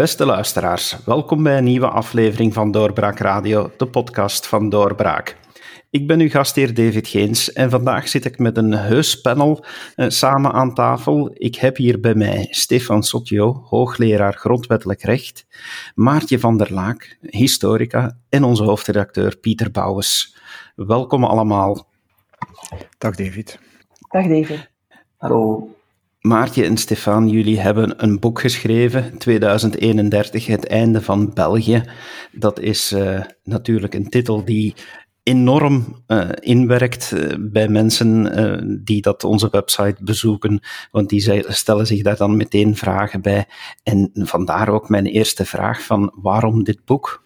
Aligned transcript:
Beste 0.00 0.26
luisteraars, 0.26 0.96
welkom 1.04 1.42
bij 1.42 1.58
een 1.58 1.64
nieuwe 1.64 1.88
aflevering 1.88 2.54
van 2.54 2.70
Doorbraak 2.70 3.18
Radio, 3.18 3.70
de 3.76 3.86
podcast 3.86 4.46
van 4.46 4.68
Doorbraak. 4.68 5.36
Ik 5.90 6.06
ben 6.06 6.20
uw 6.20 6.28
gastheer 6.28 6.74
David 6.74 7.08
Geens 7.08 7.52
en 7.52 7.70
vandaag 7.70 8.08
zit 8.08 8.24
ik 8.24 8.38
met 8.38 8.56
een 8.56 8.72
heus 8.72 9.20
panel 9.20 9.64
eh, 9.94 10.08
samen 10.08 10.52
aan 10.52 10.74
tafel. 10.74 11.30
Ik 11.34 11.54
heb 11.54 11.76
hier 11.76 12.00
bij 12.00 12.14
mij 12.14 12.46
Stefan 12.50 13.02
Sotjo, 13.02 13.62
hoogleraar 13.64 14.34
grondwettelijk 14.34 15.02
recht, 15.02 15.46
Maartje 15.94 16.38
van 16.38 16.56
der 16.56 16.72
Laak, 16.72 17.18
historica 17.20 18.18
en 18.28 18.44
onze 18.44 18.62
hoofdredacteur 18.62 19.36
Pieter 19.36 19.70
Bouwens. 19.70 20.36
Welkom 20.74 21.24
allemaal. 21.24 21.86
Dag 22.98 23.14
David. 23.14 23.58
Dag 24.10 24.26
David. 24.26 24.70
Hallo. 25.16 25.68
Maartje 26.20 26.64
en 26.64 26.76
Stefan, 26.76 27.28
jullie 27.28 27.60
hebben 27.60 28.04
een 28.04 28.18
boek 28.18 28.40
geschreven, 28.40 29.18
2031, 29.18 30.46
Het 30.46 30.66
einde 30.66 31.02
van 31.02 31.30
België. 31.34 31.82
Dat 32.32 32.58
is 32.58 32.92
uh, 32.92 33.20
natuurlijk 33.42 33.94
een 33.94 34.08
titel 34.08 34.44
die 34.44 34.74
enorm 35.22 36.02
uh, 36.06 36.28
inwerkt 36.40 37.12
uh, 37.14 37.34
bij 37.38 37.68
mensen 37.68 38.38
uh, 38.38 38.78
die 38.84 39.02
dat 39.02 39.24
onze 39.24 39.48
website 39.50 40.04
bezoeken, 40.04 40.60
want 40.90 41.08
die 41.08 41.44
stellen 41.52 41.86
zich 41.86 42.02
daar 42.02 42.16
dan 42.16 42.36
meteen 42.36 42.76
vragen 42.76 43.22
bij. 43.22 43.46
En 43.82 44.10
vandaar 44.12 44.68
ook 44.68 44.88
mijn 44.88 45.06
eerste 45.06 45.44
vraag 45.44 45.82
van 45.82 46.12
waarom 46.22 46.64
dit 46.64 46.84
boek? 46.84 47.24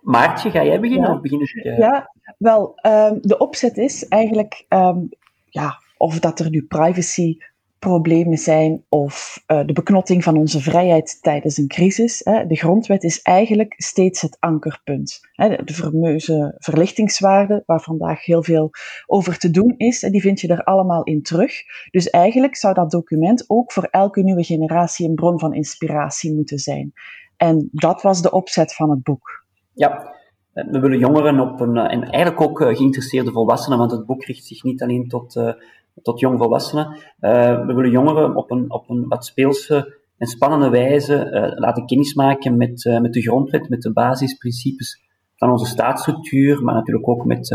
Maartje, 0.00 0.50
ga 0.50 0.64
jij 0.64 0.80
beginnen 0.80 1.08
ja. 1.08 1.14
of 1.14 1.20
begin 1.20 1.40
ik? 1.40 1.76
Ja, 1.78 2.12
wel, 2.38 2.80
um, 2.86 3.18
de 3.22 3.38
opzet 3.38 3.76
is 3.76 4.08
eigenlijk 4.08 4.64
um, 4.68 5.08
ja, 5.44 5.78
of 5.96 6.18
dat 6.18 6.40
er 6.40 6.50
nu 6.50 6.62
privacy 6.62 7.36
problemen 7.80 8.38
zijn 8.38 8.84
of 8.88 9.44
uh, 9.46 9.66
de 9.66 9.72
beknotting 9.72 10.24
van 10.24 10.36
onze 10.36 10.60
vrijheid 10.60 11.18
tijdens 11.22 11.56
een 11.56 11.68
crisis. 11.68 12.20
Hè. 12.24 12.46
De 12.46 12.56
grondwet 12.56 13.04
is 13.04 13.22
eigenlijk 13.22 13.74
steeds 13.76 14.20
het 14.20 14.36
ankerpunt. 14.40 15.20
Hè. 15.32 15.56
De 15.64 15.74
fameuze 15.74 16.54
verlichtingswaarde, 16.58 17.62
waar 17.66 17.80
vandaag 17.80 18.24
heel 18.24 18.42
veel 18.42 18.70
over 19.06 19.38
te 19.38 19.50
doen 19.50 19.74
is, 19.76 20.00
die 20.00 20.20
vind 20.20 20.40
je 20.40 20.48
er 20.48 20.64
allemaal 20.64 21.02
in 21.02 21.22
terug. 21.22 21.52
Dus 21.90 22.10
eigenlijk 22.10 22.56
zou 22.56 22.74
dat 22.74 22.90
document 22.90 23.44
ook 23.46 23.72
voor 23.72 23.88
elke 23.90 24.22
nieuwe 24.22 24.44
generatie 24.44 25.08
een 25.08 25.14
bron 25.14 25.38
van 25.38 25.54
inspiratie 25.54 26.34
moeten 26.34 26.58
zijn. 26.58 26.92
En 27.36 27.68
dat 27.72 28.02
was 28.02 28.22
de 28.22 28.30
opzet 28.30 28.74
van 28.74 28.90
het 28.90 29.02
boek. 29.02 29.44
Ja, 29.72 30.14
we 30.52 30.80
willen 30.80 30.98
jongeren 30.98 31.40
op 31.40 31.60
een, 31.60 31.76
en 31.76 32.02
eigenlijk 32.02 32.40
ook 32.40 32.58
geïnteresseerde 32.58 33.32
volwassenen, 33.32 33.78
want 33.78 33.90
het 33.90 34.06
boek 34.06 34.24
richt 34.24 34.44
zich 34.44 34.62
niet 34.62 34.82
alleen 34.82 35.08
tot 35.08 35.54
tot 36.02 36.20
jongvolwassenen. 36.20 36.86
Uh, 37.20 37.66
we 37.66 37.72
willen 37.74 37.90
jongeren 37.90 38.36
op 38.36 38.50
een, 38.50 38.72
op 38.72 38.90
een 38.90 39.08
wat 39.08 39.24
speelse 39.24 39.98
en 40.16 40.26
spannende 40.26 40.68
wijze 40.68 41.30
uh, 41.30 41.58
laten 41.58 41.86
kennismaken 41.86 42.56
met, 42.56 42.84
uh, 42.84 43.00
met 43.00 43.12
de 43.12 43.22
grondwet, 43.22 43.68
met 43.68 43.82
de 43.82 43.92
basisprincipes 43.92 45.00
van 45.36 45.50
onze 45.50 45.66
staatsstructuur, 45.66 46.62
maar 46.62 46.74
natuurlijk 46.74 47.08
ook 47.08 47.24
met 47.24 47.46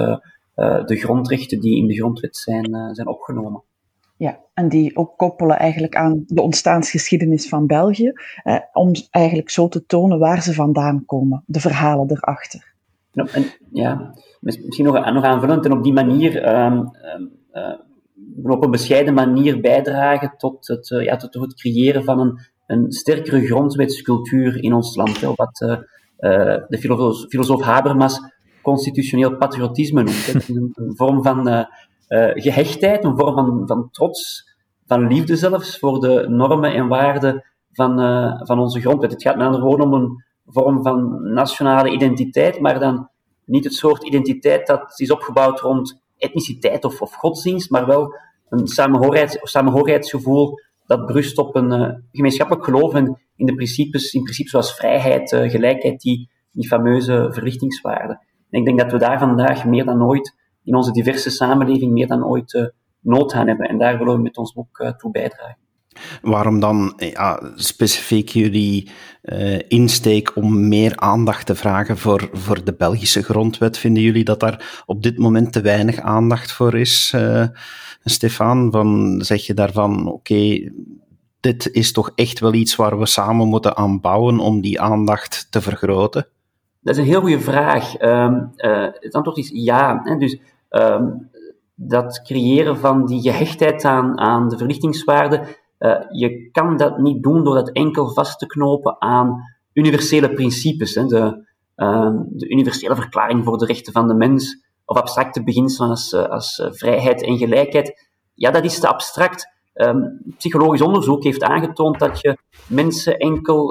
de 0.86 0.96
grondrechten 0.96 1.60
die 1.60 1.78
in 1.78 1.88
de 1.88 1.94
grondwet 1.94 2.38
zijn, 2.38 2.96
zijn 2.96 3.08
opgenomen. 3.08 3.64
Ja, 4.18 4.40
en 4.54 4.70
die 4.70 4.98
ook 4.98 5.18
koppelen 5.18 5.58
eigenlijk 5.58 5.96
aan 5.96 6.24
de 6.28 6.42
ontstaansgeschiedenis 6.42 7.50
van 7.50 7.68
België, 7.68 8.12
eh, 8.44 8.58
om 8.74 8.92
eigenlijk 9.10 9.50
zo 9.50 9.68
te 9.68 9.86
tonen 9.86 10.20
waar 10.20 10.42
ze 10.42 10.54
vandaan 10.54 11.04
komen, 11.06 11.44
de 11.46 11.60
verhalen 11.60 12.12
erachter. 12.12 12.74
Ja, 13.12 13.26
en, 13.26 13.44
ja 13.72 14.14
misschien 14.40 14.86
nog, 14.86 15.14
nog 15.14 15.24
aanvullend, 15.24 15.66
en 15.66 15.72
op 15.72 15.84
die 15.84 15.94
manier 15.94 16.64
um, 16.66 16.74
um, 16.74 17.32
op 18.44 18.64
een 18.64 18.72
bescheiden 18.72 19.14
manier 19.14 19.62
bijdragen 19.62 20.34
tot 20.38 20.68
het, 20.68 20.90
uh, 20.90 21.04
ja, 21.04 21.16
tot 21.16 21.34
het 21.34 21.56
creëren 21.56 22.04
van 22.04 22.20
een, 22.20 22.40
een 22.68 22.92
sterkere 22.92 23.46
grondwetscultuur 23.46 24.64
in 24.64 24.74
ons 24.74 24.96
land. 24.96 25.20
Wat 25.20 25.62
uh, 25.62 25.70
uh, 25.70 26.58
de 26.68 26.78
filosoof, 27.30 27.62
Habermas 27.62 28.20
constitutioneel 28.62 29.38
patriotisme 29.38 30.04
noemt. 30.04 30.48
Een 30.76 30.94
vorm 30.96 31.24
van 31.24 31.68
gehechtheid, 32.34 33.04
een 33.04 33.18
vorm 33.18 33.36
van, 33.36 33.64
van 33.66 33.90
trots, 33.92 34.50
van 34.86 35.08
liefde 35.08 35.36
zelfs 35.36 35.80
voor 35.80 36.00
de 36.00 36.26
normen 36.30 36.74
en 36.74 36.88
waarden 36.88 37.44
van, 37.72 37.98
van 38.46 38.60
onze 38.60 38.80
grondwet. 38.80 39.12
Het 39.12 39.22
gaat 39.22 39.36
met 39.36 39.46
andere 39.46 39.64
woorden 39.64 39.86
om 39.86 39.94
een 39.94 40.24
vorm 40.46 40.84
van 40.84 41.20
nationale 41.34 41.90
identiteit, 41.90 42.60
maar 42.60 42.80
dan 42.80 43.10
niet 43.46 43.64
het 43.64 43.74
soort 43.74 44.04
identiteit 44.04 44.68
dat 44.68 45.00
is 45.00 45.12
opgebouwd 45.12 45.60
rond 45.60 46.04
etniciteit 46.18 46.86
of, 46.86 47.02
of 47.02 47.14
godsdienst, 47.14 47.70
maar 47.70 47.86
wel 47.86 48.16
een 48.50 48.68
samenhorigheids, 48.68 49.38
samenhorigheidsgevoel 49.42 50.60
dat 50.86 51.06
berust 51.06 51.38
op 51.38 51.56
een 51.56 51.72
uh, 51.72 51.90
gemeenschappelijk 52.12 52.66
geloof 52.66 52.96
in, 52.96 53.18
in 53.36 53.46
de 53.46 53.56
principes, 53.56 54.14
in 54.14 54.24
principes 54.24 54.52
zoals 54.52 54.76
vrijheid, 54.76 55.32
uh, 55.32 55.50
gelijkheid, 55.50 56.00
die, 56.00 56.30
die 56.52 56.68
fameuze 56.68 57.28
verlichtingswaarden. 57.32 58.22
En 58.50 58.60
ik 58.60 58.66
denk 58.66 58.80
dat 58.80 58.92
we 58.92 58.98
daar 58.98 59.20
vandaag 59.20 59.66
meer 59.66 59.86
dan 59.86 60.04
ooit, 60.04 60.36
in 60.64 60.76
onze 60.76 60.92
diverse 60.92 61.30
samenleving, 61.30 61.92
meer 61.92 62.08
dan 62.08 62.26
ooit 62.26 62.54
uh, 62.54 62.66
nood 63.00 63.34
aan 63.34 63.48
hebben. 63.48 63.68
En 63.68 63.78
daar 63.78 63.98
willen 63.98 64.16
we 64.16 64.22
met 64.22 64.38
ons 64.38 64.54
boek 64.54 64.94
toe 64.98 65.12
bijdragen. 65.12 65.65
Waarom 66.22 66.60
dan 66.60 66.94
ja, 66.98 67.52
specifiek 67.56 68.30
jullie 68.30 68.92
uh, 69.24 69.60
insteek 69.68 70.36
om 70.36 70.68
meer 70.68 70.96
aandacht 70.96 71.46
te 71.46 71.56
vragen 71.56 71.98
voor, 71.98 72.30
voor 72.32 72.64
de 72.64 72.74
Belgische 72.74 73.24
grondwet? 73.24 73.78
Vinden 73.78 74.04
jullie 74.04 74.24
dat 74.24 74.40
daar 74.40 74.84
op 74.86 75.04
dit 75.04 75.18
moment 75.18 75.52
te 75.52 75.62
weinig 75.62 76.00
aandacht 76.00 76.52
voor 76.52 76.76
is, 76.76 77.12
uh, 77.16 77.46
Stefan? 78.04 78.72
Van, 78.72 79.22
zeg 79.24 79.46
je 79.46 79.54
daarvan, 79.54 80.08
oké, 80.08 80.72
dit 81.40 81.70
is 81.72 81.92
toch 81.92 82.12
echt 82.16 82.40
wel 82.40 82.54
iets 82.54 82.76
waar 82.76 83.00
we 83.00 83.06
samen 83.06 83.48
moeten 83.48 83.78
aan 83.78 84.02
bouwen 84.02 84.40
om 84.40 84.62
die 84.62 84.82
aandacht 84.82 85.48
te 85.50 85.62
vergroten? 85.62 86.28
Dat 86.82 86.96
is 86.96 87.02
een 87.02 87.10
heel 87.10 87.22
goede 87.22 87.40
vraag. 87.40 88.02
Um, 88.02 88.52
uh, 88.58 88.88
het 88.94 89.14
antwoord 89.14 89.38
is 89.38 89.50
ja. 89.54 90.18
Dus 90.18 90.38
um, 90.70 91.30
dat 91.76 92.22
creëren 92.22 92.78
van 92.78 93.06
die 93.06 93.22
gehechtheid 93.22 93.86
aan, 93.86 94.20
aan 94.20 94.50
de 94.50 94.58
verlichtingswaarde 94.58 95.42
uh, 95.80 96.02
je 96.10 96.50
kan 96.52 96.78
dat 96.78 96.98
niet 96.98 97.24
doen 97.24 97.44
door 97.44 97.56
dat 97.56 97.72
enkel 97.72 98.14
vast 98.14 98.40
te 98.40 98.46
knopen 98.46 99.02
aan 99.02 99.44
universele 99.74 100.34
principes. 100.34 100.96
Hè, 100.96 101.06
de, 101.06 101.48
uh, 101.76 102.12
de 102.30 102.50
universele 102.50 102.96
verklaring 102.96 103.44
voor 103.44 103.58
de 103.58 103.66
rechten 103.66 103.94
van 103.94 104.08
de 104.08 104.14
mens, 104.14 104.64
of 104.86 104.98
abstracte 104.98 105.44
beginselen 105.44 105.90
als, 105.90 106.14
uh, 106.14 106.26
als 106.30 106.68
vrijheid 106.72 107.24
en 107.24 107.38
gelijkheid. 107.38 108.08
Ja, 108.34 108.52
dat 108.52 108.64
is 108.64 108.80
te 108.80 108.88
abstract. 108.88 109.54
Um, 109.74 110.22
psychologisch 110.38 110.82
onderzoek 110.82 111.24
heeft 111.24 111.44
aangetoond 111.44 112.00
dat 112.00 112.22
je 112.22 112.38
mensen 112.68 113.18
enkel 113.18 113.68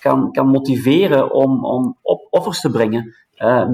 kan, 0.00 0.32
kan 0.32 0.46
motiveren 0.46 1.32
om, 1.32 1.64
om 1.64 1.98
op 2.02 2.26
offers 2.30 2.60
te 2.60 2.70
brengen. 2.70 3.14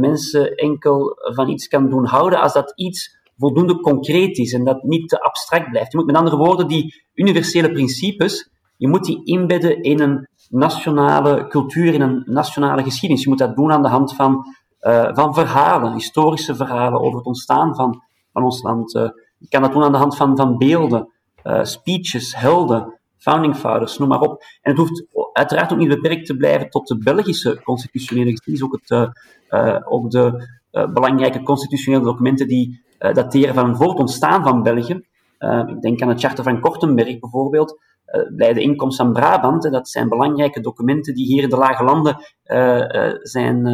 mensen 0.01 0.55
enkel 0.55 1.17
van 1.21 1.49
iets 1.49 1.69
kan 1.69 1.89
doen 1.89 2.05
houden 2.05 2.41
als 2.41 2.53
dat 2.53 2.73
iets 2.77 3.18
voldoende 3.39 3.81
concreet 3.81 4.39
is 4.39 4.53
en 4.53 4.65
dat 4.65 4.83
niet 4.83 5.09
te 5.09 5.21
abstract 5.21 5.71
blijft. 5.71 5.93
Je 5.93 5.99
moet 5.99 6.07
met 6.07 6.17
andere 6.17 6.37
woorden 6.37 6.69
die 6.69 7.05
universele 7.15 7.73
principes, 7.73 8.51
je 8.77 8.89
moet 8.89 9.05
die 9.05 9.25
inbedden 9.25 9.83
in 9.83 10.01
een 10.01 10.29
nationale 10.49 11.47
cultuur, 11.47 11.95
in 11.95 12.01
een 12.01 12.23
nationale 12.27 12.83
geschiedenis. 12.83 13.25
Je 13.25 13.29
moet 13.29 13.39
dat 13.39 13.57
doen 13.57 13.73
aan 13.73 13.83
de 13.83 13.89
hand 13.89 14.15
van, 14.15 14.45
uh, 14.81 15.09
van 15.13 15.35
verhalen, 15.35 15.93
historische 15.93 16.55
verhalen 16.55 17.01
over 17.01 17.17
het 17.19 17.27
ontstaan 17.27 17.75
van, 17.75 18.03
van 18.33 18.45
ons 18.45 18.63
land. 18.63 18.95
Uh, 18.95 19.09
je 19.39 19.49
kan 19.49 19.63
dat 19.63 19.73
doen 19.73 19.83
aan 19.83 19.93
de 19.93 19.99
hand 19.99 20.17
van, 20.17 20.37
van 20.37 20.59
beelden, 20.59 21.13
uh, 21.45 21.65
speeches, 21.65 22.37
helden, 22.37 22.99
founding 23.17 23.57
fathers, 23.57 23.99
noem 23.99 24.09
maar 24.09 24.21
op. 24.21 24.43
En 24.61 24.71
het 24.71 24.81
hoeft 24.81 25.07
uiteraard 25.33 25.73
ook 25.73 25.79
niet 25.79 25.89
beperkt 25.89 26.27
te 26.27 26.37
blijven 26.37 26.71
tot 26.71 26.87
de 26.87 26.99
Belgische 26.99 27.61
constitutionele 27.63 28.31
geschiedenis, 28.31 28.63
ook, 28.63 28.81
het, 28.83 29.85
ook 29.85 30.11
de 30.11 30.49
belangrijke 30.73 31.43
constitutionele 31.43 32.05
documenten 32.05 32.49
die 32.49 32.87
dateren 32.99 33.55
van 33.55 33.77
voor 33.77 33.89
het 33.89 33.99
ontstaan 33.99 34.43
van 34.43 34.63
België. 34.63 35.03
Uh, 35.39 35.63
ik 35.67 35.81
denk 35.81 36.03
aan 36.03 36.09
het 36.09 36.21
Charter 36.21 36.45
van 36.45 36.61
Kortenberg 36.61 37.19
bijvoorbeeld, 37.19 37.81
uh, 38.07 38.37
bij 38.37 38.53
de 38.53 38.61
inkomst 38.61 38.97
van 38.97 39.13
Brabant. 39.13 39.63
dat 39.63 39.89
zijn 39.89 40.09
belangrijke 40.09 40.61
documenten 40.61 41.15
die 41.15 41.27
hier 41.27 41.43
in 41.43 41.49
de 41.49 41.57
Lage 41.57 41.85
Landen 41.85 42.17
zijn, 43.23 43.67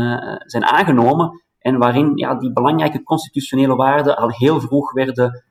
zijn 0.44 0.64
aangenomen 0.64 1.42
en 1.58 1.78
waarin 1.78 2.12
ja, 2.14 2.34
die 2.34 2.52
belangrijke 2.52 3.02
constitutionele 3.02 3.76
waarden 3.76 4.16
al 4.16 4.30
heel 4.30 4.60
vroeg 4.60 4.92
werden 4.92 5.44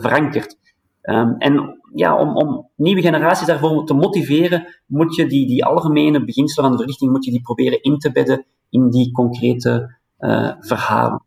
verankerd. 0.00 0.58
Um, 1.02 1.34
en 1.38 1.80
ja, 1.94 2.18
om, 2.18 2.36
om, 2.36 2.68
nieuwe 2.76 3.00
generaties 3.00 3.46
daarvoor 3.46 3.86
te 3.86 3.94
motiveren, 3.94 4.66
moet 4.86 5.14
je 5.14 5.26
die, 5.26 5.46
die 5.46 5.64
algemene 5.64 6.24
beginselen 6.24 6.64
van 6.64 6.72
de 6.72 6.78
verlichting 6.78 7.10
moet 7.10 7.24
je 7.24 7.30
die 7.30 7.40
proberen 7.40 7.82
in 7.82 7.98
te 7.98 8.12
bedden 8.12 8.44
in 8.70 8.90
die 8.90 9.12
concrete 9.12 9.96
verhalen. 10.60 11.25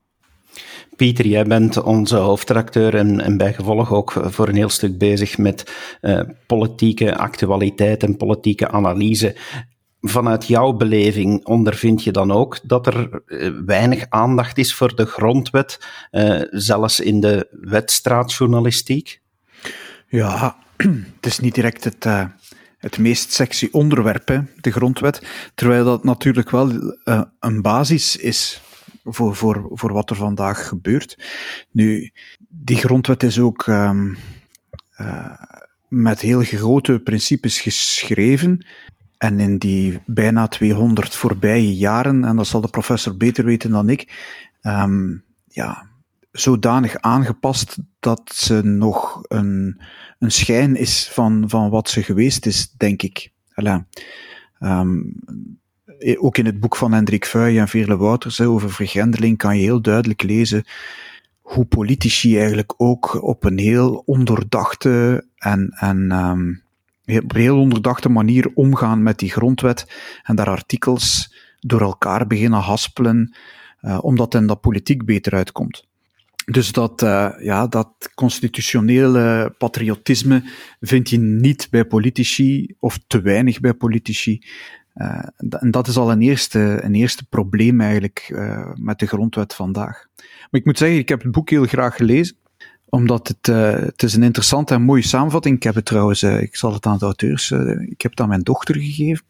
Pieter, 1.00 1.28
jij 1.28 1.44
bent 1.44 1.82
onze 1.82 2.16
hoofdredacteur 2.16 2.96
en, 2.96 3.22
en 3.22 3.38
bijgevolg 3.38 3.94
ook 3.94 4.14
voor 4.26 4.48
een 4.48 4.56
heel 4.56 4.70
stuk 4.70 4.98
bezig 4.98 5.38
met 5.38 5.72
uh, 6.02 6.22
politieke 6.46 7.18
actualiteit 7.18 8.04
en 8.04 8.18
politieke 8.18 8.70
analyse. 8.70 9.36
Vanuit 10.02 10.48
jouw 10.48 10.74
beleving 10.74 11.46
ondervind 11.46 12.04
je 12.04 12.12
dan 12.12 12.32
ook 12.32 12.60
dat 12.64 12.88
er 12.88 13.22
uh, 13.26 13.52
weinig 13.66 14.06
aandacht 14.10 14.58
is 14.58 14.74
voor 14.74 14.96
de 14.96 15.06
grondwet, 15.06 15.88
uh, 16.12 16.42
zelfs 16.50 17.00
in 17.00 17.20
de 17.20 17.48
wedstraatjournalistiek? 17.62 19.22
Ja, 20.08 20.56
het 21.16 21.26
is 21.26 21.40
niet 21.40 21.56
direct 21.56 21.84
het, 21.84 22.06
het 22.78 22.98
meest 22.98 23.32
sexy 23.34 23.68
onderwerp, 23.72 24.28
hè, 24.28 24.40
de 24.62 24.72
grondwet. 24.72 25.22
Terwijl 25.56 25.86
dat 25.86 26.04
natuurlijk 26.04 26.50
wel 26.50 26.96
een 27.40 27.62
basis 27.62 28.16
is 28.16 28.62
voor, 29.10 29.36
voor, 29.36 29.70
voor 29.72 29.94
wat 29.94 30.10
er 30.10 30.16
vandaag 30.16 30.68
gebeurt. 30.68 31.18
Nu, 31.72 32.12
die 32.48 32.78
grondwet 32.78 33.24
is 33.24 33.40
ook 33.40 33.68
um, 33.68 34.18
uh, 34.98 35.32
met 35.88 36.20
heel 36.20 36.42
grote 36.42 37.00
principes 37.00 37.62
geschreven. 37.62 38.66
En 39.18 39.40
in 39.40 39.58
die 39.58 40.00
bijna 40.06 40.48
200 40.48 41.16
voorbije 41.16 41.76
jaren, 41.76 42.24
en 42.24 42.36
dat 42.36 42.48
zal 42.48 42.62
de 42.62 42.68
professor 42.68 43.18
beter 43.18 43.46
weten 43.46 43.72
dan 43.72 43.90
ik, 43.90 44.14
um, 44.62 45.24
ja, 45.48 45.88
zodanig 46.32 46.96
aangepast 46.98 47.78
dat 48.00 48.32
ze 48.34 48.62
nog 48.64 49.22
een, 49.28 49.82
een 50.20 50.32
schijn 50.32 50.76
is 50.76 51.10
van, 51.12 51.44
van 51.48 51.70
wat 51.70 51.90
ze 51.90 52.04
geweest 52.04 52.46
is, 52.46 52.72
denk 52.78 53.02
ik. 53.02 53.32
Voilà. 53.32 53.88
Ook 56.18 56.38
in 56.38 56.46
het 56.46 56.60
boek 56.60 56.76
van 56.76 56.94
Hendrik 56.94 57.26
Vuij 57.26 57.60
en 57.60 57.68
Veerle 57.68 57.98
Wouters 57.98 58.42
over 58.42 58.72
vergrendeling 58.72 59.38
kan 59.38 59.58
je 59.58 59.64
heel 59.64 59.82
duidelijk 59.82 60.24
lezen 60.24 60.64
hoe 61.42 61.66
politici 61.66 62.38
eigenlijk 62.38 62.74
ook 62.78 63.24
op 63.24 63.44
een 63.44 63.58
heel 63.58 64.04
onderdachte 64.06 65.26
en, 65.38 65.70
en 65.70 66.12
een 66.12 66.62
heel 67.28 67.60
onderdachte 67.60 68.10
manier 68.10 68.52
omgaan 68.54 69.04
met 69.04 69.20
die 69.20 69.32
grondwet 69.32 69.92
en 70.24 70.36
daar 70.36 70.50
artikels 70.50 71.34
door 71.60 71.82
elkaar 71.82 72.28
beginnen 72.28 72.60
haspelen, 72.60 73.36
uh, 73.82 74.00
omdat 74.02 74.32
dan 74.32 74.48
dat 74.48 74.62
politiek 74.62 75.06
beter 75.06 75.34
uitkomt. 75.34 75.88
Dus 76.46 76.72
dat, 76.72 77.02
uh, 77.02 77.30
ja, 77.40 77.68
dat 77.68 78.12
constitutionele 78.16 79.56
patriotisme 79.58 80.44
vind 80.80 81.10
je 81.10 81.18
niet 81.18 81.68
bij 81.72 81.86
politici, 81.86 82.76
of 82.80 83.00
te 83.08 83.22
weinig 83.22 83.60
bij 83.60 83.74
politici. 83.74 84.42
Uh, 85.00 85.24
en 85.50 85.72
dat 85.72 85.88
is 85.88 85.98
al 85.98 86.12
een 86.12 86.22
eerste, 86.22 86.80
een 86.82 86.96
eerste 86.96 87.26
probleem 87.26 87.82
eigenlijk 87.82 88.30
uh, 88.34 88.72
met 88.76 89.00
de 89.00 89.08
grondwet 89.08 89.54
vandaag. 89.54 90.08
Maar 90.18 90.60
ik 90.60 90.66
moet 90.66 90.78
zeggen, 90.78 90.98
ik 90.98 91.10
heb 91.10 91.22
het 91.22 91.32
boek 91.32 91.50
heel 91.50 91.66
graag 91.66 91.96
gelezen, 91.96 92.36
omdat 92.90 93.28
het, 93.28 93.48
uh, 93.48 93.72
het 93.72 94.04
is 94.04 94.14
een 94.14 94.24
interessante 94.24 94.74
en 94.74 94.82
mooie 94.82 95.02
samenvatting. 95.02 95.56
Ik 95.56 95.64
heb 95.64 95.76
het 95.76 95.86
trouwens, 95.86 96.24
ik 96.24 96.56
zal 96.56 96.74
het 96.74 96.86
aan 96.86 96.98
de 96.98 97.06
auteurs, 97.06 97.52
ik 97.90 98.02
heb 98.02 98.12
het 98.12 98.20
aan 98.20 98.28
mijn 98.28 98.42
dochter 98.42 98.76
gegeven, 98.76 99.26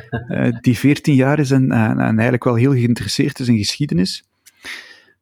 die 0.60 0.78
14 0.78 1.14
jaar 1.14 1.38
is 1.38 1.50
en, 1.50 1.72
en, 1.72 1.98
en 1.98 2.14
eigenlijk 2.14 2.44
wel 2.44 2.54
heel 2.54 2.72
geïnteresseerd 2.72 3.38
is 3.38 3.48
in 3.48 3.58
geschiedenis 3.58 4.24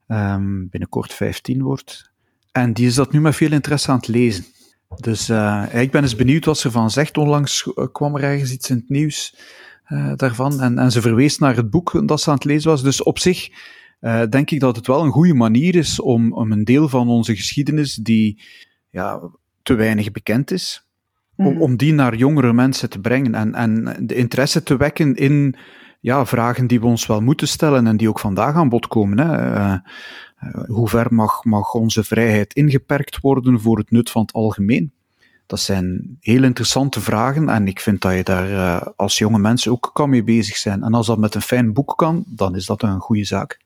um, 0.09 0.69
binnenkort 0.69 1.13
15 1.13 1.63
wordt. 1.63 2.11
En 2.53 2.73
die 2.73 2.87
is 2.87 2.95
dat 2.95 3.13
nu 3.13 3.21
met 3.21 3.37
veel 3.37 3.53
interesse 3.53 3.91
aan 3.91 3.97
het 3.97 4.09
lezen. 4.09 4.45
Dus 4.97 5.29
ik 5.73 5.91
ben 5.91 6.03
eens 6.03 6.17
benieuwd 6.17 6.45
wat 6.45 6.59
ze 6.59 6.71
van 6.71 6.91
zegt. 6.91 7.19
Onlangs 7.19 7.73
eh, 7.75 7.87
kwam 7.93 8.17
er 8.17 8.23
ergens 8.23 8.53
iets 8.53 8.71
in 8.71 8.77
het 8.77 8.89
nieuws 8.89 9.35
uh, 9.93 10.13
daarvan. 10.17 10.61
En, 10.61 10.79
en 10.79 10.93
ze 10.93 11.01
verwees 11.01 11.39
naar 11.39 11.57
het 11.57 11.71
boek 11.71 12.09
dat 12.09 12.21
ze 12.21 12.29
aan 12.29 12.35
het 12.35 12.45
lezen 12.45 12.71
was. 12.71 12.83
Dus 12.83 13.03
op 13.03 13.19
zich 13.19 13.49
uh, 14.01 14.23
denk 14.29 14.51
ik 14.51 14.61
dat 14.61 14.77
het 14.77 14.87
wel 14.87 15.05
een 15.05 15.11
goede 15.11 15.35
manier 15.35 15.75
is 15.75 16.01
om, 16.01 16.33
om 16.33 16.53
een 16.53 16.65
deel 16.65 16.89
van 16.89 17.09
onze 17.09 17.37
geschiedenis 17.37 17.95
die 17.95 18.43
ja, 18.91 19.21
te 19.63 19.75
weinig 19.75 20.11
bekend 20.11 20.51
is, 20.51 20.89
om, 21.37 21.53
mhm. 21.53 21.63
om 21.63 21.77
die 21.77 21.93
naar 21.93 22.15
jongere 22.17 22.53
mensen 22.53 22.91
te 22.91 23.01
brengen 23.01 23.35
en, 23.35 23.55
en 23.55 23.97
de 24.07 24.15
interesse 24.15 24.63
te 24.63 24.77
wekken 24.77 25.15
in 25.15 25.57
ja, 26.01 26.27
vragen 26.27 26.67
die 26.67 26.81
we 26.81 26.87
ons 26.87 27.07
wel 27.07 27.21
moeten 27.21 27.49
stellen 27.49 27.87
en 27.87 27.97
die 27.97 28.09
ook 28.09 28.21
vandaag 28.21 28.55
aan 28.55 28.69
bod 28.69 28.87
komen. 28.87 29.19
Hè. 29.19 29.55
Uh, 29.55 29.77
hoe 30.67 30.89
ver 30.89 31.15
mag, 31.15 31.45
mag 31.45 31.75
onze 31.75 32.05
vrijheid 32.05 32.55
ingeperkt 32.55 33.21
worden 33.21 33.61
voor 33.61 33.79
het 33.79 33.91
nut 33.91 34.11
van 34.11 34.23
het 34.23 34.33
algemeen? 34.33 34.93
Dat 35.51 35.61
zijn 35.61 36.17
heel 36.21 36.45
interessante 36.45 37.01
vragen 37.01 37.49
en 37.49 37.67
ik 37.67 37.81
vind 37.81 38.01
dat 38.01 38.15
je 38.15 38.23
daar 38.23 38.51
uh, 38.51 38.81
als 38.97 39.19
jonge 39.19 39.39
mensen 39.39 39.73
ook 39.73 39.91
kan 39.93 40.11
mee 40.11 40.25
bezig 40.25 40.57
zijn. 40.57 40.83
En 40.83 40.95
als 40.95 41.07
dat 41.07 41.19
met 41.19 41.35
een 41.35 41.41
fijn 41.41 41.73
boek 41.73 41.93
kan, 41.97 42.25
dan 42.27 42.57
is 42.57 42.67
dat 42.67 42.83
een 42.83 43.01
goede 43.01 43.25
zaak. 43.25 43.61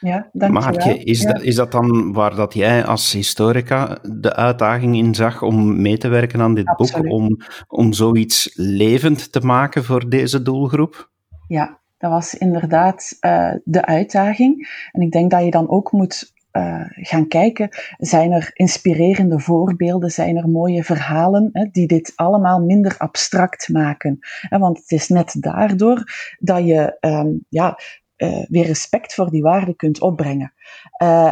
Ja, 0.00 0.30
Maartje, 0.32 0.98
is, 0.98 1.22
ja. 1.22 1.32
dat, 1.32 1.42
is 1.42 1.54
dat 1.54 1.72
dan 1.72 2.12
waar 2.12 2.34
dat 2.34 2.54
jij 2.54 2.84
als 2.84 3.12
historica 3.12 3.98
de 4.02 4.34
uitdaging 4.34 4.96
in 4.96 5.14
zag 5.14 5.42
om 5.42 5.80
mee 5.80 5.98
te 5.98 6.08
werken 6.08 6.40
aan 6.40 6.54
dit 6.54 6.66
Absoluut. 6.66 7.02
boek, 7.02 7.12
om, 7.12 7.36
om 7.68 7.92
zoiets 7.92 8.50
levend 8.54 9.32
te 9.32 9.40
maken 9.40 9.84
voor 9.84 10.08
deze 10.08 10.42
doelgroep? 10.42 11.10
Ja, 11.46 11.78
dat 11.98 12.10
was 12.10 12.34
inderdaad 12.34 13.16
uh, 13.20 13.52
de 13.64 13.84
uitdaging. 13.84 14.68
En 14.92 15.00
ik 15.00 15.12
denk 15.12 15.30
dat 15.30 15.44
je 15.44 15.50
dan 15.50 15.68
ook 15.68 15.92
moet 15.92 16.32
uh, 16.52 16.84
gaan 16.86 17.28
kijken, 17.28 17.68
zijn 17.98 18.32
er 18.32 18.50
inspirerende 18.52 19.40
voorbeelden, 19.40 20.10
zijn 20.10 20.36
er 20.36 20.48
mooie 20.48 20.84
verhalen 20.84 21.48
hè, 21.52 21.66
die 21.72 21.86
dit 21.86 22.12
allemaal 22.14 22.60
minder 22.60 22.94
abstract 22.98 23.68
maken. 23.68 24.18
Hè, 24.40 24.58
want 24.58 24.78
het 24.78 24.90
is 24.90 25.08
net 25.08 25.42
daardoor 25.42 26.04
dat 26.38 26.66
je 26.66 26.96
um, 27.00 27.46
ja, 27.48 27.78
uh, 28.16 28.44
weer 28.48 28.66
respect 28.66 29.14
voor 29.14 29.30
die 29.30 29.42
waarden 29.42 29.76
kunt 29.76 30.00
opbrengen. 30.00 30.52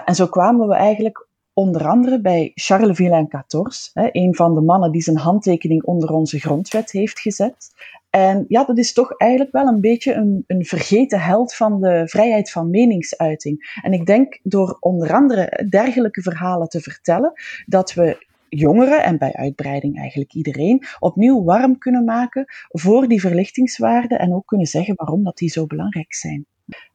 en 0.04 0.14
zo 0.14 0.26
kwamen 0.26 0.68
we 0.68 0.74
eigenlijk 0.74 1.28
onder 1.52 1.88
andere 1.88 2.20
bij 2.20 2.50
Charles 2.54 2.96
Villain 2.96 3.28
XIV, 3.28 3.90
een 3.94 4.34
van 4.34 4.54
de 4.54 4.60
mannen 4.60 4.92
die 4.92 5.02
zijn 5.02 5.16
handtekening 5.16 5.82
onder 5.82 6.10
onze 6.10 6.38
grondwet 6.38 6.90
heeft 6.90 7.20
gezet. 7.20 7.70
En 8.10 8.44
ja, 8.48 8.64
dat 8.64 8.78
is 8.78 8.92
toch 8.92 9.16
eigenlijk 9.16 9.52
wel 9.52 9.66
een 9.66 9.80
beetje 9.80 10.14
een, 10.14 10.44
een 10.46 10.64
vergeten 10.64 11.20
held 11.20 11.54
van 11.54 11.80
de 11.80 12.02
vrijheid 12.06 12.50
van 12.50 12.70
meningsuiting. 12.70 13.78
En 13.82 13.92
ik 13.92 14.06
denk 14.06 14.38
door 14.42 14.76
onder 14.80 15.12
andere 15.12 15.66
dergelijke 15.68 16.22
verhalen 16.22 16.68
te 16.68 16.80
vertellen, 16.80 17.32
dat 17.66 17.94
we 17.94 18.28
jongeren 18.48 19.04
en 19.04 19.18
bij 19.18 19.32
uitbreiding 19.32 19.98
eigenlijk 19.98 20.34
iedereen 20.34 20.84
opnieuw 20.98 21.44
warm 21.44 21.78
kunnen 21.78 22.04
maken 22.04 22.44
voor 22.68 23.08
die 23.08 23.20
verlichtingswaarden 23.20 24.18
en 24.18 24.34
ook 24.34 24.46
kunnen 24.46 24.66
zeggen 24.66 24.94
waarom 24.96 25.24
dat 25.24 25.36
die 25.36 25.48
zo 25.48 25.66
belangrijk 25.66 26.14
zijn. 26.14 26.46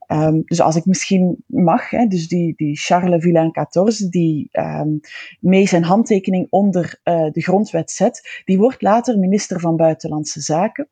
Um, 0.08 0.42
dus 0.44 0.60
als 0.60 0.76
ik 0.76 0.84
misschien 0.84 1.44
mag, 1.46 1.90
hè, 1.90 2.06
dus 2.06 2.28
die, 2.28 2.54
die 2.56 2.76
Charles 2.76 3.22
Villain 3.22 3.52
XIV, 3.52 4.08
die 4.08 4.48
um, 4.52 5.00
mee 5.40 5.66
zijn 5.66 5.84
handtekening 5.84 6.46
onder 6.50 7.00
uh, 7.04 7.30
de 7.30 7.42
grondwet 7.42 7.90
zet, 7.90 8.42
die 8.44 8.58
wordt 8.58 8.82
later 8.82 9.18
minister 9.18 9.60
van 9.60 9.76
Buitenlandse 9.76 10.40
Zaken. 10.40 10.88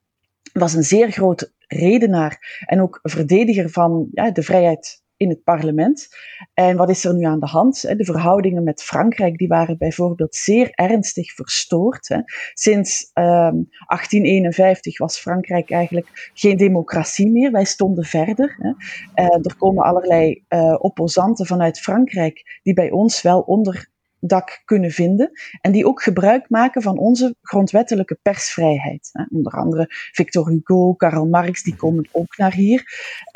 Was 0.52 0.74
een 0.74 0.82
zeer 0.82 1.10
groot 1.10 1.52
redenaar 1.66 2.64
en 2.66 2.80
ook 2.80 3.00
verdediger 3.02 3.70
van 3.70 4.08
ja, 4.12 4.30
de 4.30 4.42
vrijheid 4.42 5.03
in 5.24 5.30
het 5.30 5.44
parlement. 5.44 6.08
En 6.54 6.76
wat 6.76 6.90
is 6.90 7.04
er 7.04 7.14
nu 7.14 7.24
aan 7.24 7.40
de 7.40 7.46
hand? 7.46 7.80
De 7.80 8.04
verhoudingen 8.04 8.64
met 8.64 8.82
Frankrijk 8.82 9.38
die 9.38 9.48
waren 9.48 9.78
bijvoorbeeld 9.78 10.34
zeer 10.34 10.70
ernstig 10.70 11.32
verstoord. 11.32 12.22
Sinds 12.52 13.10
1851 13.12 14.92
ehm, 14.92 15.02
was 15.02 15.18
Frankrijk 15.18 15.70
eigenlijk 15.70 16.30
geen 16.34 16.56
democratie 16.56 17.30
meer. 17.30 17.50
Wij 17.50 17.64
stonden 17.64 18.04
verder. 18.04 18.76
Eh, 19.14 19.24
er 19.24 19.56
komen 19.58 19.84
allerlei 19.84 20.44
uh, 20.48 20.76
opposanten 20.78 21.46
vanuit 21.46 21.80
Frankrijk 21.80 22.60
die 22.62 22.74
bij 22.74 22.90
ons 22.90 23.22
wel 23.22 23.40
onder 23.40 23.92
dak 24.26 24.62
kunnen 24.64 24.90
vinden 24.90 25.30
en 25.60 25.72
die 25.72 25.86
ook 25.86 26.02
gebruik 26.02 26.48
maken 26.48 26.82
van 26.82 26.98
onze 26.98 27.36
grondwettelijke 27.42 28.18
persvrijheid. 28.22 29.10
Onder 29.30 29.52
andere 29.52 29.86
Victor 29.88 30.48
Hugo, 30.48 30.94
Karl 30.94 31.26
Marx, 31.26 31.62
die 31.62 31.76
komen 31.76 32.08
ook 32.12 32.36
naar 32.36 32.52
hier. 32.52 32.84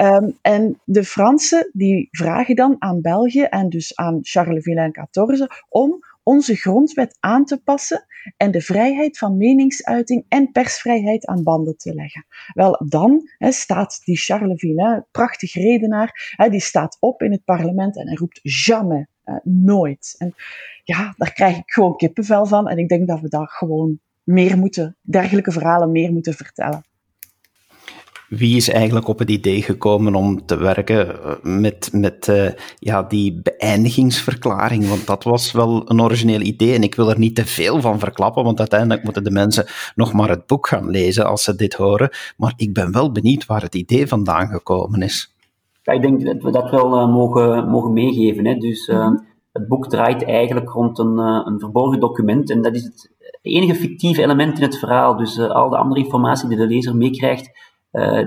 Um, 0.03 0.37
en 0.43 0.81
de 0.85 1.05
Fransen 1.05 1.71
die 1.73 2.09
vragen 2.11 2.57
dan 2.57 2.77
aan 2.79 3.01
België 3.01 3.43
en 3.43 3.69
dus 3.69 3.97
aan 3.97 4.19
Charles 4.23 4.63
Villain 4.63 4.93
XIV 4.93 5.47
om 5.69 6.01
onze 6.29 6.55
grondwet 6.55 7.17
aan 7.21 7.45
te 7.45 7.63
passen 7.63 8.07
en 8.37 8.51
de 8.51 8.61
vrijheid 8.61 9.19
van 9.19 9.37
meningsuiting 9.37 10.25
en 10.29 10.53
persvrijheid 10.53 11.27
aan 11.27 11.43
banden 11.43 11.77
te 11.77 11.95
leggen. 11.95 12.27
Wel, 12.55 12.85
dan 12.89 13.31
staat 13.39 14.01
die 14.05 14.17
Charles 14.17 14.61
Villain, 14.61 15.07
prachtig 15.11 15.55
redenaar, 15.55 16.35
hè, 16.37 16.49
die 16.49 16.61
staat 16.61 16.97
op 17.01 17.23
in 17.23 17.33
het 17.33 17.45
parlement 17.45 17.97
en 17.97 18.07
hij 18.07 18.17
roept 18.17 18.41
jamais, 18.43 19.09
uh, 19.29 19.35
nooit. 19.43 20.15
En 20.19 20.35
ja, 20.85 21.15
daar 21.17 21.33
krijg 21.33 21.57
ik 21.57 21.71
gewoon 21.71 21.97
kippenvel 21.97 22.47
van. 22.47 22.69
En 22.69 22.79
ik 22.79 22.89
denk 22.89 23.09
dat 23.09 23.21
we 23.21 23.29
daar 23.29 23.49
gewoon 23.49 23.99
meer 24.23 24.59
moeten, 24.59 24.97
dergelijke 25.01 25.53
verhalen 25.53 25.93
meer 25.93 26.13
moeten 26.13 26.35
vertellen. 26.35 26.83
Wie 28.29 28.57
is 28.57 28.69
eigenlijk 28.69 29.09
op 29.09 29.19
het 29.19 29.31
idee 29.31 29.63
gekomen 29.63 30.15
om 30.15 30.47
te 30.47 30.57
werken 30.57 31.23
eh, 31.23 31.35
met, 31.43 31.89
met 31.93 32.27
uh, 32.27 32.51
ja, 32.79 33.03
die 33.03 33.41
beëindigingsverklaring? 33.43 34.89
Want 34.89 35.07
dat 35.07 35.25
was 35.25 35.53
wel 35.53 35.91
een 35.91 36.03
origineel 36.03 36.41
idee 36.41 36.75
en 36.75 36.83
ik 36.83 36.95
wil 36.95 37.11
er 37.11 37.19
niet 37.19 37.35
te 37.35 37.47
veel 37.47 37.81
van 37.81 37.99
verklappen, 37.99 38.45
want 38.45 38.59
uiteindelijk 38.59 39.03
moeten 39.03 39.25
de 39.25 39.31
mensen 39.31 39.67
nog 39.95 40.13
maar 40.13 40.29
het 40.29 40.47
boek 40.47 40.67
gaan 40.67 40.91
lezen 40.91 41.27
als 41.27 41.45
ze 41.45 41.55
dit 41.55 41.75
horen. 41.75 42.11
Maar 42.37 42.53
ik 42.57 42.73
ben 42.73 42.93
wel 42.93 43.13
benieuwd 43.13 43.47
waar 43.47 43.63
het 43.63 43.75
idee 43.75 44.07
vandaan 44.07 44.49
gekomen 44.49 45.03
is. 45.03 45.37
Ja, 45.89 45.95
ik 45.95 46.03
denk 46.03 46.25
dat 46.25 46.43
we 46.43 46.51
dat 46.51 46.71
wel 46.71 46.99
uh, 46.99 47.13
mogen, 47.13 47.69
mogen 47.69 47.93
meegeven. 47.93 48.47
Hè. 48.47 48.55
Dus 48.55 48.89
uh, 48.89 49.11
het 49.53 49.69
boek 49.69 49.89
draait 49.89 50.25
eigenlijk 50.25 50.71
rond 50.71 50.99
een, 50.99 51.19
uh, 51.19 51.43
een 51.45 51.59
verborgen 51.59 52.01
document 52.01 52.51
en 52.51 52.63
dat 52.63 52.75
is 52.75 52.83
het 52.83 53.15
enige 53.43 53.75
fictieve 53.75 54.23
element 54.23 54.57
in 54.57 54.63
het 54.63 54.79
verhaal. 54.79 55.17
Dus 55.17 55.39
al 55.39 55.69
de 55.69 55.77
andere 55.77 56.01
informatie 56.01 56.49
die 56.49 56.59
de 56.59 56.67
lezer 56.67 56.97
meekrijgt, 56.97 57.51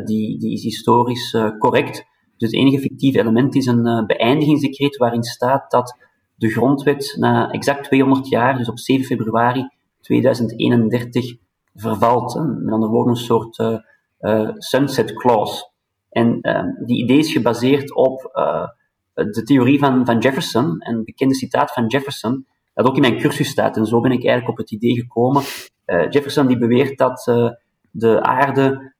die, 0.05 0.39
die 0.39 0.53
is 0.53 0.63
historisch 0.63 1.37
correct. 1.57 2.05
Dus 2.37 2.51
het 2.51 2.59
enige 2.59 2.79
fictieve 2.79 3.19
element 3.19 3.55
is 3.55 3.65
een 3.65 4.03
beëindigingsdecreet 4.07 4.97
waarin 4.97 5.23
staat 5.23 5.71
dat 5.71 5.97
de 6.35 6.49
grondwet 6.49 7.15
na 7.19 7.51
exact 7.51 7.83
200 7.83 8.27
jaar, 8.27 8.57
dus 8.57 8.69
op 8.69 8.79
7 8.79 9.05
februari 9.05 9.69
2031, 10.01 11.35
vervalt. 11.75 12.33
Hè. 12.33 12.43
Met 12.43 12.73
andere 12.73 12.91
woorden, 12.91 13.13
een 13.13 13.19
soort 13.19 13.81
sunset 14.57 15.13
clause. 15.13 15.70
En 16.11 16.41
ehm, 16.41 16.67
die 16.85 17.03
idee 17.03 17.17
is 17.17 17.31
gebaseerd 17.31 17.95
op 17.95 18.29
de 19.13 19.43
theorie 19.43 19.79
van, 19.79 20.05
van 20.05 20.19
Jefferson, 20.19 20.75
een 20.79 21.03
bekende 21.03 21.35
citaat 21.35 21.73
van 21.73 21.87
Jefferson, 21.87 22.45
dat 22.73 22.85
ook 22.85 22.95
in 22.95 23.01
mijn 23.01 23.17
cursus 23.17 23.49
staat. 23.49 23.77
En 23.77 23.85
zo 23.85 24.01
ben 24.01 24.11
ik 24.11 24.25
eigenlijk 24.25 24.49
op 24.49 24.57
het 24.57 24.71
idee 24.71 24.95
gekomen. 24.95 25.41
Jefferson 25.85 26.47
die 26.47 26.57
beweert 26.57 26.97
dat 26.97 27.23
de 27.91 28.21
aarde 28.21 28.93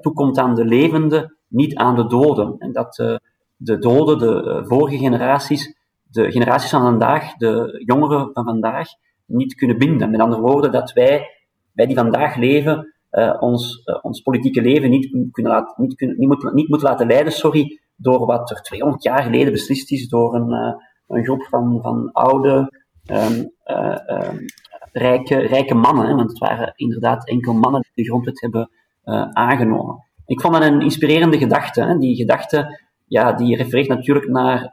toekomt 0.00 0.38
aan 0.38 0.54
de 0.54 0.64
levenden, 0.64 1.36
niet 1.48 1.74
aan 1.74 1.96
de 1.96 2.06
doden. 2.06 2.56
En 2.58 2.72
dat 2.72 3.20
de 3.56 3.78
doden, 3.78 4.18
de 4.18 4.64
vorige 4.66 4.98
generaties, 4.98 5.76
de 6.02 6.30
generaties 6.30 6.70
van 6.70 6.82
vandaag, 6.82 7.36
de 7.36 7.82
jongeren 7.86 8.30
van 8.32 8.44
vandaag, 8.44 8.88
niet 9.26 9.54
kunnen 9.54 9.78
binden. 9.78 10.10
Met 10.10 10.20
andere 10.20 10.40
woorden, 10.40 10.72
dat 10.72 10.92
wij, 10.92 11.30
wij 11.72 11.86
die 11.86 11.96
vandaag 11.96 12.36
leven, 12.36 12.93
uh, 13.14 13.36
ons, 13.40 13.82
uh, 13.84 13.98
ons 14.02 14.20
politieke 14.20 14.62
leven 14.62 14.90
niet, 14.90 15.30
kunnen 15.30 15.52
laten, 15.52 15.74
niet, 15.76 15.94
kunnen, 15.94 16.18
niet, 16.18 16.28
moet, 16.28 16.54
niet 16.54 16.68
moeten 16.68 16.88
laten 16.88 17.06
leiden 17.06 17.32
sorry, 17.32 17.80
door 17.96 18.26
wat 18.26 18.50
er 18.50 18.62
200 18.62 19.02
jaar 19.02 19.22
geleden 19.22 19.52
beslist 19.52 19.92
is 19.92 20.08
door 20.08 20.34
een, 20.34 20.50
uh, 20.50 20.74
een 21.08 21.24
groep 21.24 21.42
van, 21.42 21.78
van 21.82 22.12
oude, 22.12 22.82
um, 23.06 23.50
um, 23.66 24.44
rijke, 24.92 25.36
rijke 25.36 25.74
mannen. 25.74 26.06
Hè, 26.06 26.14
want 26.14 26.28
het 26.28 26.38
waren 26.38 26.72
inderdaad 26.76 27.28
enkel 27.28 27.52
mannen 27.52 27.80
die 27.80 28.04
de 28.04 28.10
grondwet 28.10 28.40
hebben 28.40 28.70
aangenomen. 29.32 30.04
Ik 30.26 30.40
vond 30.40 30.54
dat 30.54 30.62
een 30.62 30.80
inspirerende 30.80 31.38
gedachte. 31.38 31.82
Hè. 31.84 31.98
Die 31.98 32.16
gedachte 32.16 32.80
ja, 33.06 33.32
die 33.32 33.56
refereert 33.56 33.88
natuurlijk 33.88 34.28
naar 34.28 34.68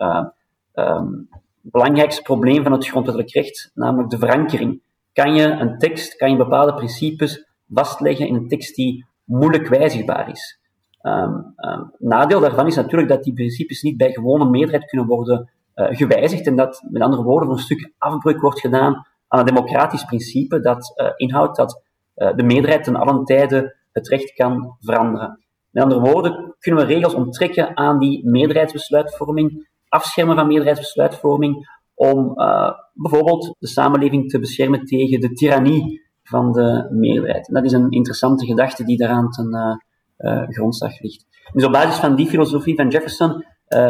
um, 0.73 1.29
belangrijkste 1.61 2.21
probleem 2.21 2.63
van 2.63 2.71
het 2.71 2.87
grondwettelijk 2.87 3.33
recht, 3.33 3.71
namelijk 3.73 4.09
de 4.09 4.17
verankering. 4.17 4.81
Kan 5.13 5.35
je 5.35 5.43
een 5.43 5.77
tekst, 5.77 6.15
kan 6.15 6.31
je 6.31 6.37
bepaalde 6.37 6.73
principes 6.73 7.50
vastleggen 7.73 8.27
in 8.27 8.35
een 8.35 8.47
tekst 8.47 8.75
die 8.75 9.05
moeilijk 9.23 9.67
wijzigbaar 9.67 10.29
is? 10.29 10.59
Um, 11.01 11.55
nadeel 11.97 12.39
daarvan 12.39 12.67
is 12.67 12.75
natuurlijk 12.75 13.09
dat 13.09 13.23
die 13.23 13.33
principes 13.33 13.81
niet 13.81 13.97
bij 13.97 14.11
gewone 14.11 14.49
meerderheid 14.49 14.89
kunnen 14.89 15.07
worden 15.07 15.49
uh, 15.75 15.87
gewijzigd 15.89 16.47
en 16.47 16.55
dat, 16.55 16.83
met 16.89 17.01
andere 17.01 17.23
woorden, 17.23 17.49
een 17.49 17.57
stuk 17.57 17.93
afbreuk 17.97 18.41
wordt 18.41 18.59
gedaan 18.59 19.07
aan 19.27 19.39
een 19.39 19.45
democratisch 19.45 20.05
principe 20.05 20.59
dat 20.59 20.93
uh, 20.95 21.07
inhoudt 21.15 21.57
dat 21.57 21.81
uh, 22.15 22.35
de 22.35 22.43
meerderheid 22.43 22.83
ten 22.83 22.95
allen 22.95 23.25
tijde 23.25 23.75
het 23.91 24.07
recht 24.07 24.33
kan 24.33 24.75
veranderen. 24.79 25.39
Met 25.69 25.83
andere 25.83 26.01
woorden, 26.01 26.55
kunnen 26.59 26.87
we 26.87 26.93
regels 26.93 27.13
onttrekken 27.13 27.77
aan 27.77 27.99
die 27.99 28.29
meerderheidsbesluitvorming 28.29 29.69
afschermen 29.87 30.35
van 30.35 30.47
meerderheidsbesluitvorming 30.47 31.79
om 31.93 32.33
bijvoorbeeld 32.93 33.55
de 33.59 33.67
samenleving 33.67 34.29
te 34.29 34.39
beschermen 34.39 34.85
tegen 34.85 35.19
de 35.19 35.31
tirannie 35.31 36.10
van 36.31 36.51
de 36.51 36.87
meerderheid. 36.91 37.49
Dat 37.53 37.63
is 37.63 37.71
een 37.71 37.89
interessante 37.89 38.45
gedachte 38.45 38.83
die 38.83 38.97
daaraan 38.97 39.29
ten 39.29 39.55
uh, 39.55 40.33
uh, 40.33 40.47
grondslag 40.47 41.01
ligt. 41.01 41.25
Dus 41.53 41.65
op 41.65 41.71
basis 41.71 41.99
van 41.99 42.15
die 42.15 42.27
filosofie 42.27 42.75
van 42.75 42.87
Jefferson 42.87 43.45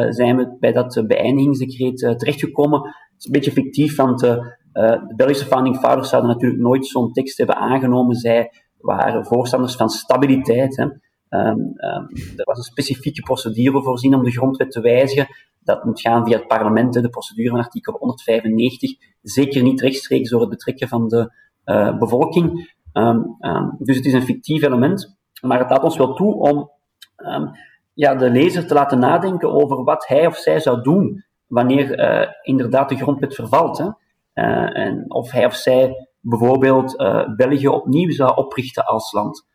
zijn 0.10 0.38
we 0.38 0.58
bij 0.60 0.72
dat 0.72 1.04
beëindigingsdecreet 1.08 1.98
terechtgekomen. 1.98 2.82
Het 2.82 3.16
is 3.18 3.26
een 3.26 3.32
beetje 3.32 3.52
fictief, 3.52 3.96
want 3.96 4.20
de 4.20 5.14
Belgische 5.16 5.46
founding 5.46 5.78
fathers 5.78 6.10
zouden 6.10 6.32
natuurlijk 6.32 6.62
nooit 6.62 6.88
zo'n 6.88 7.12
tekst 7.12 7.38
hebben 7.38 7.56
aangenomen. 7.56 8.16
Zij 8.16 8.52
waren 8.78 9.26
voorstanders 9.26 9.76
van 9.76 9.90
stabiliteit. 9.90 10.78
Hè. 10.78 10.84
Um, 10.84 11.60
um, 11.60 12.08
er 12.36 12.46
was 12.46 12.58
een 12.58 12.64
specifieke 12.64 13.22
procedure 13.22 13.82
voorzien 13.82 14.16
om 14.16 14.24
de 14.24 14.32
grondwet 14.32 14.72
te 14.72 14.82
wijzigen. 14.82 15.28
Dat 15.60 15.84
moet 15.84 16.02
gaan 16.02 16.26
via 16.26 16.38
het 16.38 16.48
parlement, 16.48 16.94
de 16.94 17.10
procedure 17.10 17.50
van 17.50 17.60
artikel 17.60 17.94
195. 17.94 18.92
Zeker 19.22 19.64
niet 19.64 19.82
rechtstreeks 19.82 20.30
door 20.30 20.40
het 20.40 20.50
betrekken 20.50 20.88
van 20.88 21.08
de 21.08 21.32
uh, 21.66 21.98
bevolking. 21.98 22.80
Um, 22.94 23.38
dus 23.80 23.96
het 23.96 24.06
is 24.06 24.14
een 24.14 24.22
fictief 24.22 24.62
element, 24.62 25.18
maar 25.42 25.60
het 25.60 25.70
laat 25.70 25.84
ons 25.84 25.98
wel 25.98 26.14
toe 26.14 26.34
om 26.34 26.72
ja, 27.94 28.16
de 28.16 28.30
lezer 28.30 28.68
te 28.68 28.74
laten 28.74 29.00
nadenken 29.00 29.52
over 29.52 29.84
wat 29.84 30.08
hij 30.08 30.28
of 30.28 30.36
zij 30.36 30.60
zou 30.60 30.82
doen 30.82 31.26
wanneer 31.48 32.00
uh, 32.00 32.28
inderdaad 32.42 32.90
de 32.90 32.96
grondwet 32.96 33.36
vervalt. 33.36 33.78
Hè. 33.78 33.86
Uh, 34.34 34.78
en 34.78 35.06
of 35.08 35.32
hij 35.32 35.46
of 35.46 35.56
zij 35.56 36.08
bijvoorbeeld 36.20 36.96
België 37.36 37.68
opnieuw 37.68 38.12
zou 38.12 38.36
oprichten 38.36 38.86
als 38.86 39.12
land. 39.12 39.48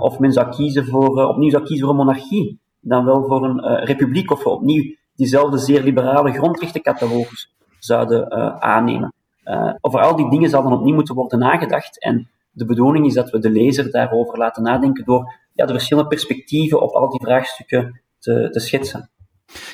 of 0.00 0.18
men 0.18 0.32
zou 0.32 0.48
kiezen 0.48 0.86
voor, 0.86 1.26
opnieuw 1.28 1.50
zou 1.50 1.64
kiezen 1.64 1.86
voor 1.86 1.94
een 1.98 2.04
monarchie, 2.04 2.60
dan 2.80 3.04
wel 3.04 3.24
voor 3.24 3.44
een 3.44 3.84
republiek 3.84 4.30
of 4.30 4.46
opnieuw 4.46 4.94
diezelfde 5.14 5.58
zeer 5.58 5.82
liberale 5.82 6.32
grondrechtencatalogus 6.32 7.54
zouden 7.78 8.30
aannemen. 8.62 9.14
Uh, 9.50 9.74
over 9.80 10.00
al 10.00 10.16
die 10.16 10.30
dingen 10.30 10.50
zal 10.50 10.62
dan 10.62 10.72
opnieuw 10.72 10.94
moeten 10.94 11.14
worden 11.14 11.38
nagedacht. 11.38 12.02
En 12.02 12.28
de 12.50 12.64
bedoeling 12.64 13.06
is 13.06 13.14
dat 13.14 13.30
we 13.30 13.38
de 13.38 13.50
lezer 13.50 13.90
daarover 13.90 14.38
laten 14.38 14.62
nadenken 14.62 15.04
door 15.04 15.34
ja, 15.52 15.66
de 15.66 15.72
verschillende 15.72 16.08
perspectieven 16.08 16.82
op 16.82 16.90
al 16.90 17.10
die 17.10 17.20
vraagstukken 17.20 18.00
te, 18.18 18.48
te 18.50 18.60
schetsen. 18.60 19.10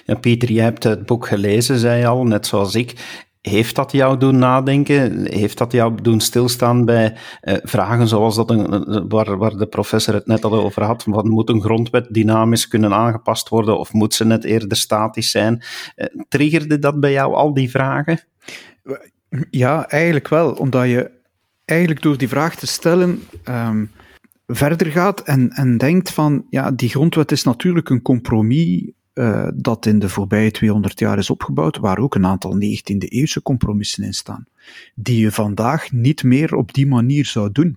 Ja, 0.05 0.14
Pieter, 0.14 0.52
jij 0.52 0.64
hebt 0.64 0.85
het 0.85 1.07
boek 1.07 1.26
gelezen, 1.26 1.79
zei 1.79 2.00
je 2.00 2.07
al, 2.07 2.25
net 2.25 2.47
zoals 2.47 2.75
ik. 2.75 3.21
Heeft 3.41 3.76
dat 3.76 3.93
jou 3.93 4.19
doen 4.19 4.38
nadenken? 4.38 5.26
Heeft 5.33 5.59
dat 5.59 5.73
jou 5.73 6.02
doen 6.02 6.21
stilstaan 6.21 6.85
bij 6.85 7.17
eh, 7.41 7.57
vragen 7.62 8.09
zoals 8.09 8.37
dat 8.37 8.50
een, 8.50 9.09
waar, 9.09 9.38
waar 9.38 9.57
de 9.57 9.67
professor 9.67 10.14
het 10.14 10.26
net 10.26 10.45
al 10.45 10.52
over 10.52 10.83
had? 10.83 11.02
Van, 11.02 11.29
moet 11.29 11.49
een 11.49 11.62
grondwet 11.62 12.14
dynamisch 12.14 12.69
kunnen 12.69 12.93
aangepast 12.93 13.49
worden 13.49 13.79
of 13.79 13.93
moet 13.93 14.14
ze 14.14 14.25
net 14.25 14.45
eerder 14.45 14.76
statisch 14.76 15.31
zijn? 15.31 15.62
Eh, 15.95 16.07
triggerde 16.29 16.79
dat 16.79 17.00
bij 17.00 17.12
jou 17.12 17.35
al 17.35 17.55
die 17.55 17.71
vragen? 17.71 18.21
Ja, 19.51 19.89
eigenlijk 19.89 20.29
wel. 20.29 20.53
Omdat 20.53 20.89
je 20.89 21.11
eigenlijk 21.65 22.03
door 22.03 22.19
die 22.19 22.29
vraag 22.29 22.57
te 22.57 22.67
stellen 22.67 23.23
um, 23.49 23.91
verder 24.47 24.87
gaat 24.87 25.21
en, 25.21 25.51
en 25.51 25.79
denkt 25.79 26.11
van, 26.11 26.47
ja, 26.51 26.71
die 26.71 26.89
grondwet 26.89 27.33
is 27.33 27.43
natuurlijk 27.43 27.89
een 27.89 28.03
compromis 28.03 28.91
uh, 29.15 29.49
dat 29.55 29.87
in 29.87 29.99
de 29.99 30.09
voorbije 30.09 30.51
200 30.51 30.99
jaar 30.99 31.19
is 31.19 31.31
opgebouwd, 31.31 31.79
waar 31.79 31.99
ook 31.99 32.15
een 32.15 32.27
aantal 32.27 32.55
19e-eeuwse 32.55 33.43
compromissen 33.43 34.05
in 34.05 34.15
staan, 34.15 34.47
die 34.95 35.21
je 35.21 35.33
vandaag 35.33 35.93
niet 35.93 36.23
meer 36.23 36.55
op 36.55 36.75
die 36.75 36.87
manier 36.87 37.27
zou 37.27 37.53
doen. 37.53 37.77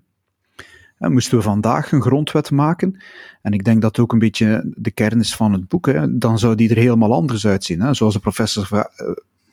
En 0.98 1.12
moesten 1.12 1.38
we 1.38 1.44
vandaag 1.44 1.92
een 1.92 2.02
grondwet 2.02 2.52
maken, 2.52 3.02
en 3.42 3.54
ik 3.54 3.64
denk 3.64 3.82
dat 3.82 4.00
ook 4.00 4.14
een 4.14 4.20
beetje 4.20 4.74
de 4.76 4.92
kern 4.92 5.20
is 5.20 5.36
van 5.36 5.54
het 5.54 5.68
boek, 5.68 5.86
hè, 5.86 6.18
dan 6.18 6.40
zou 6.40 6.56
die 6.56 6.70
er 6.70 6.78
helemaal 6.78 7.14
anders 7.14 7.48
uitzien. 7.48 7.82
Hè. 7.82 7.94
Zoals 7.94 8.14
de 8.14 8.20
professor 8.20 8.70
uh, 8.72 8.82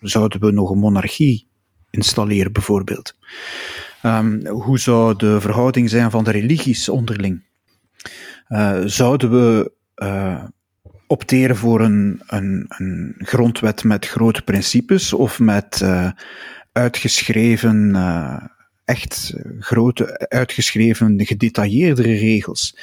zouden 0.00 0.40
we 0.40 0.50
nog 0.50 0.70
een 0.70 0.78
monarchie 0.78 1.46
installeren, 1.92 2.52
bijvoorbeeld. 2.52 3.16
Um, 4.02 4.46
hoe 4.46 4.78
zou 4.78 5.16
de 5.16 5.40
verhouding 5.40 5.90
zijn 5.90 6.10
van 6.10 6.24
de 6.24 6.30
religies 6.30 6.88
onderling? 6.88 7.42
Uh, 8.48 8.80
zouden 8.84 9.30
we 9.30 9.72
opteren 11.06 11.56
voor 11.56 11.80
een, 11.80 12.22
een, 12.26 12.64
een 12.68 13.14
grondwet 13.18 13.84
met 13.84 14.06
grote 14.06 14.42
principes 14.42 15.12
of 15.12 15.38
met 15.38 15.80
uh, 15.82 16.10
uitgeschreven, 16.72 17.96
echt 18.84 19.34
grote, 19.58 20.28
uitgeschreven, 20.28 21.26
gedetailleerdere 21.26 22.14
regels. 22.14 22.78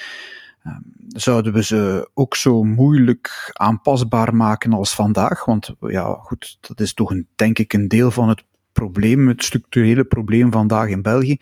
Uh, 0.63 0.73
zouden 1.07 1.53
we 1.53 1.63
ze 1.63 2.09
ook 2.13 2.35
zo 2.35 2.63
moeilijk 2.63 3.49
aanpasbaar 3.53 4.35
maken 4.35 4.73
als 4.73 4.95
vandaag? 4.95 5.45
Want 5.45 5.75
ja, 5.79 6.17
goed, 6.21 6.57
dat 6.61 6.79
is 6.79 6.93
toch 6.93 7.11
een, 7.11 7.27
denk 7.35 7.59
ik 7.59 7.73
een 7.73 7.87
deel 7.87 8.11
van 8.11 8.29
het 8.29 8.43
probleem, 8.79 9.27
het 9.27 9.43
structurele 9.43 10.03
probleem 10.03 10.51
vandaag 10.51 10.87
in 10.89 11.01
België. 11.01 11.37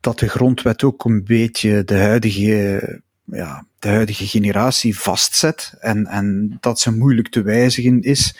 Dat 0.00 0.18
de 0.18 0.28
grondwet 0.28 0.82
ook 0.82 1.04
een 1.04 1.24
beetje 1.24 1.84
de 1.84 1.98
huidige 1.98 3.02
ja, 3.30 3.66
de 3.78 3.88
huidige 3.88 4.26
generatie 4.26 4.98
vastzet 4.98 5.74
en, 5.80 6.06
en 6.06 6.56
dat 6.60 6.80
ze 6.80 6.92
moeilijk 6.92 7.28
te 7.28 7.42
wijzigen 7.42 8.02
is. 8.02 8.36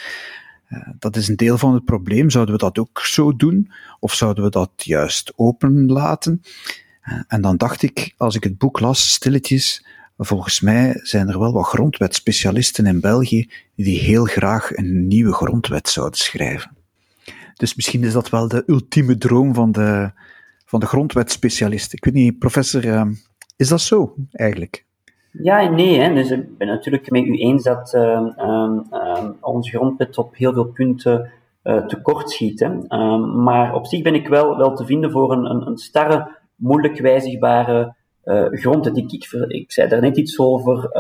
Uh, 0.71 0.89
dat 0.99 1.17
is 1.17 1.29
een 1.29 1.37
deel 1.37 1.59
van 1.59 1.75
het 1.75 1.85
probleem. 1.85 2.31
Zouden 2.31 2.55
we 2.55 2.61
dat 2.61 2.79
ook 2.79 3.01
zo 3.01 3.37
doen? 3.37 3.71
Of 4.01 4.15
zouden 4.15 4.45
we 4.45 4.51
dat 4.51 4.71
juist 4.77 5.33
open 5.37 5.87
laten? 5.87 6.43
Uh, 7.05 7.21
en 7.29 7.41
dan 7.41 7.57
dacht 7.57 7.83
ik, 7.83 8.15
als 8.17 8.35
ik 8.35 8.45
het 8.45 8.59
boek 8.59 8.81
las, 8.81 9.11
stilletjes, 9.13 9.87
volgens 10.19 10.61
mij 10.61 11.01
zijn 11.03 11.29
er 11.29 11.39
wel 11.39 11.53
wat 11.53 11.67
grondwetspecialisten 11.67 12.87
in 12.87 13.01
België 13.01 13.51
die 13.77 13.99
heel 13.99 14.25
graag 14.25 14.77
een 14.77 15.07
nieuwe 15.07 15.33
grondwet 15.33 15.89
zouden 15.89 16.19
schrijven. 16.19 16.78
Dus 17.59 17.75
misschien 17.75 18.05
is 18.05 18.13
dat 18.13 18.31
wel 18.31 18.49
de 18.49 18.63
ultieme 18.67 19.19
droom 19.19 19.55
van 19.55 19.73
de, 19.73 20.11
van 20.65 20.81
de 20.81 20.87
grondwetspecialist. 20.87 21.93
Ik 21.93 22.05
weet 22.05 22.15
niet, 22.15 22.39
professor, 22.39 22.85
uh, 22.85 23.05
is 23.57 23.69
dat 23.69 23.81
zo 23.81 24.15
eigenlijk? 24.33 24.87
Ja 25.33 25.61
en 25.61 25.75
nee. 25.75 26.01
Hè. 26.01 26.15
Dus 26.15 26.31
ik 26.31 26.59
ben 26.59 26.69
natuurlijk 26.69 27.11
met 27.11 27.25
u 27.25 27.37
eens 27.37 27.63
dat 27.63 27.95
uh, 27.95 28.27
uh, 28.39 29.31
onze 29.41 29.71
grondwet 29.71 30.19
op 30.19 30.37
heel 30.37 30.53
veel 30.53 30.67
punten 30.67 31.31
uh, 31.65 31.87
tekort 31.87 32.31
schiet. 32.31 32.61
Hè. 32.61 32.87
Ehm, 32.87 33.43
maar 33.43 33.75
op 33.75 33.87
zich 33.87 34.03
ben 34.03 34.15
ik 34.15 34.29
wel, 34.29 34.57
wel 34.57 34.75
te 34.75 34.85
vinden 34.85 35.11
voor 35.11 35.33
een, 35.33 35.51
een, 35.51 35.67
een 35.67 35.77
starre, 35.77 36.37
moeilijk 36.57 37.01
wijzigbare 37.01 37.95
uh, 38.25 38.47
grondwet. 38.51 38.97
Ik, 38.97 39.13
ik, 39.13 39.33
ik 39.49 39.73
zei 39.73 39.89
daar 39.89 40.01
net 40.01 40.17
iets 40.17 40.39
over 40.39 40.91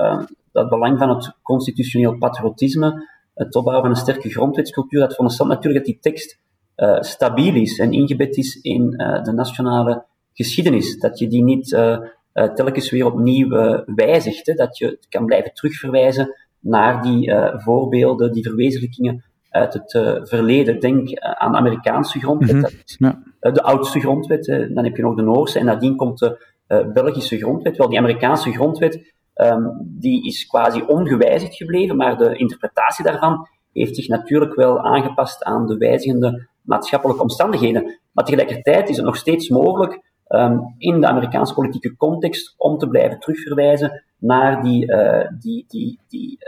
dat 0.52 0.68
belang 0.68 0.98
van 0.98 1.08
het 1.08 1.32
constitutioneel 1.42 2.18
patriotisme, 2.18 3.08
het 3.34 3.54
opbouwen 3.54 3.86
van 3.86 3.94
een 3.94 4.02
sterke 4.02 4.30
grondwetscultuur. 4.30 5.00
Dat 5.00 5.10
veronderstelt 5.10 5.48
natuurlijk 5.48 5.84
dat 5.84 5.94
die 5.94 6.12
tekst 6.12 6.40
stabiel 7.00 7.54
is 7.54 7.78
en 7.78 7.92
ingebed 7.92 8.37
is 8.37 8.61
in 8.61 8.90
de 9.23 9.32
nationale 9.35 10.04
geschiedenis. 10.32 10.99
Dat 10.99 11.18
je 11.18 11.28
die 11.28 11.44
niet 11.44 11.68
telkens 12.54 12.90
weer 12.90 13.06
opnieuw 13.06 13.49
wijzigt. 13.87 14.47
Hè? 14.47 14.54
Dat 14.54 14.78
je 14.78 14.99
kan 15.08 15.26
blijven 15.26 15.52
terugverwijzen 15.52 16.35
naar 16.61 17.02
die 17.02 17.32
voorbeelden, 17.54 18.32
die 18.32 18.42
verwezenlijkingen 18.42 19.25
uit 19.50 19.73
het 19.73 19.90
verleden. 20.28 20.80
Denk 20.80 21.18
aan 21.18 21.52
de 21.52 21.58
Amerikaanse 21.58 22.18
grondwet, 22.18 22.52
mhm. 22.52 22.62
dat 22.62 22.73
is 22.85 22.97
ja. 22.99 23.23
de 23.40 23.62
oudste 23.62 24.00
grondwet. 24.00 24.44
dan 24.75 24.85
heb 24.85 24.97
je 24.97 25.02
nog 25.02 25.16
de 25.16 25.23
Noorse 25.23 25.58
en 25.58 25.64
nadien 25.64 25.97
komt 25.97 26.18
de 26.18 26.90
Belgische 26.92 27.38
grondwet. 27.38 27.76
Wel, 27.76 27.88
die 27.88 27.99
Amerikaanse 27.99 28.52
grondwet 28.52 29.16
Um, 29.40 29.78
die 29.80 30.26
is 30.26 30.47
quasi 30.47 30.82
ongewijzigd 30.87 31.54
gebleven, 31.54 31.97
maar 31.97 32.16
de 32.16 32.37
interpretatie 32.37 33.04
daarvan 33.04 33.49
heeft 33.73 33.97
zich 33.97 34.08
natuurlijk 34.08 34.54
wel 34.54 34.80
aangepast 34.80 35.44
aan 35.44 35.66
de 35.66 35.76
wijzigende 35.76 36.49
maatschappelijke 36.68 37.22
omstandigheden. 37.22 37.98
Maar 38.12 38.25
tegelijkertijd 38.25 38.88
is 38.88 38.96
het 38.96 39.04
nog 39.04 39.16
steeds 39.16 39.48
mogelijk 39.48 40.00
um, 40.28 40.75
in 40.78 41.00
de 41.00 41.06
Amerikaanse 41.06 41.54
politieke 41.54 41.96
context 41.96 42.54
om 42.56 42.78
te 42.78 42.88
blijven 42.88 43.20
terugverwijzen 43.20 44.04
naar 44.18 44.62
die, 44.62 44.87
uh, 44.87 45.26
die, 45.40 45.64
die, 45.68 46.00
die 46.08 46.38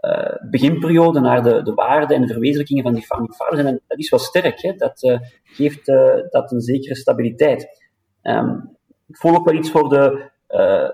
uh, 0.00 0.50
beginperiode, 0.50 1.20
naar 1.20 1.42
de, 1.42 1.62
de 1.62 1.74
waarden 1.74 2.16
en 2.16 2.22
de 2.22 2.32
verwezenlijkingen 2.32 2.82
van 2.82 2.94
die 2.94 3.02
founding 3.02 3.34
fathers. 3.34 3.64
En 3.64 3.80
dat 3.86 3.98
is 3.98 4.10
wel 4.10 4.20
sterk, 4.20 4.62
hè? 4.62 4.72
dat 4.72 5.02
uh, 5.02 5.18
geeft 5.42 5.86
dat 6.30 6.52
een 6.52 6.60
zekere 6.60 6.96
stabiliteit. 6.96 7.88
Um, 8.22 8.76
ik 9.06 9.16
voel 9.16 9.36
ook 9.36 9.44
wel 9.44 9.58
iets 9.58 9.70
voor 9.70 9.88
de, 9.88 10.30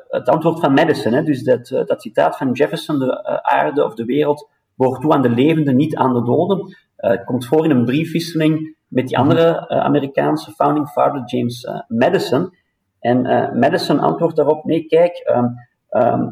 het 0.08 0.28
antwoord 0.28 0.60
van 0.60 0.72
Madison. 0.72 1.12
Hè? 1.12 1.22
Dus 1.22 1.42
dat, 1.42 1.68
dat 1.86 2.02
citaat 2.02 2.36
van 2.36 2.52
Jefferson, 2.52 2.98
de 2.98 3.42
aarde 3.42 3.84
of 3.84 3.94
de 3.94 4.04
wereld 4.04 4.48
behoort 4.74 5.00
toe 5.00 5.12
aan 5.12 5.22
de 5.22 5.30
levenden, 5.30 5.76
niet 5.76 5.96
aan 5.96 6.14
de 6.14 6.22
doden. 6.22 6.76
Het 6.96 7.24
komt 7.24 7.46
voor 7.46 7.64
in 7.64 7.70
een 7.70 7.84
briefwisseling 7.84 8.76
met 8.88 9.06
die 9.06 9.18
andere 9.18 9.68
Amerikaanse 9.68 10.52
founding 10.52 10.88
father, 10.88 11.22
James 11.24 11.68
Madison. 11.88 12.50
En 13.00 13.22
Madison 13.58 13.98
antwoordt 13.98 14.36
daarop, 14.36 14.64
nee, 14.64 14.86
kijk, 14.86 15.32
um, 15.36 15.54
um, 16.02 16.30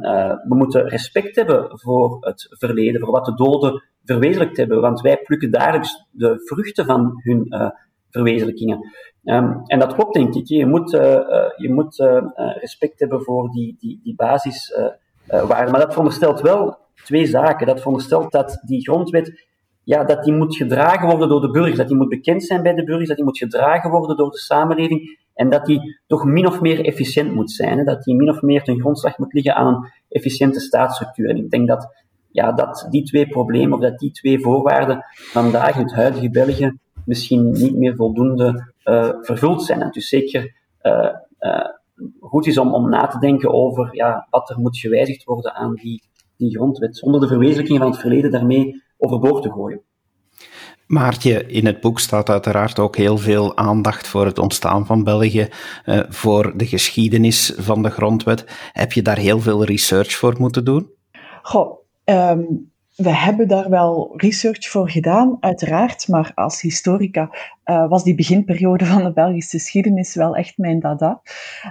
we 0.49 0.55
moeten 0.57 0.89
respect 0.89 1.37
hebben 1.37 1.79
voor 1.79 2.17
het 2.21 2.47
verleden, 2.51 3.01
voor 3.01 3.11
wat 3.11 3.25
de 3.25 3.35
doden 3.35 3.83
verwezenlijkt 4.05 4.57
hebben, 4.57 4.81
want 4.81 5.01
wij 5.01 5.17
plukken 5.17 5.51
dagelijks 5.51 6.07
de 6.11 6.41
vruchten 6.45 6.85
van 6.85 7.13
hun 7.23 7.47
verwezenlijkingen. 8.15 8.79
Um, 9.25 9.63
en 9.67 9.79
dat 9.79 9.95
klopt, 9.95 10.15
denk 10.15 10.35
ik. 10.35 10.47
Je 10.49 10.67
moet, 10.67 10.93
uh, 10.93 11.01
je 11.57 11.73
moet 11.73 11.99
uh, 11.99 12.23
respect 12.37 13.01
hebben 13.01 13.23
voor 13.23 13.51
die, 13.51 13.77
die, 13.79 14.01
die 14.03 14.15
basiswaarden. 14.15 15.71
maar 15.71 15.81
dat 15.81 15.93
veronderstelt 15.93 16.41
wel 16.41 16.79
twee 17.05 17.27
zaken. 17.27 17.67
Dat 17.67 17.79
veronderstelt 17.79 18.33
dat 18.33 18.63
die 18.67 18.83
grondwet 18.83 19.47
ja, 19.85 20.05
dat 20.05 20.25
die 20.25 20.33
moet 20.33 20.57
gedragen 20.57 21.09
worden 21.09 21.29
door 21.29 21.41
de 21.41 21.51
burgers, 21.51 21.77
dat 21.77 21.89
die 21.89 21.97
moet 21.97 22.09
bekend 22.09 22.45
zijn 22.45 22.63
bij 22.63 22.75
de 22.75 22.85
burgers, 22.85 23.09
dat 23.09 23.17
die 23.17 23.27
moet 23.27 23.39
gedragen 23.39 23.91
worden 23.91 24.17
door 24.17 24.31
de 24.31 24.39
samenleving 24.39 25.19
en 25.35 25.51
dat 25.51 25.67
die 25.67 26.01
toch 26.07 26.25
min 26.25 26.47
of 26.47 26.61
meer 26.61 26.85
efficiënt 26.85 27.35
moet 27.35 27.51
zijn. 27.51 27.79
Hè? 27.79 27.85
Dat 27.85 28.03
die 28.03 28.15
min 28.15 28.29
of 28.29 28.43
meer 28.43 28.63
ten 28.63 28.81
grondslag 28.81 29.19
moet 29.19 29.33
liggen 29.33 29.55
aan 29.55 29.67
een 29.67 29.91
efficiënte 30.09 30.61
staatsstructuur. 30.61 31.29
En 31.29 31.37
ik 31.37 31.51
denk 31.51 31.69
dat, 31.69 31.89
ja, 32.31 32.53
dat 32.53 32.87
die 32.91 33.03
twee 33.03 33.29
problemen, 33.29 33.73
of 33.73 33.81
dat 33.81 33.99
die 33.99 34.11
twee 34.11 34.41
voorwaarden 34.41 35.05
vandaag 35.15 35.75
in 35.77 35.83
het 35.83 35.95
huidige 35.95 36.31
België 36.31 36.79
misschien 37.05 37.51
niet 37.51 37.77
meer 37.77 37.97
voldoende 37.97 38.73
uh, 38.85 39.09
vervuld 39.21 39.63
zijn. 39.63 39.83
En 39.83 39.91
dus 39.91 40.09
zeker 40.09 40.55
uh, 40.83 41.15
goed 42.21 42.47
is 42.47 42.59
om, 42.59 42.75
om 42.75 42.89
na 42.89 43.07
te 43.07 43.19
denken 43.19 43.53
over 43.53 43.89
ja, 43.91 44.27
wat 44.31 44.51
er 44.51 44.59
moet 44.59 44.79
gewijzigd 44.79 45.25
worden 45.25 45.55
aan 45.55 45.75
die, 45.75 46.03
die 46.37 46.57
grondwet, 46.57 46.97
zonder 46.97 47.21
de 47.21 47.27
verwezenlijking 47.27 47.79
van 47.79 47.91
het 47.91 48.01
verleden 48.01 48.31
daarmee 48.31 48.83
overboord 48.97 49.43
te 49.43 49.51
gooien. 49.51 49.81
Maartje, 50.87 51.47
in 51.47 51.67
het 51.67 51.81
boek 51.81 52.01
staat 52.01 52.29
uiteraard 52.29 52.79
ook 52.79 52.97
heel 52.97 53.19
veel 53.19 53.57
aandacht 53.57 54.09
voor 54.09 54.27
het 54.27 54.39
ontstaan 54.39 54.87
van 54.87 55.05
België, 55.05 55.49
uh, 55.87 56.01
voor 56.09 56.53
de 56.57 56.67
geschiedenis 56.67 57.53
van 57.57 57.83
de 57.83 57.91
grondwet. 57.91 58.45
Heb 58.73 58.93
je 58.93 59.03
daar 59.03 59.19
heel 59.19 59.41
veel 59.41 59.65
research 59.65 60.13
voor 60.13 60.35
moeten 60.39 60.65
doen? 60.65 60.91
Goh, 61.43 61.79
um, 62.05 62.73
we 62.97 63.15
hebben 63.15 63.49
daar 63.49 63.71
wel 63.71 64.13
research 64.17 64.69
voor 64.69 64.91
gedaan, 64.91 65.37
uiteraard, 65.41 66.09
maar 66.09 66.33
als 66.35 66.61
historica 66.61 67.31
uh, 67.65 67.89
was 67.89 68.05
die 68.05 68.15
beginperiode 68.15 68.87
van 68.87 69.05
de 69.05 69.13
Belgische 69.13 69.59
geschiedenis 69.59 70.15
wel 70.15 70.37
echt 70.37 70.59
mijn 70.59 70.81
dada. 70.81 71.23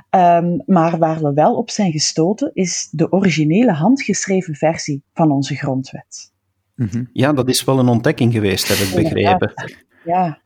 Um, 0.09 0.63
maar 0.65 0.97
waar 0.97 1.21
we 1.21 1.33
wel 1.33 1.55
op 1.55 1.69
zijn 1.69 1.91
gestoten, 1.91 2.51
is 2.53 2.87
de 2.91 3.11
originele 3.11 3.71
handgeschreven 3.71 4.55
versie 4.55 5.03
van 5.13 5.31
onze 5.31 5.55
grondwet. 5.55 6.32
Mm-hmm. 6.75 7.09
Ja, 7.13 7.33
dat 7.33 7.49
is 7.49 7.63
wel 7.63 7.79
een 7.79 7.87
ontdekking 7.87 8.33
geweest, 8.33 8.67
heb 8.67 8.77
ik 8.77 9.03
begrepen. 9.03 9.53
Ja, 10.05 10.41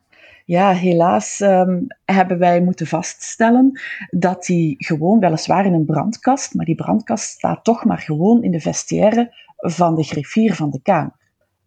ja, 0.46 0.74
helaas 0.74 1.40
um, 1.40 1.88
hebben 2.06 2.40
wij 2.40 2.62
moeten 2.62 2.88
vaststellen 2.88 3.82
dat 4.10 4.46
die 4.46 4.76
gewoon, 4.78 5.20
weliswaar 5.20 5.66
in 5.66 5.74
een 5.74 5.86
brandkast, 5.86 6.54
maar 6.54 6.66
die 6.66 6.76
brandkast 6.76 7.30
staat 7.30 7.64
toch 7.64 7.86
maar 7.86 7.98
gewoon 7.98 8.44
in 8.44 8.52
de 8.52 8.60
vestiaire 8.60 9.36
van 9.58 9.96
de 9.96 10.04
griffier 10.04 10.56
van 10.56 10.70
de 10.70 10.82
Kamer. 10.82 11.16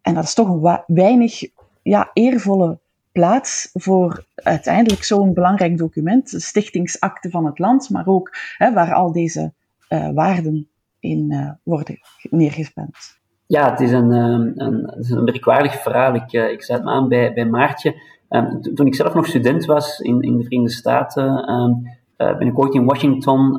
En 0.02 0.14
dat 0.14 0.24
is 0.24 0.34
toch 0.34 0.48
een 0.48 0.82
weinig 0.86 1.42
ja, 1.82 2.10
eervolle 2.12 2.78
plaats 3.12 3.70
voor 3.72 4.24
uiteindelijk 4.34 5.04
zo'n 5.04 5.34
belangrijk 5.34 5.78
document, 5.78 6.30
de 6.30 6.40
stichtingsakte 6.40 7.30
van 7.30 7.46
het 7.46 7.58
land, 7.58 7.90
maar 7.90 8.06
ook 8.06 8.36
hè, 8.56 8.72
waar 8.72 8.94
al 8.94 9.12
deze 9.12 9.52
uh, 9.88 10.10
waarden 10.10 10.68
in 11.00 11.26
uh, 11.32 11.50
worden 11.62 11.98
neergespend. 12.30 13.19
Ja, 13.50 13.70
het 13.70 13.80
is 13.80 13.92
een, 13.92 14.12
um, 14.12 14.52
een, 14.56 14.94
een 15.10 15.24
merkwaardig 15.24 15.82
verhaal. 15.82 16.14
Ik, 16.14 16.32
ik 16.32 16.62
zet 16.62 16.84
me 16.84 16.90
aan 16.90 17.08
bij, 17.08 17.32
bij 17.32 17.44
Maartje. 17.44 17.94
Um, 18.28 18.60
toen 18.74 18.86
ik 18.86 18.94
zelf 18.94 19.14
nog 19.14 19.26
student 19.26 19.64
was 19.64 19.98
in, 19.98 20.20
in 20.20 20.36
de 20.36 20.42
Verenigde 20.42 20.74
Staten, 20.74 21.52
um, 21.52 21.82
ben 22.16 22.46
ik 22.46 22.58
ooit 22.58 22.74
in 22.74 22.84
Washington 22.84 23.58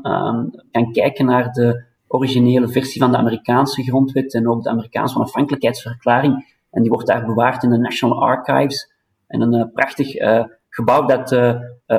gaan 0.72 0.92
kijken 0.92 1.26
naar 1.26 1.52
de 1.52 1.84
originele 2.08 2.68
versie 2.68 3.02
van 3.02 3.12
de 3.12 3.18
Amerikaanse 3.18 3.84
grondwet 3.84 4.34
en 4.34 4.50
ook 4.50 4.64
de 4.64 4.70
Amerikaanse 4.70 5.16
onafhankelijkheidsverklaring. 5.16 6.58
En 6.70 6.82
die 6.82 6.92
wordt 6.92 7.08
daar 7.08 7.26
bewaard 7.26 7.64
in 7.64 7.70
de 7.70 7.78
National 7.78 8.24
Archives. 8.24 8.94
En 9.28 9.42
een 9.42 9.56
uh, 9.56 9.66
prachtig 9.74 10.14
gebouw 10.70 11.06
dat 11.06 11.38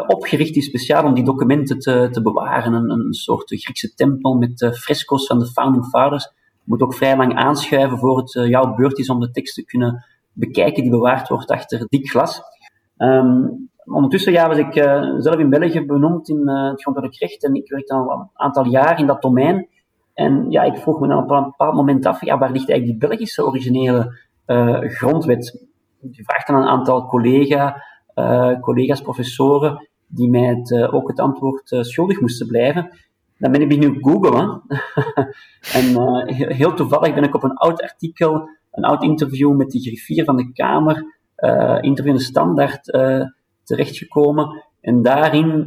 opgericht 0.06 0.56
is 0.56 0.66
speciaal 0.66 1.04
om 1.04 1.14
die 1.14 1.24
documenten 1.24 1.78
te, 1.78 2.08
te 2.10 2.22
bewaren. 2.22 2.72
Een, 2.72 2.90
een 2.90 3.12
soort 3.12 3.44
Griekse 3.46 3.94
tempel 3.94 4.34
met 4.34 4.70
fresco's 4.80 5.26
van 5.26 5.38
de 5.38 5.46
Founding 5.46 5.86
Fathers. 5.86 6.40
Moet 6.64 6.82
ook 6.82 6.94
vrij 6.94 7.16
lang 7.16 7.34
aanschuiven 7.34 7.98
voor 7.98 8.18
het 8.18 8.32
jouw 8.32 8.74
beurt 8.74 8.98
is 8.98 9.10
om 9.10 9.20
de 9.20 9.30
tekst 9.30 9.54
te 9.54 9.64
kunnen 9.64 10.04
bekijken, 10.32 10.82
die 10.82 10.90
bewaard 10.90 11.28
wordt 11.28 11.50
achter 11.50 11.86
dik 11.88 12.10
glas. 12.10 12.42
Um, 12.96 13.70
ondertussen 13.84 14.32
ja, 14.32 14.48
was 14.48 14.58
ik 14.58 14.72
zelf 15.18 15.36
in 15.36 15.50
België 15.50 15.86
benoemd 15.86 16.28
in 16.28 16.48
het 16.48 16.82
grondwettelijk 16.82 17.30
recht 17.30 17.44
en 17.44 17.54
ik 17.54 17.70
werkte 17.70 17.94
al 17.94 18.10
een 18.10 18.28
aantal 18.32 18.66
jaar 18.66 18.98
in 18.98 19.06
dat 19.06 19.22
domein. 19.22 19.68
En 20.14 20.50
ja, 20.50 20.62
ik 20.62 20.76
vroeg 20.76 21.00
me 21.00 21.08
dan 21.08 21.22
op 21.22 21.30
een 21.30 21.44
bepaald 21.44 21.74
moment 21.74 22.06
af, 22.06 22.24
ja, 22.24 22.38
waar 22.38 22.52
ligt 22.52 22.70
eigenlijk 22.70 23.00
die 23.00 23.08
Belgische 23.08 23.46
originele 23.46 24.18
grondwet? 24.80 25.66
Je 26.10 26.24
vraagt 26.24 26.46
dan 26.46 26.56
een 26.56 26.68
aantal 26.68 27.06
collega, 27.06 27.82
collega's, 28.60 29.00
professoren, 29.00 29.88
die 30.06 30.30
mij 30.30 30.46
het, 30.46 30.92
ook 30.92 31.08
het 31.08 31.20
antwoord 31.20 31.76
schuldig 31.80 32.20
moesten 32.20 32.46
blijven. 32.46 32.90
Dan 33.42 33.52
ben 33.52 33.70
ik 33.70 33.78
nu 33.78 33.96
googlen. 34.00 34.62
en 35.78 36.26
heel 36.32 36.74
toevallig 36.74 37.14
ben 37.14 37.24
ik 37.24 37.34
op 37.34 37.42
een 37.42 37.56
oud 37.56 37.82
artikel, 37.82 38.48
een 38.70 38.84
oud 38.84 39.02
interview 39.02 39.56
met 39.56 39.70
de 39.70 39.80
griffier 39.80 40.24
van 40.24 40.36
de 40.36 40.52
Kamer, 40.52 41.04
interview 41.80 42.12
in 42.12 42.18
de 42.18 42.24
Standaard, 42.24 42.84
terechtgekomen. 43.64 44.64
En 44.80 45.02
daarin 45.02 45.64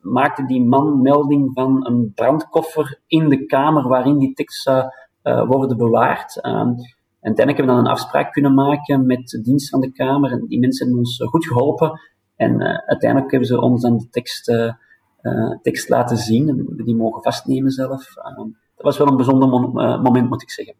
maakte 0.00 0.46
die 0.46 0.62
man 0.62 1.02
melding 1.02 1.50
van 1.54 1.86
een 1.86 2.12
brandkoffer 2.14 3.00
in 3.06 3.28
de 3.28 3.46
kamer 3.46 3.88
waarin 3.88 4.18
die 4.18 4.32
tekst 4.32 4.62
zou 4.62 4.90
worden 5.22 5.76
bewaard. 5.76 6.44
Um, 6.44 6.74
en 7.20 7.32
uiteindelijk 7.32 7.56
hebben 7.56 7.66
we 7.66 7.82
dan 7.82 7.84
een 7.84 7.98
afspraak 7.98 8.32
kunnen 8.32 8.54
maken 8.54 9.06
met 9.06 9.28
de 9.28 9.40
dienst 9.40 9.68
van 9.68 9.80
de 9.80 9.92
Kamer. 9.92 10.32
En 10.32 10.46
die 10.48 10.60
mensen 10.60 10.86
hebben 10.86 11.04
ons 11.04 11.22
goed 11.24 11.46
geholpen. 11.46 12.00
En 12.36 12.62
uiteindelijk 12.86 13.30
hebben 13.30 13.48
ze 13.48 13.60
ons 13.60 13.82
dan 13.82 13.98
de 13.98 14.08
tekst, 14.08 14.48
tekst 15.62 15.88
laten 15.88 16.16
zien. 16.16 16.48
En 16.48 16.84
die 16.84 16.96
mogen 16.96 17.22
vastnemen 17.22 17.70
zelf. 17.70 18.14
dat 18.14 18.84
was 18.84 18.98
wel 18.98 19.06
een 19.06 19.16
bijzonder 19.16 19.48
moment, 20.00 20.28
moet 20.28 20.42
ik 20.42 20.50
zeggen. 20.50 20.74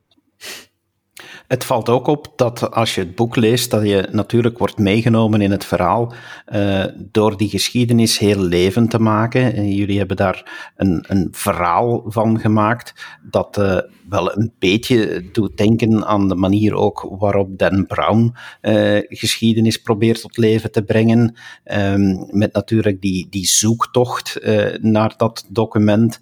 Het 1.49 1.65
valt 1.65 1.89
ook 1.89 2.07
op 2.07 2.33
dat 2.37 2.71
als 2.71 2.95
je 2.95 3.01
het 3.01 3.15
boek 3.15 3.37
leest, 3.37 3.71
dat 3.71 3.83
je 3.83 4.09
natuurlijk 4.11 4.59
wordt 4.59 4.79
meegenomen 4.79 5.41
in 5.41 5.51
het 5.51 5.65
verhaal 5.65 6.13
uh, 6.53 6.85
door 6.97 7.37
die 7.37 7.49
geschiedenis 7.49 8.19
heel 8.19 8.41
levend 8.41 8.91
te 8.91 8.99
maken. 8.99 9.55
En 9.55 9.75
jullie 9.75 9.99
hebben 9.99 10.17
daar 10.17 10.71
een, 10.77 11.05
een 11.09 11.29
verhaal 11.31 12.05
van 12.07 12.41
gemaakt 12.41 13.19
dat 13.23 13.59
uh, 13.59 13.79
wel 14.09 14.37
een 14.37 14.53
beetje 14.59 15.31
doet 15.33 15.57
denken 15.57 16.05
aan 16.05 16.29
de 16.29 16.35
manier 16.35 16.75
ook 16.75 17.17
waarop 17.19 17.59
Dan 17.59 17.87
Brown 17.87 18.35
uh, 18.63 18.99
geschiedenis 19.09 19.83
probeert 19.83 20.21
tot 20.21 20.37
leven 20.37 20.73
te 20.73 20.83
brengen. 20.83 21.37
Um, 21.65 22.27
met 22.31 22.53
natuurlijk 22.53 23.01
die, 23.01 23.27
die 23.31 23.47
zoektocht 23.47 24.39
naar 24.81 25.15
dat 25.17 25.47
document. 25.49 26.19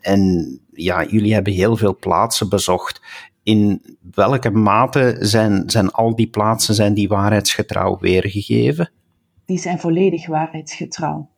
en 0.00 0.60
ja, 0.72 1.04
jullie 1.04 1.34
hebben 1.34 1.52
heel 1.52 1.76
veel 1.76 1.96
plaatsen 1.96 2.48
bezocht 2.48 3.00
in 3.44 3.82
welke 4.14 4.50
mate 4.50 5.16
zijn, 5.20 5.70
zijn 5.70 5.90
al 5.90 6.14
die 6.16 6.26
plaatsen 6.26 6.74
zijn 6.74 6.94
die 6.94 7.08
waarheidsgetrouw 7.08 7.98
weergegeven? 7.98 8.90
Die 9.44 9.58
zijn 9.58 9.78
volledig 9.78 10.26
waarheidsgetrouw. 10.26 11.28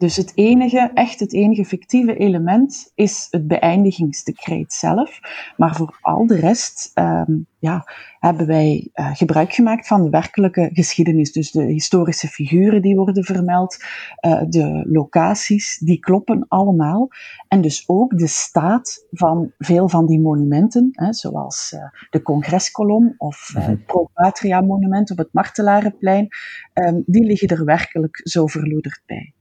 Dus 0.00 0.16
het 0.16 0.32
enige, 0.34 0.90
echt 0.94 1.20
het 1.20 1.32
enige 1.32 1.64
fictieve 1.64 2.16
element 2.16 2.92
is 2.94 3.26
het 3.30 3.46
beëindigingsdecreet 3.46 4.72
zelf. 4.72 5.20
Maar 5.56 5.76
voor 5.76 5.98
al 6.00 6.26
de 6.26 6.36
rest 6.36 6.90
ehm, 6.94 7.32
ja, 7.58 7.84
hebben 8.18 8.46
wij 8.46 8.90
uh, 8.94 9.14
gebruik 9.14 9.52
gemaakt 9.52 9.86
van 9.86 10.04
de 10.04 10.10
werkelijke 10.10 10.70
geschiedenis. 10.72 11.32
Dus 11.32 11.50
de 11.50 11.62
historische 11.62 12.28
figuren 12.28 12.82
die 12.82 12.96
worden 12.96 13.24
vermeld, 13.24 13.84
uh, 14.26 14.42
de 14.48 14.84
locaties, 14.88 15.78
die 15.78 15.98
kloppen 15.98 16.44
allemaal. 16.48 17.08
En 17.48 17.60
dus 17.60 17.84
ook 17.86 18.18
de 18.18 18.26
staat 18.26 19.06
van 19.10 19.52
veel 19.58 19.88
van 19.88 20.06
die 20.06 20.20
monumenten, 20.20 20.88
hè, 20.92 21.12
zoals 21.12 21.72
uh, 21.74 21.80
de 22.10 22.22
Congreskolom 22.22 23.14
of 23.18 23.52
uh, 23.56 23.66
het 23.66 23.86
Pro 23.86 24.10
Patria 24.14 24.60
monument 24.60 25.10
op 25.10 25.18
het 25.18 25.32
Martelarenplein, 25.32 26.28
um, 26.74 27.02
die 27.06 27.24
liggen 27.24 27.48
er 27.48 27.64
werkelijk 27.64 28.20
zo 28.22 28.46
verloederd 28.46 29.02
bij 29.06 29.34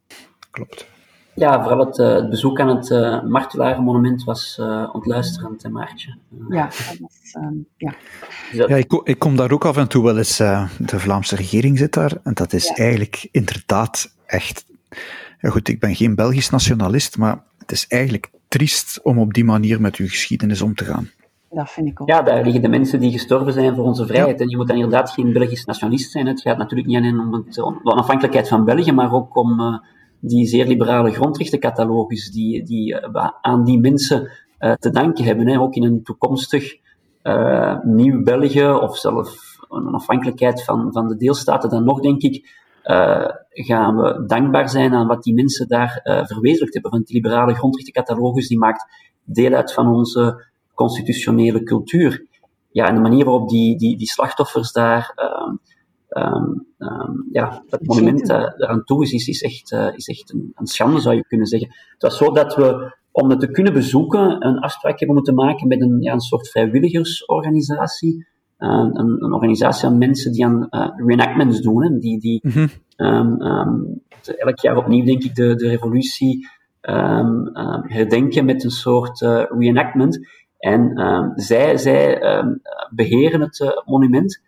klopt. 0.60 0.88
Ja, 1.34 1.62
vooral 1.62 1.86
het, 1.86 1.98
uh, 1.98 2.13
het 2.13 2.30
bezoek 2.30 2.60
aan 2.60 2.67
het 2.67 2.89
uh, 2.89 3.24
Martelarenmonument 3.24 4.24
was 4.24 4.58
uh, 4.62 4.89
ontluisterend, 4.91 5.63
hè, 5.63 5.69
Maartje. 5.69 6.15
Ja, 6.50 6.63
dat 6.63 6.98
was, 7.00 7.43
um, 7.43 7.65
ja. 7.78 7.93
ja 8.52 8.76
ik, 8.76 8.88
kom, 8.88 9.02
ik, 9.04 9.19
kom 9.19 9.36
daar 9.36 9.52
ook 9.52 9.65
af 9.65 9.78
en 9.78 9.88
toe 9.88 10.04
wel 10.04 10.17
eens, 10.17 10.38
de 10.38 11.00
Vlaamse 11.00 11.36
regering 11.36 11.78
zit 11.78 11.93
daar, 11.93 12.17
en 12.24 12.34
dat 12.34 12.54
is 12.54 12.67
ja. 12.67 12.76
eigenlijk 12.76 13.28
inderdaad 13.32 14.15
echt... 14.26 14.65
Ja, 15.39 15.50
goed, 15.50 15.67
ik 15.67 15.80
ben 15.80 15.95
geen 15.95 16.15
Belgisch 16.15 16.50
nationalist, 16.50 17.17
maar 17.17 17.43
het 17.58 17.72
is 17.72 17.88
eigenlijk 17.88 18.30
triest 18.48 19.00
om 19.04 19.19
op 19.19 19.34
die 19.34 19.45
manier 19.45 19.82
met 19.82 19.95
uw 19.95 20.08
geschiedenis 20.08 20.62
om 20.62 20.76
te 20.76 20.86
gaan. 20.86 21.10
Dat 21.50 21.69
vind 21.69 21.88
ik 21.88 22.02
ook. 22.02 22.08
Ja, 22.08 22.22
daar 22.22 22.43
liggen 22.43 22.62
de 22.62 22.69
mensen 22.69 23.00
die 23.00 23.12
gestorven 23.12 23.54
zijn 23.54 23.76
voor 23.76 23.84
onze 23.84 24.06
vrijheid. 24.06 24.38
Ja. 24.38 24.43
En 24.43 24.50
je 24.50 24.58
moet 24.58 24.67
dan 24.67 24.76
inderdaad 24.76 25.12
geen 25.12 25.34
Belgisch 25.34 25.65
nationalist 25.65 26.12
zijn. 26.12 26.28
Het 26.28 26.41
gaat 26.41 26.58
natuurlijk 26.58 26.88
niet 26.88 26.98
alleen 26.98 27.19
om 27.19 27.34
het, 27.34 27.62
om 27.62 27.80
de 27.84 27.91
onafhankelijkheid 27.91 28.48
van 28.48 28.65
België, 28.65 28.91
maar 28.91 29.13
ook 29.13 29.36
om 29.36 29.82
die 30.19 30.45
zeer 30.45 30.67
liberale 30.67 31.12
grondrechtencatalogus, 31.12 32.32
die, 32.32 32.63
die 32.63 32.93
uh, 32.93 33.29
aan 33.41 33.63
die 33.63 33.79
mensen 33.79 34.32
uh, 34.60 34.73
te 34.73 34.89
danken 34.89 35.23
hebben. 35.23 35.47
Hè. 35.47 35.60
Ook 35.60 35.75
in 35.75 35.84
een 35.84 36.03
toekomstig 36.03 36.75
uh, 37.23 37.79
nieuw 37.84 38.23
België, 38.23 38.69
of 38.69 38.97
zelfs 38.97 39.60
een 39.69 39.88
afhankelijkheid 39.88 40.63
van, 40.63 40.91
van 40.91 41.08
de 41.08 41.17
deelstaten, 41.17 41.69
dan 41.69 41.84
nog 41.84 41.99
denk 41.99 42.21
ik, 42.21 42.58
gaan 43.51 43.95
we 43.95 44.23
dankbaar 44.27 44.69
zijn 44.69 44.93
aan 44.93 45.08
wat 45.08 45.23
die 45.23 45.34
mensen 45.34 45.67
daar 45.67 45.99
verwezenlijkt 46.03 46.73
hebben. 46.73 46.91
Want 46.91 47.08
die 47.08 47.15
liberale 47.15 47.53
grondrechtencatalogus 47.53 48.47
die 48.47 48.58
maakt 48.58 48.86
deel 49.23 49.53
uit 49.53 49.73
van 49.73 49.88
onze 49.88 50.45
constitutionele 50.73 51.63
cultuur. 51.63 52.25
Ja, 52.71 52.88
en 52.88 52.95
de 52.95 53.01
manier 53.01 53.25
waarop 53.25 53.49
die, 53.49 53.77
die, 53.77 53.97
die 53.97 54.08
slachtoffers 54.08 54.71
daar 54.71 55.13
um, 56.10 56.65
um, 56.78 57.28
ja, 57.32 57.63
het 57.69 57.88
monument 57.88 58.30
uh, 58.30 58.38
eraan 58.58 58.84
toe 58.84 59.04
is, 59.04 59.28
is, 59.28 59.41
echt, 59.41 59.72
uh, 59.72 59.88
is 59.95 60.08
echt 60.08 60.34
een, 60.34 60.52
een, 60.56 60.67
schande, 60.67 61.00
zou 61.00 61.15
je 61.15 61.26
kunnen 61.28 61.48
zeggen. 61.48 61.69
Het 61.93 62.02
was 62.02 62.17
zo 62.17 62.32
dat 62.32 62.56
we, 62.56 62.98
om 63.12 63.30
het 63.30 63.39
te 63.39 63.52
kunnen 63.52 63.74
bezoeken, 63.74 64.45
een 64.45 64.60
afspraak 64.60 65.00
hebben 65.00 65.15
moeten 65.15 65.36
maken 65.36 65.67
met 65.67 65.82
een, 65.82 66.02
ja, 66.02 66.13
een 66.13 66.19
soort 66.19 66.50
vrijwilligersorganisatie. 66.50 68.28
Uh, 68.60 68.69
een, 68.69 69.24
een, 69.24 69.34
organisatie 69.34 69.88
aan 69.88 69.98
mensen 69.98 70.32
die 70.32 70.45
aan 70.45 70.67
reenactments 71.06 71.62
doen, 71.62 71.84
hè, 71.84 72.00
die, 72.00 72.19
die 72.19 72.41
mm 72.43 72.52
-hmm. 72.98 74.02
elk 74.38 74.60
jaar 74.60 74.78
opnieuw, 74.78 75.06
denk 75.06 75.24
ik, 75.24 75.36
de, 75.36 75.56
de 75.56 75.67
revolutie 75.67 76.48
herdenken 77.84 78.45
met 78.45 78.63
een 78.63 78.69
soort 78.69 79.19
reenactment. 79.60 80.28
En 80.58 80.91
zij, 81.36 81.78
zij 81.78 82.22
beheren 82.89 83.41
het 83.41 83.82
monument. 83.86 84.41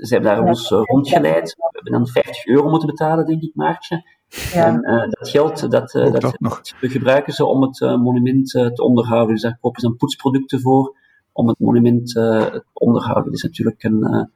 Ze 0.00 0.14
hebben 0.14 0.34
daar 0.34 0.44
ons 0.44 0.70
uh, 0.70 0.80
rondgeleid. 0.82 1.54
We 1.56 1.68
hebben 1.72 1.92
dan 1.92 2.06
50 2.06 2.46
euro 2.46 2.70
moeten 2.70 2.88
betalen, 2.88 3.26
denk 3.26 3.42
ik, 3.42 3.54
Maartje. 3.54 4.02
Ja. 4.28 4.66
En 4.66 4.90
uh, 4.90 5.10
dat 5.10 5.28
geld 5.28 5.70
dat, 5.70 5.94
uh, 5.94 6.12
dat, 6.12 6.20
dat 6.38 6.74
gebruiken 6.80 7.32
ze 7.32 7.44
om 7.44 7.62
het 7.62 7.80
monument 7.80 8.50
te 8.50 8.82
onderhouden. 8.82 9.34
Dus 9.34 9.42
daar 9.42 9.58
kopen 9.60 9.80
ze 9.80 9.86
dan 9.86 9.96
poetsproducten 9.96 10.60
voor 10.60 10.96
om 11.32 11.48
het 11.48 11.58
monument 11.58 12.08
te 12.08 12.64
onderhouden. 12.72 13.24
Dat 13.24 13.34
is 13.34 13.42
natuurlijk 13.42 13.82
een, 13.82 14.28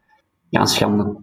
ja, 0.49 0.61
een 0.61 0.67
schande. 0.67 1.17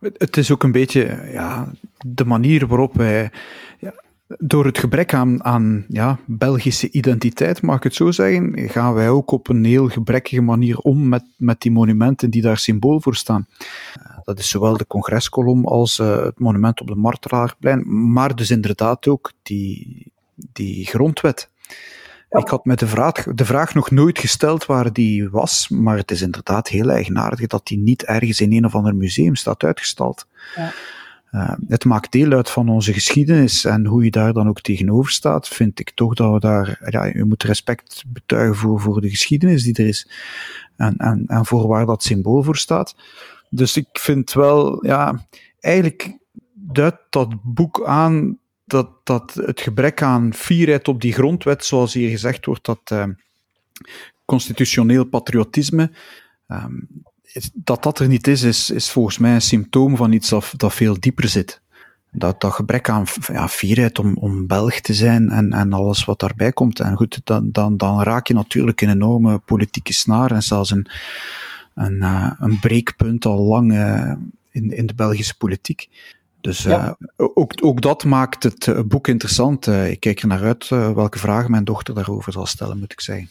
Het 0.00 0.36
is 0.36 0.52
ook 0.52 0.62
een 0.62 0.72
beetje 0.72 1.28
ja, 1.32 1.72
de 2.06 2.24
manier 2.24 2.66
waarop 2.66 2.94
wij 2.94 3.30
ja, 3.78 3.94
door 4.38 4.64
het 4.64 4.78
gebrek 4.78 5.14
aan, 5.14 5.44
aan 5.44 5.84
ja, 5.88 6.18
Belgische 6.26 6.90
identiteit, 6.90 7.62
mag 7.62 7.76
ik 7.76 7.82
het 7.82 7.94
zo 7.94 8.10
zeggen, 8.10 8.68
gaan 8.68 8.94
wij 8.94 9.08
ook 9.08 9.30
op 9.30 9.48
een 9.48 9.64
heel 9.64 9.88
gebrekkige 9.88 10.40
manier 10.40 10.78
om 10.78 11.08
met, 11.08 11.24
met 11.36 11.60
die 11.60 11.70
monumenten 11.70 12.30
die 12.30 12.42
daar 12.42 12.58
symbool 12.58 13.00
voor 13.00 13.14
staan. 13.14 13.46
Eh, 13.94 14.18
dat 14.24 14.38
is 14.38 14.48
zowel 14.48 14.76
de 14.76 14.86
congreskolom 14.86 15.66
als 15.66 15.98
uh, 15.98 16.24
het 16.24 16.38
monument 16.38 16.80
op 16.80 16.86
de 16.86 16.94
Martelaarplein, 16.94 18.12
maar 18.12 18.36
dus 18.36 18.50
inderdaad 18.50 19.08
ook 19.08 19.32
die, 19.42 20.12
die 20.34 20.86
grondwet. 20.86 21.50
Ik 22.30 22.48
had 22.48 22.64
me 22.64 22.74
de 22.74 22.86
vraag, 22.86 23.24
de 23.34 23.44
vraag 23.44 23.74
nog 23.74 23.90
nooit 23.90 24.18
gesteld 24.18 24.66
waar 24.66 24.92
die 24.92 25.30
was, 25.30 25.68
maar 25.68 25.96
het 25.96 26.10
is 26.10 26.22
inderdaad 26.22 26.68
heel 26.68 26.90
eigenaardig 26.90 27.46
dat 27.46 27.66
die 27.66 27.78
niet 27.78 28.02
ergens 28.02 28.40
in 28.40 28.52
een 28.52 28.64
of 28.64 28.74
ander 28.74 28.94
museum 28.94 29.34
staat 29.34 29.62
uitgestald. 29.62 30.26
Ja. 30.56 30.72
Uh, 31.32 31.52
het 31.68 31.84
maakt 31.84 32.12
deel 32.12 32.32
uit 32.32 32.50
van 32.50 32.68
onze 32.68 32.92
geschiedenis 32.92 33.64
en 33.64 33.86
hoe 33.86 34.04
je 34.04 34.10
daar 34.10 34.32
dan 34.32 34.48
ook 34.48 34.60
tegenover 34.60 35.10
staat, 35.10 35.48
vind 35.48 35.80
ik 35.80 35.90
toch 35.94 36.14
dat 36.14 36.32
we 36.32 36.40
daar, 36.40 36.80
ja, 36.90 37.04
je 37.04 37.24
moet 37.24 37.42
respect 37.42 38.04
betuigen 38.06 38.56
voor, 38.56 38.80
voor 38.80 39.00
de 39.00 39.10
geschiedenis 39.10 39.62
die 39.62 39.74
er 39.74 39.86
is 39.86 40.10
en, 40.76 40.96
en, 40.96 41.24
en 41.26 41.46
voor 41.46 41.66
waar 41.66 41.86
dat 41.86 42.02
symbool 42.02 42.42
voor 42.42 42.56
staat. 42.56 42.94
Dus 43.50 43.76
ik 43.76 43.88
vind 43.92 44.32
wel, 44.32 44.86
ja, 44.86 45.26
eigenlijk 45.60 46.18
duidt 46.54 46.98
dat 47.10 47.34
boek 47.42 47.84
aan 47.84 48.38
dat, 48.64 48.90
dat 49.04 49.34
het 49.34 49.60
gebrek 49.60 50.02
aan 50.02 50.34
fierheid 50.34 50.88
op 50.88 51.00
die 51.00 51.12
grondwet, 51.12 51.64
zoals 51.64 51.94
hier 51.94 52.10
gezegd 52.10 52.46
wordt, 52.46 52.64
dat 52.64 52.90
uh, 52.92 53.04
constitutioneel 54.24 55.04
patriotisme, 55.04 55.90
um, 56.48 56.88
dat 57.54 57.82
dat 57.82 57.98
er 57.98 58.08
niet 58.08 58.26
is, 58.26 58.42
is, 58.42 58.70
is 58.70 58.90
volgens 58.90 59.18
mij 59.18 59.34
een 59.34 59.42
symptoom 59.42 59.96
van 59.96 60.12
iets 60.12 60.28
dat, 60.28 60.52
dat 60.56 60.74
veel 60.74 61.00
dieper 61.00 61.28
zit. 61.28 61.60
Dat, 62.12 62.40
dat 62.40 62.52
gebrek 62.52 62.88
aan 62.88 63.04
ja, 63.32 63.48
fierheid 63.48 63.98
om, 63.98 64.16
om 64.16 64.46
Belg 64.46 64.80
te 64.80 64.94
zijn 64.94 65.30
en, 65.30 65.52
en 65.52 65.72
alles 65.72 66.04
wat 66.04 66.20
daarbij 66.20 66.52
komt. 66.52 66.80
En 66.80 66.96
goed, 66.96 67.20
dan, 67.24 67.50
dan, 67.52 67.76
dan 67.76 68.02
raak 68.02 68.26
je 68.26 68.34
natuurlijk 68.34 68.80
een 68.80 68.90
enorme 68.90 69.38
politieke 69.38 69.92
snaar 69.92 70.30
en 70.30 70.42
zelfs 70.42 70.70
een, 70.70 70.90
een, 71.74 71.94
uh, 71.94 72.32
een 72.38 72.58
breekpunt 72.60 73.24
al 73.24 73.38
lang 73.38 73.72
uh, 73.72 74.12
in, 74.50 74.76
in 74.76 74.86
de 74.86 74.94
Belgische 74.94 75.36
politiek. 75.36 75.88
Dus 76.40 76.62
ja. 76.62 76.96
uh, 77.16 77.28
ook, 77.34 77.52
ook 77.60 77.80
dat 77.80 78.04
maakt 78.04 78.42
het 78.42 78.88
boek 78.88 79.08
interessant. 79.08 79.66
ik 79.66 80.00
kijk 80.00 80.20
er 80.20 80.28
naar 80.28 80.44
uit 80.44 80.68
welke 80.68 81.18
vragen 81.18 81.50
mijn 81.50 81.64
dochter 81.64 81.94
daarover 81.94 82.32
zal 82.32 82.46
stellen, 82.46 82.78
moet 82.78 82.92
ik 82.92 83.00
zeggen. 83.00 83.28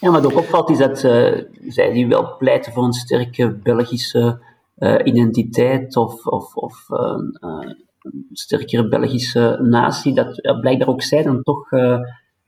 Ja, 0.00 0.10
wat 0.10 0.26
ook 0.26 0.36
opvalt 0.36 0.70
is 0.70 0.78
dat 0.78 1.04
uh, 1.04 1.42
zij 1.68 1.92
die 1.92 2.06
wel 2.06 2.36
pleiten 2.36 2.72
voor 2.72 2.84
een 2.84 2.92
sterke 2.92 3.54
Belgische 3.62 4.40
uh, 4.78 4.96
identiteit 5.04 5.96
of, 5.96 6.26
of, 6.26 6.56
of 6.56 6.86
uh, 6.90 7.16
een 7.40 8.26
sterkere 8.32 8.88
Belgische 8.88 9.58
natie, 9.62 10.14
dat 10.14 10.38
ja, 10.42 10.54
blijkbaar 10.54 10.88
ook 10.88 11.02
zij 11.02 11.22
dan 11.22 11.42
toch, 11.42 11.72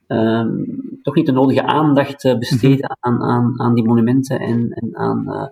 um, 0.06 0.98
toch 1.02 1.14
niet 1.14 1.26
de 1.26 1.32
nodige 1.32 1.62
aandacht 1.62 2.38
besteden 2.38 2.96
mhm. 3.00 3.14
aan, 3.14 3.22
aan, 3.22 3.60
aan 3.60 3.74
die 3.74 3.84
monumenten 3.84 4.40
en, 4.40 4.70
en 4.70 4.96
aan 4.96 5.50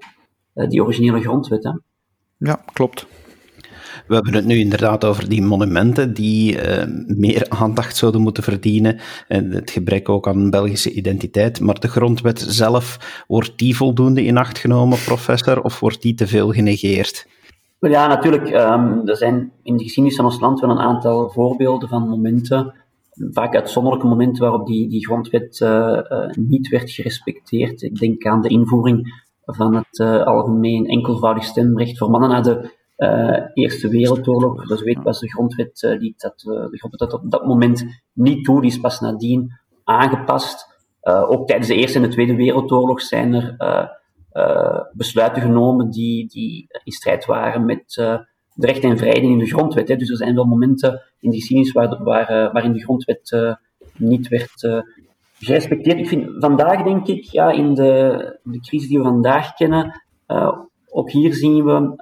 die 0.53 0.83
originele 0.83 1.21
grondwet. 1.21 1.65
Hè. 1.65 1.73
Ja, 2.37 2.61
klopt. 2.73 3.07
We 4.07 4.15
hebben 4.15 4.35
het 4.35 4.45
nu 4.45 4.59
inderdaad 4.59 5.05
over 5.05 5.29
die 5.29 5.43
monumenten 5.43 6.15
die 6.15 6.55
uh, 6.55 6.85
meer 7.07 7.47
aandacht 7.49 7.97
zouden 7.97 8.21
moeten 8.21 8.43
verdienen. 8.43 8.99
En 9.29 9.51
het 9.51 9.71
gebrek 9.71 10.09
ook 10.09 10.29
aan 10.29 10.51
Belgische 10.51 10.93
identiteit. 10.93 11.61
Maar 11.61 11.81
de 11.81 11.89
grondwet 11.89 12.45
zelf, 12.49 13.25
wordt 13.27 13.59
die 13.59 13.77
voldoende 13.77 14.25
in 14.25 14.37
acht 14.37 14.59
genomen, 14.59 14.99
professor, 15.05 15.63
of 15.63 15.81
wordt 15.81 16.03
die 16.03 16.15
te 16.15 16.27
veel 16.27 16.53
genegeerd? 16.53 17.27
Ja, 17.81 18.07
natuurlijk. 18.07 18.49
Um, 18.49 19.09
er 19.09 19.17
zijn 19.17 19.53
in 19.63 19.77
de 19.77 19.83
geschiedenis 19.83 20.17
van 20.17 20.25
ons 20.25 20.41
land 20.41 20.61
wel 20.61 20.71
een 20.71 20.79
aantal 20.79 21.31
voorbeelden 21.31 21.89
van 21.89 22.09
momenten, 22.09 22.75
vaak 23.31 23.55
uitzonderlijke 23.55 24.07
momenten 24.07 24.43
waarop 24.43 24.67
die, 24.67 24.89
die 24.89 25.07
grondwet 25.07 25.61
uh, 25.61 25.69
uh, 25.69 26.31
niet 26.35 26.69
werd 26.69 26.91
gerespecteerd. 26.91 27.83
Ik 27.83 27.99
denk 27.99 28.27
aan 28.27 28.43
de 28.43 28.49
invoering 28.49 29.27
van 29.45 29.75
het 29.75 30.01
algemeen 30.25 30.87
enkelvoudig 30.87 31.45
stemrecht 31.45 31.99
voor 31.99 32.11
mannen 32.11 32.31
na 32.31 32.41
de 32.41 32.77
Eerste 33.55 33.89
Wereldoorlog. 33.89 34.67
Dus 34.67 34.83
weet 34.83 35.03
was 35.03 35.21
de 35.21 35.31
grondwet 35.31 35.83
uh, 35.83 35.99
die 35.99 36.15
dat, 36.17 36.45
uh, 36.47 36.71
de 36.71 36.79
grondwet 36.79 37.11
dat 37.11 37.13
op 37.13 37.31
dat 37.31 37.47
moment 37.47 37.85
niet 38.13 38.45
toe. 38.45 38.61
Die 38.61 38.71
is 38.71 38.81
pas 38.81 39.01
nadien 39.01 39.53
aangepast. 39.85 40.67
ook 41.03 41.47
tijdens 41.47 41.69
de 41.69 41.75
Eerste 41.75 41.99
en 41.99 42.05
de 42.05 42.11
Tweede 42.11 42.37
Wereldoorlog 42.37 43.01
zijn 43.01 43.35
er 43.35 43.97
besluiten 44.93 45.43
genomen 45.43 45.91
die, 45.91 46.27
die 46.29 46.67
in 46.85 46.93
strijd 46.93 47.27
waren 47.27 47.65
met 47.65 47.83
de 48.55 48.67
rechten 48.67 48.91
en 48.91 48.99
vrijheden 48.99 49.31
in 49.31 49.39
de 49.39 49.47
grondwet. 49.47 49.89
Hè. 49.89 49.97
Dus 49.97 50.11
er 50.11 50.17
zijn 50.17 50.35
wel 50.35 50.45
momenten 50.45 51.03
in 51.21 51.31
de 51.31 51.37
geschiedenis 51.37 51.73
waar, 51.73 52.03
waar, 52.03 52.53
waarin 52.53 52.73
de 52.73 52.83
grondwet 52.83 53.57
niet 53.97 54.29
werd 54.29 54.85
gerespecteerd. 55.39 55.99
Ik 55.99 56.09
vind 56.09 56.31
vandaag, 56.39 56.83
denk 56.83 57.07
ik, 57.07 57.25
ja, 57.25 57.51
in 57.51 57.75
de, 57.75 58.39
de 58.43 58.61
crisis 58.61 58.89
die 58.89 58.99
we 58.99 59.05
vandaag 59.05 59.55
kennen, 59.55 60.03
ook 60.91 61.11
hier 61.11 61.35
zien 61.35 61.65
we 61.65 61.97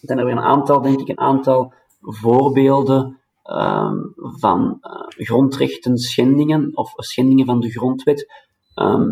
zijn 0.00 0.18
er 0.18 0.24
weer 0.24 0.36
een 0.36 0.42
aantal, 0.42 0.80
denk 0.80 1.00
ik, 1.00 1.08
een 1.08 1.18
aantal 1.18 1.72
voorbeelden 2.00 3.18
ehm, 3.42 3.96
van 4.14 4.78
grondrechten 5.08 5.98
schendingen 5.98 6.76
of 6.76 6.92
schendingen 6.96 7.46
van 7.46 7.60
de 7.60 7.70
grondwet. 7.70 8.32
Ehm, 8.74 9.10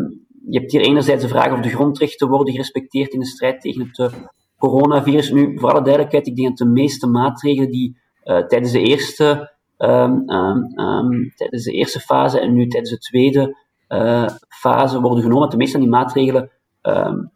je 0.49 0.59
hebt 0.59 0.71
hier 0.71 0.81
enerzijds 0.81 1.21
de 1.21 1.29
vraag 1.29 1.53
of 1.53 1.59
de 1.59 1.69
grondrechten 1.69 2.27
worden 2.27 2.53
gerespecteerd 2.53 3.13
in 3.13 3.19
de 3.19 3.25
strijd 3.25 3.61
tegen 3.61 3.91
het 3.91 4.13
coronavirus. 4.57 5.31
Nu, 5.31 5.59
voor 5.59 5.69
alle 5.69 5.81
duidelijkheid, 5.81 6.27
ik 6.27 6.35
denk 6.35 6.47
dat 6.47 6.57
de 6.57 6.73
meeste 6.73 7.07
maatregelen 7.07 7.71
die 7.71 7.97
tijdens 8.23 8.71
de 8.71 8.81
eerste 8.81 9.55
um, 9.77 10.25
tijdens 11.35 11.63
de 11.63 11.71
eerste 11.71 11.99
fase 11.99 12.39
en 12.39 12.53
nu 12.53 12.67
tijdens 12.67 12.91
de 12.91 12.97
tweede 12.97 13.57
uh, 13.89 14.27
fase 14.47 15.01
worden 15.01 15.23
genomen. 15.23 15.49
De 15.49 15.57
meeste 15.57 15.77
van 15.77 15.81
die 15.81 15.89
maatregelen 15.89 16.51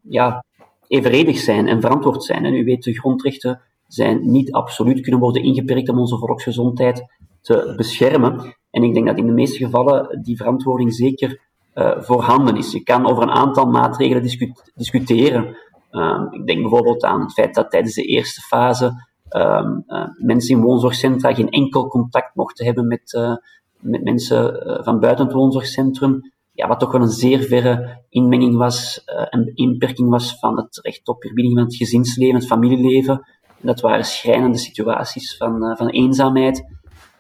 ja, 0.10 0.44
evenredig 0.92 1.38
zijn 1.38 1.68
en 1.68 1.82
verantwoord 1.82 2.24
zijn. 2.24 2.46
En 2.46 2.54
u 2.54 2.64
weet, 2.64 2.84
de 2.84 2.94
grondrechten 2.94 3.62
zijn 3.88 4.32
niet 4.32 4.52
absoluut, 4.52 5.02
kunnen 5.02 5.22
worden 5.22 5.44
ingeperkt 5.44 5.90
om 5.90 6.00
onze 6.00 6.18
volksgezondheid 6.18 7.06
te 7.42 7.74
beschermen. 7.78 8.56
En 8.72 8.84
ik 8.84 8.94
denk 8.94 9.08
dat 9.08 9.18
in 9.18 9.26
de 9.26 9.32
meeste 9.32 9.66
gevallen 9.66 10.22
die 10.22 10.38
verantwoording 10.38 10.94
zeker 10.94 11.42
uh, 11.76 12.02
voorhanden 12.02 12.58
is. 12.58 12.72
Je 12.72 12.84
kan 12.84 13.10
over 13.10 13.24
een 13.24 13.30
aantal 13.30 13.66
maatregelen 13.66 14.24
discu 14.24 14.54
discussiëren. 14.76 15.58
Uh, 15.92 16.28
ik 16.30 16.48
denk 16.48 16.62
bijvoorbeeld 16.62 17.04
aan 17.04 17.22
het 17.22 17.34
feit 17.34 17.56
dat 17.56 17.72
tijdens 17.72 17.94
de 17.94 18.04
eerste 18.04 18.42
fase 18.42 18.86
um, 19.30 19.84
uh, 19.88 20.08
mensen 20.18 20.56
in 20.56 20.62
woonzorgcentra 20.62 21.34
geen 21.34 21.50
enkel 21.50 21.88
contact 21.88 22.36
mochten 22.36 22.66
hebben 22.66 22.88
met, 22.88 23.14
uh, 23.14 23.36
met 23.80 24.04
mensen 24.04 24.64
van 24.84 25.00
buiten 25.00 25.26
het 25.26 25.34
woonzorgcentrum. 25.34 26.32
Ja, 26.62 26.68
wat 26.68 26.80
toch 26.80 26.92
wel 26.92 27.02
een 27.02 27.08
zeer 27.08 27.40
verre 27.40 28.02
inmenging 28.10 28.56
was, 28.56 29.04
en 29.30 29.52
inperking 29.56 30.10
was 30.10 30.40
van 30.40 30.58
het 30.58 30.80
recht 30.82 31.08
op 31.08 31.22
verbinding 31.22 31.56
van 31.56 31.64
het 31.66 31.76
gezinsleven, 31.76 32.36
het 32.36 32.48
familieleven. 32.48 33.14
En 33.46 33.68
dat 33.68 33.82
waren 33.82 34.06
schrijnende 34.06 34.58
situaties 34.58 35.38
van, 35.38 35.76
van 35.78 35.90
eenzaamheid. 35.90 36.66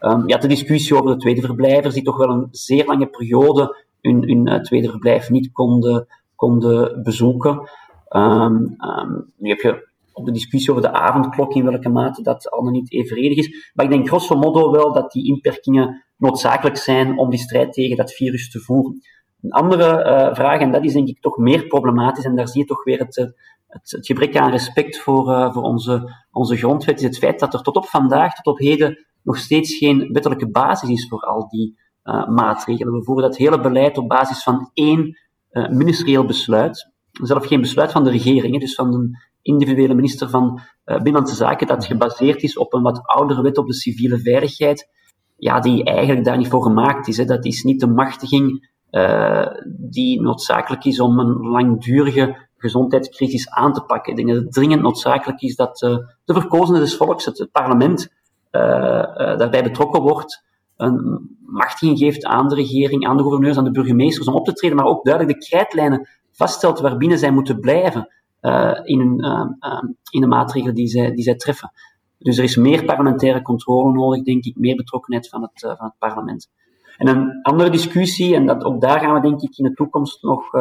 Um, 0.02 0.28
ja, 0.28 0.38
de 0.38 0.48
discussie 0.48 0.96
over 0.96 1.12
de 1.12 1.18
tweede 1.18 1.42
verblijvers, 1.42 1.94
die 1.94 2.04
toch 2.04 2.18
wel 2.18 2.30
een 2.30 2.48
zeer 2.52 2.86
lange 2.86 3.08
periode 3.08 3.86
hun, 4.02 4.24
hun 4.30 4.64
tweede 4.64 4.90
verblijf 4.90 5.30
niet 5.30 5.52
konden, 5.52 6.08
konden 6.36 7.04
bezoeken. 7.04 7.70
Um, 8.10 8.76
um, 8.80 9.32
nu 9.38 9.50
heb 9.50 9.60
je 9.60 9.90
op 10.14 10.26
de 10.26 10.32
discussie 10.32 10.72
over 10.72 10.84
de 10.84 10.92
avondklok, 10.92 11.54
in 11.54 11.66
welke 11.66 11.90
mate 11.90 12.22
dat 12.22 12.50
al 12.50 12.64
niet 12.64 12.92
evenredig 12.92 13.38
is. 13.38 13.72
Maar 13.74 13.86
ik 13.86 13.92
denk 13.92 14.08
grosso 14.08 14.38
modo 14.38 14.72
wel 14.72 14.94
dat 14.94 15.12
die 15.12 15.26
inperkingen 15.28 16.04
noodzakelijk 16.18 16.78
zijn 16.78 17.18
om 17.18 17.30
die 17.30 17.40
strijd 17.40 17.74
tegen 17.74 17.98
dat 17.98 18.14
virus 18.14 18.52
te 18.52 18.60
voeren. 18.60 19.02
Een 19.42 19.52
andere 19.52 20.06
uh, 20.06 20.36
vraag, 20.36 20.60
en 20.60 20.72
dat 20.72 20.84
is 20.84 20.94
denk 20.94 21.08
ik 21.08 21.22
toch 21.22 21.38
meer 21.38 21.68
problematisch, 21.68 22.26
en 22.26 22.36
daar 22.36 22.48
zie 22.48 22.62
je 22.62 22.68
toch 22.68 22.84
weer 22.84 23.00
het, 23.00 23.34
het, 23.68 24.06
gebrek 24.06 24.38
aan 24.38 24.52
respect 24.52 24.98
voor, 24.98 25.30
uh, 25.30 25.54
voor 25.54 25.64
onze, 25.64 26.16
onze 26.32 26.56
grondwet, 26.56 26.98
is 26.98 27.04
het 27.04 27.18
feit 27.18 27.40
dat 27.40 27.54
er 27.54 27.62
tot 27.62 27.76
op 27.76 27.86
vandaag, 27.86 28.36
tot 28.36 28.54
op 28.54 28.60
heden, 28.60 29.06
nog 29.24 29.38
steeds 29.38 29.78
geen 29.78 30.10
wettelijke 30.12 30.50
basis 30.50 30.90
is 30.90 31.08
voor 31.08 31.22
al 31.22 31.48
die 31.48 31.78
uh, 32.04 32.28
maatregelen. 32.28 32.94
We 32.94 33.04
voeren 33.04 33.24
dat 33.24 33.38
hele 33.38 33.62
beleid 33.62 33.98
op 33.98 34.08
basis 34.08 34.44
van 34.44 34.70
één 34.74 35.20
ministerieel 35.52 36.26
besluit, 36.26 36.92
zelf 37.12 37.46
geen 37.46 37.62
besluit 37.62 37.92
van 37.92 38.04
de 38.04 38.10
regering, 38.10 38.60
dus 38.60 38.76
van 38.76 38.92
de 38.92 39.18
individuele 39.42 39.94
minister 39.94 40.30
van 40.30 40.60
Binnenlandse 40.86 41.36
Zaken, 41.36 41.68
dat 41.68 41.86
gebaseerd 41.86 42.44
is 42.44 42.58
op 42.58 42.74
een 42.74 42.82
wat 42.82 43.02
oudere 43.08 43.42
wet 43.42 43.58
op 43.58 43.68
de 43.68 43.74
civiele 43.74 44.20
veiligheid, 44.20 44.90
ja, 45.42 45.60
die 45.60 45.84
eigenlijk 45.84 46.26
daar 46.26 46.38
niet 46.38 46.48
voor 46.48 46.64
gemaakt 46.64 47.08
is. 47.08 47.18
Hè. 47.18 47.26
Dat 47.26 47.46
is 47.46 47.64
niet 47.64 47.80
de 47.80 47.88
machtiging 47.88 48.71
uh, 48.92 49.48
die 49.66 50.22
noodzakelijk 50.22 50.86
is 50.86 51.00
om 51.00 51.20
een 51.20 51.38
langdurige 51.48 52.48
gezondheidscrisis 52.58 53.50
aan 53.50 53.74
te 53.74 53.82
pakken. 53.82 54.12
Ik 54.12 54.18
denk 54.18 54.30
dat 54.30 54.44
het 54.44 54.54
dringend 54.54 54.82
noodzakelijk 54.82 55.42
is 55.42 55.56
dat 55.56 55.82
uh, 55.82 55.98
de 56.26 56.34
verkozenen 56.34 56.82
des 56.82 56.98
volks, 56.98 57.26
het, 57.26 57.50
parlement, 57.52 58.14
daarbij 58.52 59.64
betrokken 59.64 60.02
wordt, 60.02 60.44
een 60.78 61.30
machtiging 61.46 61.98
geeft 61.98 62.26
aan 62.26 62.48
de 62.48 62.56
regering, 62.56 63.08
aan 63.08 63.18
de 63.18 63.24
gouverneurs, 63.24 63.58
aan 63.58 63.64
de 63.64 63.72
burgemeesters 63.72 64.28
om 64.28 64.36
op 64.36 64.46
te 64.46 64.54
treden, 64.54 64.78
maar 64.78 64.86
ook 64.86 65.06
duidelijk 65.06 65.40
de 65.40 65.48
krijtlijnen 65.48 66.10
vaststelt 66.32 66.80
waarbinnen 66.80 67.18
zij 67.18 67.32
moeten 67.32 67.60
blijven 67.60 68.08
in, 68.84 69.26
in 70.10 70.22
de 70.22 70.28
maatregelen 70.28 70.76
die 70.76 70.88
zij, 70.88 71.12
die 71.12 71.24
zij 71.24 71.36
treffen. 71.36 71.72
Dus 72.18 72.38
er 72.38 72.44
is 72.44 72.56
meer 72.56 72.86
parlementaire 72.86 73.42
controle 73.42 73.94
nodig, 73.94 74.24
denk 74.24 74.44
ik, 74.44 74.56
meer 74.56 74.76
betrokkenheid 74.76 75.30
van 75.30 75.42
het, 75.42 75.60
van 75.60 75.86
het 75.86 75.98
parlement. 75.98 76.50
En 77.02 77.08
een 77.08 77.42
andere 77.42 77.70
discussie, 77.70 78.36
en 78.36 78.46
dat, 78.46 78.64
ook 78.64 78.82
daar 78.82 79.00
gaan 79.00 79.14
we 79.14 79.22
denk 79.22 79.42
ik 79.42 79.58
in 79.58 79.64
de 79.64 79.74
toekomst 79.74 80.24
nog, 80.24 80.52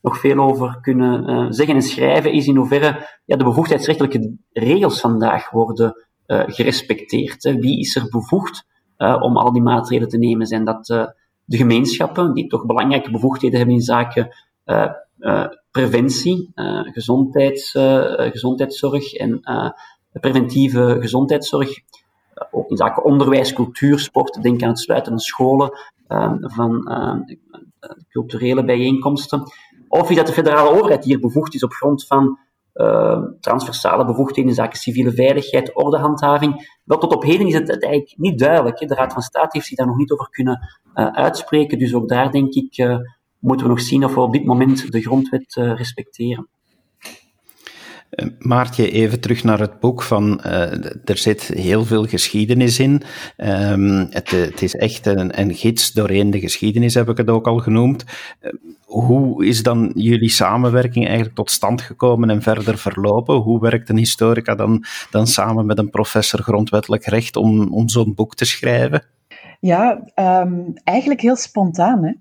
nog 0.00 0.18
veel 0.18 0.38
over 0.38 0.78
kunnen 0.80 1.54
zeggen 1.54 1.74
en 1.74 1.82
schrijven, 1.82 2.32
is 2.32 2.46
in 2.46 2.56
hoeverre 2.56 3.20
ja, 3.24 3.36
de 3.36 3.44
bevoegdheidsrechtelijke 3.44 4.36
regels 4.52 5.00
vandaag 5.00 5.50
worden 5.50 6.06
gerespecteerd. 6.26 7.42
Hè. 7.42 7.54
Wie 7.54 7.78
is 7.78 7.96
er 7.96 8.08
bevoegd 8.08 8.66
om 8.96 9.36
al 9.36 9.52
die 9.52 9.62
maatregelen 9.62 10.08
te 10.08 10.18
nemen? 10.18 10.46
Zijn 10.46 10.64
dat 10.64 10.86
de 11.44 11.56
gemeenschappen, 11.56 12.34
die 12.34 12.46
toch 12.46 12.66
belangrijke 12.66 13.10
bevoegdheden 13.10 13.58
hebben 13.58 13.76
in 13.76 13.82
zaken 13.82 14.34
preventie, 15.70 16.52
gezondheids, 16.82 17.70
gezondheidszorg 18.16 19.12
en 19.12 19.40
preventieve 20.12 20.96
gezondheidszorg. 21.00 21.70
Ook 22.50 22.70
in 22.70 22.76
zaken 22.76 23.04
onderwijs, 23.04 23.52
cultuur, 23.52 23.98
sport. 23.98 24.42
Denk 24.42 24.62
aan 24.62 24.68
het 24.68 24.78
sluiten 24.78 25.10
van 25.10 25.20
scholen, 25.20 25.70
van 26.40 26.90
culturele 28.08 28.64
bijeenkomsten. 28.64 29.42
Of 29.88 30.10
is 30.10 30.16
dat 30.16 30.26
de 30.26 30.32
federale 30.32 30.70
overheid 30.70 31.04
hier 31.04 31.20
bevoegd 31.20 31.54
is 31.54 31.62
op 31.62 31.72
grond 31.72 32.06
van 32.06 32.38
uh, 32.74 33.22
transversale 33.40 34.04
bevoegdheden 34.04 34.50
in 34.50 34.56
zaken 34.56 34.78
civiele 34.78 35.12
veiligheid, 35.12 35.76
ordehandhaving. 35.76 36.78
Wel, 36.84 36.98
tot 36.98 37.14
op 37.14 37.22
heden 37.22 37.46
is 37.46 37.54
het, 37.54 37.68
eigenlijk 37.68 38.14
niet 38.16 38.38
duidelijk. 38.38 38.80
Hè. 38.80 38.86
De 38.86 38.94
Raad 38.94 39.12
van 39.12 39.22
State 39.22 39.48
heeft 39.50 39.66
zich 39.66 39.76
daar 39.76 39.86
nog 39.86 39.96
niet 39.96 40.10
over 40.10 40.28
kunnen 40.30 40.68
uh, 40.94 41.06
uitspreken. 41.06 41.78
Dus 41.78 41.94
ook 41.94 42.08
daar 42.08 42.30
denk 42.30 42.54
ik 42.54 43.00
moeten 43.38 43.66
we 43.66 43.72
nog 43.72 43.80
zien 43.80 44.04
of 44.04 44.14
we 44.14 44.20
op 44.20 44.32
dit 44.32 44.44
moment 44.44 44.92
de 44.92 45.00
grondwet 45.00 45.54
respecteren. 45.54 46.48
Eh, 48.10 48.26
Maartje, 48.38 48.90
even 48.90 49.20
terug 49.20 49.44
naar 49.44 49.58
het 49.58 49.80
boek. 49.80 50.02
Van, 50.02 50.40
uh, 50.46 50.84
er 51.04 51.18
zit 51.18 51.42
heel 51.42 51.84
veel 51.84 52.06
geschiedenis 52.06 52.78
in. 52.78 53.02
Um, 53.36 54.06
het, 54.10 54.30
het, 54.30 54.62
is 54.62 54.76
echt 54.76 55.06
een, 55.06 55.40
een, 55.40 55.54
gids 55.54 55.92
doorheen 55.92 56.30
de 56.30 56.40
geschiedenis, 56.40 56.94
heb 56.94 57.08
ik 57.08 57.16
het 57.16 57.30
ook 57.30 57.46
al 57.46 57.58
genoemd. 57.58 58.04
Hoe 58.84 59.46
is 59.46 59.62
dan 59.62 59.90
jullie 59.94 60.30
samenwerking 60.30 61.06
eigenlijk 61.06 61.36
tot 61.36 61.50
stand 61.50 61.80
gekomen 61.80 62.30
en 62.30 62.42
verder 62.42 62.78
verlopen? 62.78 63.34
Hoe 63.34 63.60
werkt 63.60 63.88
een 63.88 63.96
historica 63.96 64.54
dan, 64.54 64.84
dan 65.10 65.26
samen 65.26 65.66
met 65.66 65.78
een 65.78 65.90
professor 65.90 66.42
grondwettelijk 66.42 67.04
recht 67.04 67.36
om, 67.36 67.72
om 67.72 67.88
zo'n 67.88 68.14
boek 68.14 68.34
te 68.34 68.44
schrijven? 68.44 69.02
Ja, 69.60 70.02
um, 70.14 70.72
eigenlijk 70.84 71.20
heel 71.20 71.36
spontaan. 71.36 72.04
Hè? 72.04 72.12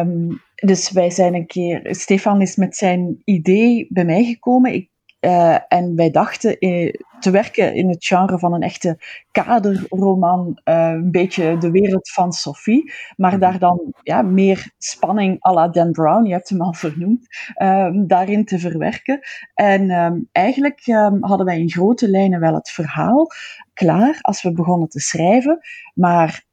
Um, 0.00 0.42
dus 0.66 0.90
wij 0.90 1.10
zijn 1.10 1.34
een 1.34 1.46
keer, 1.46 1.94
Stefan 1.94 2.40
is 2.40 2.56
met 2.56 2.76
zijn 2.76 3.20
idee 3.24 3.86
bij 3.90 4.04
mij 4.04 4.24
gekomen. 4.24 4.74
Ik, 4.74 4.92
uh, 5.24 5.56
en 5.68 5.96
wij 5.96 6.10
dachten 6.10 6.56
uh, 6.58 6.92
te 7.20 7.30
werken 7.30 7.74
in 7.74 7.88
het 7.88 8.04
genre 8.04 8.38
van 8.38 8.54
een 8.54 8.62
echte 8.62 8.98
kaderroman, 9.30 10.60
uh, 10.64 10.88
een 10.88 11.10
beetje 11.10 11.58
de 11.58 11.70
wereld 11.70 12.10
van 12.10 12.32
Sophie, 12.32 12.92
maar 13.16 13.38
daar 13.38 13.58
dan 13.58 13.94
ja, 14.02 14.22
meer 14.22 14.72
spanning 14.78 15.46
à 15.46 15.52
la 15.52 15.68
Dan 15.68 15.90
Brown, 15.92 16.26
je 16.26 16.32
hebt 16.32 16.48
hem 16.48 16.60
al 16.60 16.72
vernoemd, 16.72 17.26
um, 17.62 18.06
daarin 18.06 18.44
te 18.44 18.58
verwerken. 18.58 19.20
En 19.54 19.90
um, 19.90 20.28
eigenlijk 20.32 20.86
um, 20.86 21.24
hadden 21.24 21.46
wij 21.46 21.58
in 21.58 21.70
grote 21.70 22.08
lijnen 22.08 22.40
wel 22.40 22.54
het 22.54 22.70
verhaal 22.70 23.26
klaar 23.72 24.18
als 24.20 24.42
we 24.42 24.52
begonnen 24.52 24.88
te 24.88 25.00
schrijven, 25.00 25.58
maar 25.94 26.44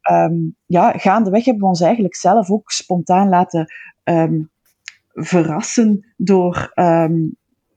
ja, 0.65 0.91
gaandeweg 0.91 1.45
hebben 1.45 1.63
we 1.63 1.69
ons 1.69 1.81
eigenlijk 1.81 2.15
zelf 2.15 2.49
ook 2.49 2.71
spontaan 2.71 3.29
laten 3.29 3.67
verrassen 5.13 6.13
door 6.17 6.71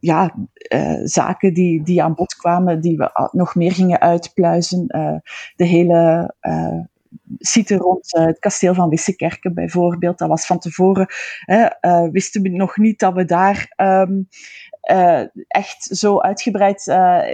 ja, 0.05 0.35
uh, 0.73 1.01
zaken 1.05 1.55
die, 1.55 1.83
die 1.83 2.03
aan 2.03 2.15
bod 2.15 2.35
kwamen, 2.35 2.81
die 2.81 2.97
we 2.97 3.29
nog 3.33 3.55
meer 3.55 3.73
gingen 3.73 4.01
uitpluizen. 4.01 4.85
Uh, 4.89 5.17
de 5.57 5.65
hele 5.65 6.35
uh, 6.41 6.81
site 7.39 7.77
rond 7.77 8.07
het 8.13 8.39
kasteel 8.39 8.75
van 8.75 8.89
Wissekerken 8.89 9.55
bijvoorbeeld, 9.55 10.19
dat 10.19 10.29
was 10.29 10.47
van 10.47 10.59
tevoren, 10.59 11.07
wisten 12.13 12.43
we 12.43 12.49
nog 12.49 12.77
niet 12.77 12.99
dat 12.99 13.15
we 13.15 13.25
daar 13.25 13.73
um, 13.77 14.29
echt 15.49 15.83
zo 15.83 16.21
uitgebreid 16.21 16.85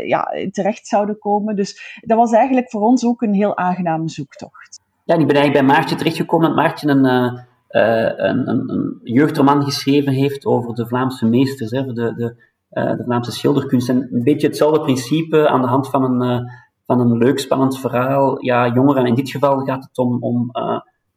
ja, 0.04 0.32
terecht 0.50 0.86
zouden 0.86 1.18
komen. 1.18 1.56
Dus 1.56 2.00
dat 2.00 2.18
was 2.18 2.32
eigenlijk 2.32 2.70
voor 2.70 2.80
ons 2.80 3.04
ook 3.04 3.22
een 3.22 3.34
heel 3.34 3.56
aangename 3.56 4.08
zoektocht. 4.08 4.80
Ja, 5.04 5.14
ik 5.14 5.26
ben 5.26 5.36
eigenlijk 5.36 5.66
bij 5.66 5.76
Maartje 5.76 5.96
terechtgekomen 5.96 6.46
dat 6.46 6.56
Maartje 6.56 6.88
een... 6.88 7.48
een, 7.70 8.48
een, 8.48 8.70
een, 8.72 9.00
jeugdroman 9.02 9.64
geschreven 9.64 10.12
heeft 10.12 10.46
over 10.46 10.74
de 10.74 10.86
Vlaamse 10.86 11.26
meesters, 11.26 11.70
hè, 11.70 11.84
de, 11.84 11.92
de, 11.92 12.34
uh, 12.72 12.96
de 12.96 13.02
Vlaamse 13.04 13.32
schilderkunst. 13.32 13.88
En 13.88 14.08
een 14.12 14.22
beetje 14.22 14.46
hetzelfde 14.46 14.80
principe 14.80 15.48
aan 15.48 15.60
de 15.60 15.66
hand 15.66 15.88
van 15.88 16.04
een, 16.04 16.40
uh, 16.40 16.52
van 16.86 17.00
een 17.00 17.18
leuk, 17.18 17.38
spannend 17.38 17.78
verhaal. 17.78 18.44
Ja, 18.44 18.72
jongeren, 18.72 19.06
in 19.06 19.14
dit 19.14 19.30
geval 19.30 19.60
gaat 19.60 19.84
het 19.84 19.98
om, 19.98 20.22
om 20.22 20.50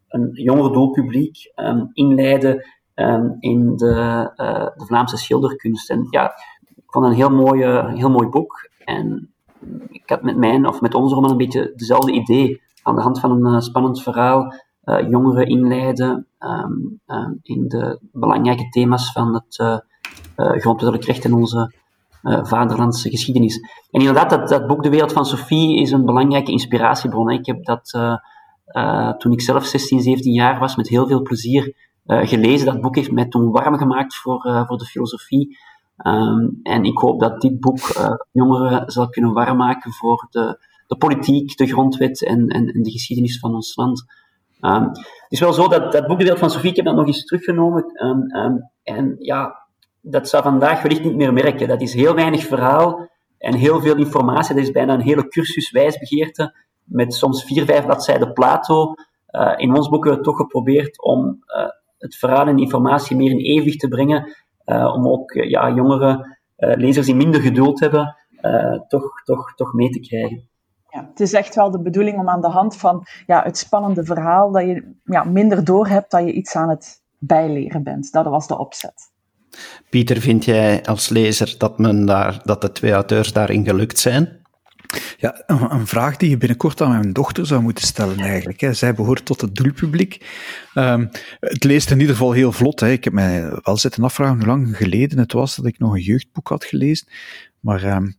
een 0.07 0.29
jonger 0.33 0.73
doelpubliek 0.73 1.51
um, 1.55 1.89
inleiden 1.93 2.65
um, 2.95 3.37
in 3.39 3.75
de, 3.75 4.31
de 4.75 4.85
Vlaamse 4.85 5.17
schilderkunst. 5.17 5.89
En 5.89 6.07
ja, 6.09 6.33
ik 6.75 6.83
vond 6.85 7.05
het 7.05 7.13
een 7.13 7.19
heel 7.19 7.35
mooi, 7.35 7.65
heel 7.97 8.09
mooi 8.09 8.27
boek. 8.27 8.69
En 8.85 9.33
ik 9.89 10.03
had 10.05 10.21
met 10.21 10.37
mijn 10.37 10.67
of 10.67 10.81
met 10.81 10.93
onze 10.93 11.15
roman 11.15 11.31
een 11.31 11.37
beetje 11.37 11.73
dezelfde 11.75 12.11
idee. 12.11 12.61
Aan 12.83 12.95
de 12.95 13.01
hand 13.01 13.19
van 13.19 13.45
een 13.45 13.61
spannend 13.61 14.01
verhaal 14.01 14.53
jongeren 14.85 15.47
inleiden 15.47 16.27
ehm, 16.37 16.71
ehm, 17.05 17.31
in 17.41 17.67
de 17.67 17.99
belangrijke 18.11 18.69
thema's 18.69 19.11
van 19.11 19.33
het 19.33 19.81
grondwettelijk 20.35 21.03
recht 21.05 21.25
en 21.25 21.33
onze 21.33 21.73
vaderlandse 22.23 23.09
geschiedenis. 23.09 23.59
En 23.91 23.99
inderdaad, 23.99 24.29
dat, 24.29 24.49
dat 24.49 24.67
boek 24.67 24.83
De 24.83 24.89
Wereld 24.89 25.13
van 25.13 25.25
Sophie 25.25 25.79
is 25.79 25.91
een 25.91 26.05
belangrijke 26.05 26.51
inspiratiebron. 26.51 27.29
Ik 27.29 27.45
heb 27.45 27.63
dat 27.63 27.89
toen 29.17 29.31
ik 29.31 29.41
zelf 29.41 29.65
16, 29.65 30.01
17 30.01 30.33
jaar 30.33 30.59
was 30.59 30.75
met 30.75 30.87
heel 30.87 31.07
veel 31.07 31.21
plezier 31.21 31.75
gelezen. 32.05 32.65
Dat 32.65 32.81
boek 32.81 32.95
heeft 32.95 33.11
mij 33.11 33.27
toen 33.27 33.51
warm 33.51 33.77
gemaakt 33.77 34.15
voor, 34.15 34.65
voor 34.67 34.77
de 34.77 34.85
filosofie. 34.85 35.57
Ehm, 35.97 36.47
en 36.63 36.83
ik 36.83 36.97
hoop 36.97 37.19
dat 37.19 37.41
dit 37.41 37.59
boek 37.59 37.79
jongeren 38.31 38.91
zal 38.91 39.09
kunnen 39.09 39.33
waarmaken 39.33 39.91
voor 39.91 40.27
de, 40.29 40.57
de 40.87 40.97
politiek, 40.97 41.57
de 41.57 41.67
grondwet 41.67 42.23
en, 42.23 42.47
en, 42.47 42.65
de 42.65 42.91
geschiedenis 42.91 43.39
van 43.39 43.53
ons 43.53 43.75
land. 43.75 44.05
Um, 44.65 44.88
het 44.88 45.28
is 45.30 45.39
wel 45.39 45.54
zo 45.54 45.67
dat 45.67 45.91
dat 45.91 46.08
boekdeel 46.08 46.38
van 46.38 46.49
Sofie, 46.49 46.69
ik 46.69 46.76
heb 46.76 46.86
dat 46.86 46.95
nog 46.95 47.08
eens 47.08 47.26
teruggenomen. 47.26 48.06
Um, 48.06 48.69
en 48.84 49.15
ja, 49.19 49.67
dat 50.02 50.30
zou 50.30 50.43
vandaag 50.43 50.82
wellicht 50.82 51.04
niet 51.04 51.15
meer 51.15 51.34
merken. 51.34 51.67
Dat 51.67 51.82
is 51.82 51.93
heel 51.93 52.15
weinig 52.15 52.43
verhaal 52.43 53.10
en 53.38 53.54
heel 53.54 53.82
veel 53.82 53.95
informatie. 53.95 54.56
Dat 54.56 54.63
is 54.63 54.71
bijna 54.71 54.93
een 54.93 55.02
hele 55.02 55.28
cursus 55.28 55.71
wijsbegeerte 55.71 56.56
met 56.84 57.13
soms 57.13 57.43
vier, 57.43 57.65
vijf 57.65 57.86
bladzijden 57.86 58.34
Plato. 58.34 58.93
Uh, 59.32 59.54
in 59.56 59.76
ons 59.76 59.89
boek 59.89 60.04
hebben 60.04 60.23
we 60.23 60.30
toch 60.30 60.38
geprobeerd 60.38 61.02
om 61.02 61.43
uh, 61.47 61.67
het 61.97 62.15
verhaal 62.15 62.47
en 62.47 62.58
informatie 62.58 63.15
meer 63.15 63.32
in 63.32 63.38
evenwicht 63.38 63.80
te 63.80 63.88
brengen 63.88 64.36
uh, 64.65 64.93
om 64.95 65.08
ook 65.08 65.32
ja, 65.32 65.73
jongere 65.73 66.38
lezers 66.56 67.06
die 67.06 67.15
minder 67.15 67.41
geduld 67.41 67.80
hebben, 67.80 68.15
toch, 68.88 69.23
toch, 69.23 69.54
toch 69.56 69.73
mee 69.73 69.89
te 69.89 69.99
krijgen. 69.99 70.49
Ja, 70.93 71.08
het 71.10 71.19
is 71.19 71.34
echt 71.34 71.56
wel 71.56 71.71
de 71.71 71.82
bedoeling 71.82 72.17
om 72.17 72.29
aan 72.29 72.41
de 72.41 72.49
hand 72.49 72.77
van 72.77 73.06
ja, 73.25 73.43
het 73.43 73.58
spannende 73.58 74.03
verhaal, 74.03 74.51
dat 74.51 74.63
je 74.63 74.93
ja, 75.03 75.23
minder 75.23 75.63
doorhebt 75.63 76.12
dat 76.12 76.25
je 76.25 76.32
iets 76.32 76.56
aan 76.56 76.69
het 76.69 77.01
bijleren 77.17 77.84
bent. 77.84 78.12
Dat 78.12 78.25
was 78.25 78.47
de 78.47 78.58
opzet. 78.58 79.12
Pieter, 79.89 80.21
vind 80.21 80.45
jij 80.45 80.86
als 80.86 81.10
lezer 81.10 81.56
dat, 81.58 81.77
men 81.77 82.06
daar, 82.06 82.41
dat 82.43 82.62
de 82.62 82.71
twee 82.71 82.91
auteurs 82.91 83.34
daarin 83.34 83.65
gelukt 83.65 83.99
zijn? 83.99 84.41
Ja, 85.17 85.43
een, 85.45 85.88
vraag 85.88 86.17
die 86.17 86.29
je 86.29 86.38
binnenkort 86.38 86.82
aan 86.82 86.89
mijn 86.89 87.13
dochter 87.13 87.45
zou 87.45 87.62
moeten 87.62 87.88
stellen 87.88 88.19
eigenlijk. 88.19 88.60
Hè. 88.60 88.73
Zij 88.73 88.93
behoort 88.93 89.25
tot 89.25 89.41
het 89.41 89.56
doelpubliek. 89.56 90.25
Um, 90.75 91.10
het 91.39 91.63
leest 91.63 91.91
in 91.91 91.99
ieder 91.99 92.15
geval 92.15 92.32
heel 92.32 92.51
vlot. 92.51 92.79
Hè. 92.79 92.89
Ik 92.89 93.03
heb 93.03 93.13
mij 93.13 93.49
wel 93.63 93.77
zitten 93.77 94.03
afvragen 94.03 94.38
hoe 94.38 94.45
lang 94.45 94.77
geleden 94.77 95.17
het 95.17 95.34
was 95.34 95.56
dat 95.56 95.65
ik 95.65 95.79
nog 95.79 95.93
een 95.93 96.01
jeugdboek 96.01 96.47
had 96.47 96.65
gelezen. 96.65 97.08
Maar 97.60 97.84
um, 97.84 98.15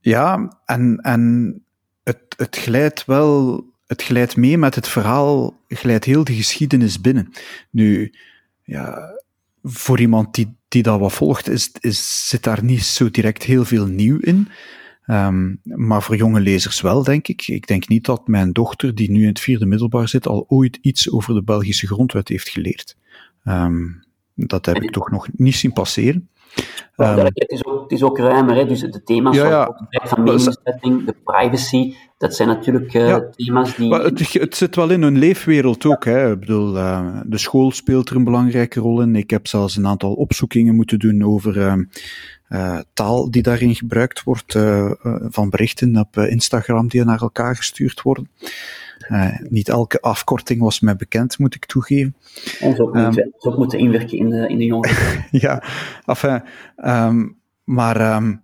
ja, 0.00 0.58
en, 0.64 0.96
en 0.96 1.62
het, 2.08 2.34
het 2.36 2.56
glijdt 2.56 3.04
wel, 3.04 3.64
het 3.86 4.02
glijdt 4.02 4.36
mee 4.36 4.58
met 4.58 4.74
het 4.74 4.88
verhaal, 4.88 5.60
glijdt 5.68 6.04
heel 6.04 6.24
de 6.24 6.34
geschiedenis 6.34 7.00
binnen. 7.00 7.32
Nu, 7.70 8.12
ja, 8.62 9.18
voor 9.62 10.00
iemand 10.00 10.34
die, 10.34 10.56
die 10.68 10.82
dat 10.82 11.00
wat 11.00 11.12
volgt, 11.12 11.48
is, 11.48 11.70
is, 11.80 12.28
zit 12.28 12.42
daar 12.42 12.64
niet 12.64 12.82
zo 12.82 13.10
direct 13.10 13.42
heel 13.42 13.64
veel 13.64 13.86
nieuw 13.86 14.18
in. 14.18 14.48
Um, 15.06 15.60
maar 15.62 16.02
voor 16.02 16.16
jonge 16.16 16.40
lezers 16.40 16.80
wel, 16.80 17.02
denk 17.02 17.28
ik. 17.28 17.48
Ik 17.48 17.66
denk 17.66 17.88
niet 17.88 18.04
dat 18.04 18.28
mijn 18.28 18.52
dochter, 18.52 18.94
die 18.94 19.10
nu 19.10 19.22
in 19.22 19.28
het 19.28 19.40
vierde 19.40 19.66
middelbaar 19.66 20.08
zit, 20.08 20.26
al 20.26 20.44
ooit 20.48 20.78
iets 20.80 21.10
over 21.10 21.34
de 21.34 21.42
Belgische 21.42 21.86
grondwet 21.86 22.28
heeft 22.28 22.48
geleerd. 22.48 22.96
Um, 23.44 24.04
dat 24.34 24.66
heb 24.66 24.76
ik 24.76 24.90
toch 24.90 25.10
nog 25.10 25.28
niet 25.32 25.54
zien 25.54 25.72
passeren. 25.72 26.28
Um, 27.00 27.18
het, 27.18 27.50
is 27.50 27.64
ook, 27.64 27.82
het 27.82 27.92
is 27.92 28.02
ook 28.02 28.18
ruimer, 28.18 28.54
hè? 28.54 28.66
dus 28.66 28.80
de 28.80 29.02
thema's 29.02 29.36
ja, 29.36 29.48
ja. 29.48 30.06
van 30.06 30.22
meningszetting, 30.22 31.04
de 31.04 31.14
privacy, 31.24 31.94
dat 32.16 32.34
zijn 32.34 32.48
natuurlijk 32.48 32.94
uh, 32.94 33.08
ja. 33.08 33.28
thema's 33.30 33.76
die... 33.76 33.88
Maar 33.88 34.02
het, 34.02 34.32
het, 34.32 34.56
zit 34.56 34.76
wel 34.76 34.90
in 34.90 35.02
hun 35.02 35.18
leefwereld 35.18 35.86
ook. 35.86 36.04
Hè? 36.04 36.32
Ik 36.32 36.40
bedoel, 36.40 36.76
uh, 36.76 37.20
de 37.26 37.38
school 37.38 37.70
speelt 37.70 38.08
er 38.08 38.16
een 38.16 38.24
belangrijke 38.24 38.80
rol 38.80 39.00
in. 39.00 39.16
Ik 39.16 39.30
heb 39.30 39.46
zelfs 39.46 39.76
een 39.76 39.86
aantal 39.86 40.14
opzoekingen 40.14 40.74
moeten 40.74 40.98
doen 40.98 41.24
over 41.24 41.56
uh, 41.56 41.74
uh, 42.48 42.78
taal 42.92 43.30
die 43.30 43.42
daarin 43.42 43.74
gebruikt 43.74 44.22
wordt, 44.22 44.54
uh, 44.54 44.90
van 45.28 45.50
berichten 45.50 45.96
op 45.96 46.16
Instagram 46.16 46.88
die 46.88 47.04
naar 47.04 47.20
elkaar 47.20 47.56
gestuurd 47.56 48.02
worden. 48.02 48.30
Niet 49.48 49.68
elke 49.68 50.00
afkorting 50.00 50.60
was 50.60 50.80
mij 50.80 50.96
bekend, 50.96 51.38
moet 51.38 51.54
ik 51.54 51.66
toegeven. 51.66 52.16
En 52.60 52.76
zo 52.76 52.84
moeten, 52.84 53.18
um, 53.18 53.32
zo 53.38 53.50
moeten 53.56 53.78
inwerken 53.78 54.18
in 54.18 54.30
de, 54.30 54.48
in 54.48 54.58
de 54.58 54.64
jongeren. 54.64 55.26
ja, 55.46 55.62
enfin, 56.04 56.42
um, 56.84 57.36
maar 57.64 58.16
um, 58.16 58.42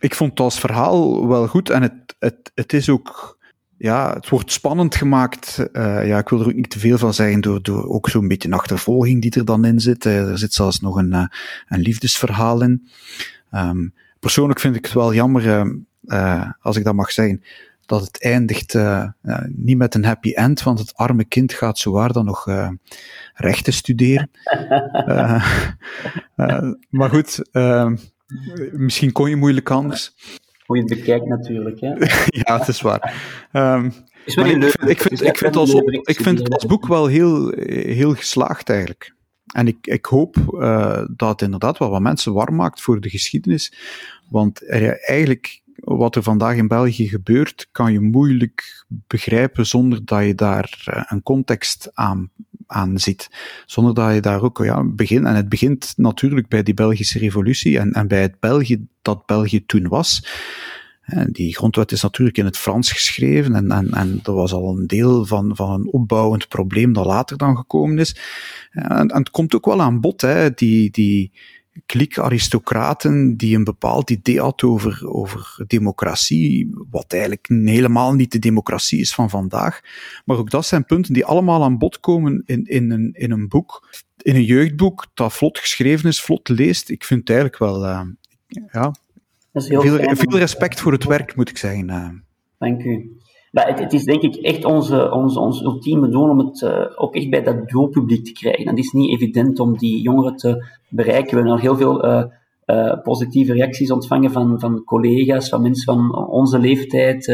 ik 0.00 0.14
vond 0.14 0.30
het 0.30 0.40
als 0.40 0.60
verhaal 0.60 1.28
wel 1.28 1.46
goed 1.46 1.70
en 1.70 1.82
het, 1.82 2.14
het, 2.18 2.50
het 2.54 2.72
is 2.72 2.88
ook 2.88 3.36
ja, 3.78 4.12
het 4.12 4.28
wordt 4.28 4.52
spannend 4.52 4.94
gemaakt. 4.94 5.68
Uh, 5.72 6.06
ja, 6.06 6.18
ik 6.18 6.28
wil 6.28 6.40
er 6.40 6.46
ook 6.46 6.54
niet 6.54 6.70
te 6.70 6.78
veel 6.78 6.98
van 6.98 7.14
zeggen 7.14 7.40
door, 7.40 7.62
door 7.62 7.88
ook 7.88 8.08
zo'n 8.08 8.28
beetje 8.28 8.48
een 8.48 8.54
achtervolging 8.54 9.22
die 9.22 9.34
er 9.34 9.44
dan 9.44 9.64
in 9.64 9.80
zit. 9.80 10.04
Uh, 10.04 10.30
er 10.30 10.38
zit 10.38 10.54
zelfs 10.54 10.80
nog 10.80 10.96
een, 10.96 11.12
uh, 11.12 11.26
een 11.68 11.80
liefdesverhaal 11.80 12.62
in. 12.62 12.88
Um, 13.52 13.94
persoonlijk 14.20 14.60
vind 14.60 14.76
ik 14.76 14.84
het 14.84 14.94
wel 14.94 15.14
jammer, 15.14 15.74
als 16.60 16.76
ik 16.76 16.84
dat 16.84 16.94
mag 16.94 17.12
zeggen, 17.12 17.42
dat 17.86 18.00
het 18.00 18.22
eindigt 18.22 18.74
uh, 18.74 19.08
uh, 19.22 19.38
niet 19.48 19.76
met 19.76 19.94
een 19.94 20.04
happy 20.04 20.32
end, 20.32 20.62
want 20.62 20.78
het 20.78 20.94
arme 20.94 21.24
kind 21.24 21.52
gaat 21.52 21.78
zowaar 21.78 22.12
dan 22.12 22.24
nog 22.24 22.46
rechten 23.34 23.72
studeren. 23.72 24.30
maar 26.90 27.10
goed, 27.10 27.50
ehm, 27.52 27.96
misschien 28.72 29.12
kon 29.12 29.28
je 29.28 29.36
moeilijk 29.36 29.70
anders. 29.70 30.14
Hoe 30.66 30.76
je 30.76 30.82
het 30.82 30.98
bekijkt 30.98 31.26
natuurlijk. 31.26 31.80
Hè? 31.80 31.88
ja, 32.42 32.58
het 32.58 32.68
is 32.68 32.80
waar. 32.80 33.14
Um, 33.52 33.92
is 34.24 34.34
ik, 34.34 34.46
vind, 34.46 34.64
ik, 34.64 35.00
vind, 35.00 35.22
ik, 35.22 35.38
vind 35.38 35.56
als, 35.56 35.74
ik 36.02 36.20
vind 36.20 36.38
het 36.38 36.52
als 36.52 36.66
boek 36.66 36.86
wel 36.86 37.06
heel, 37.06 37.52
heel 37.68 38.14
geslaagd 38.14 38.70
eigenlijk. 38.70 39.14
En 39.54 39.66
ik, 39.66 39.86
ik 39.86 40.04
hoop 40.04 40.36
uh, 40.36 41.04
dat 41.16 41.28
het 41.28 41.42
inderdaad 41.42 41.78
wel 41.78 41.90
wat 41.90 42.00
mensen 42.00 42.32
warm 42.32 42.54
maakt 42.54 42.80
voor 42.80 43.00
de 43.00 43.10
geschiedenis. 43.10 43.72
Want 44.30 44.62
er, 44.68 45.00
eigenlijk, 45.00 45.62
wat 45.76 46.16
er 46.16 46.22
vandaag 46.22 46.56
in 46.56 46.68
België 46.68 47.08
gebeurt, 47.08 47.68
kan 47.72 47.92
je 47.92 48.00
moeilijk 48.00 48.84
begrijpen 48.88 49.66
zonder 49.66 50.04
dat 50.04 50.24
je 50.24 50.34
daar 50.34 50.84
uh, 50.88 51.02
een 51.06 51.22
context 51.22 51.90
aan, 51.94 52.30
aan 52.66 52.98
ziet. 52.98 53.30
Zonder 53.66 53.94
dat 53.94 54.14
je 54.14 54.20
daar 54.20 54.42
ook 54.42 54.64
ja, 54.64 54.84
begint. 54.84 55.26
En 55.26 55.34
het 55.34 55.48
begint 55.48 55.92
natuurlijk 55.96 56.48
bij 56.48 56.62
die 56.62 56.74
Belgische 56.74 57.18
revolutie 57.18 57.78
en, 57.78 57.92
en 57.92 58.08
bij 58.08 58.22
het 58.22 58.40
België 58.40 58.86
dat 59.02 59.26
België 59.26 59.66
toen 59.66 59.88
was. 59.88 60.24
En 61.06 61.32
die 61.32 61.56
grondwet 61.56 61.92
is 61.92 62.02
natuurlijk 62.02 62.38
in 62.38 62.44
het 62.44 62.56
Frans 62.56 62.92
geschreven 62.92 63.54
en, 63.54 63.70
en, 63.70 63.92
en 63.92 64.20
dat 64.22 64.34
was 64.34 64.52
al 64.52 64.78
een 64.78 64.86
deel 64.86 65.26
van, 65.26 65.56
van 65.56 65.70
een 65.70 65.92
opbouwend 65.92 66.48
probleem 66.48 66.92
dat 66.92 67.06
later 67.06 67.36
dan 67.36 67.56
gekomen 67.56 67.98
is. 67.98 68.16
En, 68.70 69.08
en 69.08 69.18
het 69.18 69.30
komt 69.30 69.54
ook 69.54 69.64
wel 69.64 69.80
aan 69.80 70.00
bod, 70.00 70.20
hè, 70.20 70.50
die, 70.50 70.90
die 70.90 71.32
kliek 71.86 72.18
aristocraten 72.18 73.36
die 73.36 73.56
een 73.56 73.64
bepaald 73.64 74.10
idee 74.10 74.40
had 74.40 74.62
over, 74.62 75.08
over 75.08 75.64
democratie, 75.66 76.70
wat 76.90 77.12
eigenlijk 77.12 77.46
helemaal 77.48 78.14
niet 78.14 78.32
de 78.32 78.38
democratie 78.38 79.00
is 79.00 79.14
van 79.14 79.30
vandaag. 79.30 79.80
Maar 80.24 80.36
ook 80.36 80.50
dat 80.50 80.66
zijn 80.66 80.84
punten 80.84 81.12
die 81.12 81.24
allemaal 81.24 81.62
aan 81.62 81.78
bod 81.78 82.00
komen 82.00 82.42
in, 82.46 82.64
in, 82.64 82.90
een, 82.90 83.10
in 83.12 83.30
een 83.30 83.48
boek, 83.48 83.88
in 84.22 84.34
een 84.34 84.44
jeugdboek 84.44 85.06
dat 85.14 85.32
vlot 85.32 85.58
geschreven 85.58 86.08
is, 86.08 86.22
vlot 86.22 86.48
leest. 86.48 86.90
Ik 86.90 87.04
vind 87.04 87.20
het 87.20 87.28
eigenlijk 87.30 87.58
wel, 87.58 87.84
uh, 87.84 88.02
ja, 88.72 88.94
veel, 89.52 89.80
veel, 90.16 90.38
respect 90.38 90.80
voor 90.80 90.92
het 90.92 91.04
werk, 91.04 91.36
moet 91.36 91.48
ik 91.48 91.58
zeggen. 91.58 91.88
Uh. 91.88 92.08
Dank 92.58 92.82
u. 92.82 93.15
Maar 93.56 93.66
het, 93.66 93.78
het, 93.78 93.92
is 93.92 94.04
denk 94.04 94.22
ik 94.22 94.34
echt 94.34 94.64
onze, 94.64 95.10
onze, 95.10 95.40
ons 95.40 95.62
ultieme 95.62 96.08
doel 96.08 96.28
om 96.28 96.38
het 96.38 96.60
uh, 96.60 96.86
ook 96.94 97.14
echt 97.14 97.30
bij 97.30 97.42
dat 97.42 97.68
doelpubliek 97.68 98.24
te 98.24 98.32
krijgen. 98.32 98.68
Het 98.68 98.78
is 98.78 98.92
niet 98.92 99.10
evident 99.10 99.60
om 99.60 99.78
die 99.78 100.00
jongeren 100.00 100.36
te 100.36 100.64
bereiken. 100.88 101.30
We 101.30 101.36
hebben 101.36 101.52
al 101.52 101.58
heel 101.58 101.76
veel 101.76 102.04
uh, 102.04 102.24
uh, 102.66 103.02
positieve 103.02 103.52
reacties 103.52 103.90
ontvangen 103.90 104.30
van, 104.30 104.60
van 104.60 104.84
collega's, 104.84 105.48
van 105.48 105.62
mensen 105.62 105.84
van 105.84 106.28
onze 106.28 106.58
leeftijd, 106.58 107.24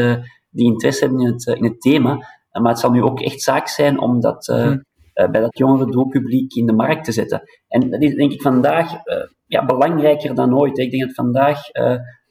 die 0.49 0.65
interesse 0.65 1.05
hebben 1.05 1.21
in 1.21 1.31
het, 1.31 1.45
in 1.45 1.63
het 1.63 1.81
thema. 1.81 2.27
maar 2.51 2.71
het 2.71 2.79
zal 2.79 2.91
nu 2.91 3.03
ook 3.03 3.21
echt 3.21 3.41
zaak 3.41 3.67
zijn 3.67 3.99
om 3.99 4.19
dat 4.19 4.45
hmm. 4.45 4.85
bij 5.13 5.41
dat 5.41 5.57
jongere 5.57 5.91
doelpubliek 5.91 6.53
in 6.53 6.65
de 6.65 6.73
markt 6.73 7.05
te 7.05 7.11
zetten. 7.11 7.41
En 7.67 7.89
dat 7.89 8.01
is 8.01 8.15
denk 8.15 8.31
ik 8.31 8.41
vandaag 8.41 8.91
ja, 9.45 9.65
belangrijker 9.65 10.35
dan 10.35 10.59
ooit. 10.59 10.77
Ik 10.77 10.89
denk 10.89 11.01
dat 11.01 11.15
het 11.15 11.25
vandaag 11.25 11.61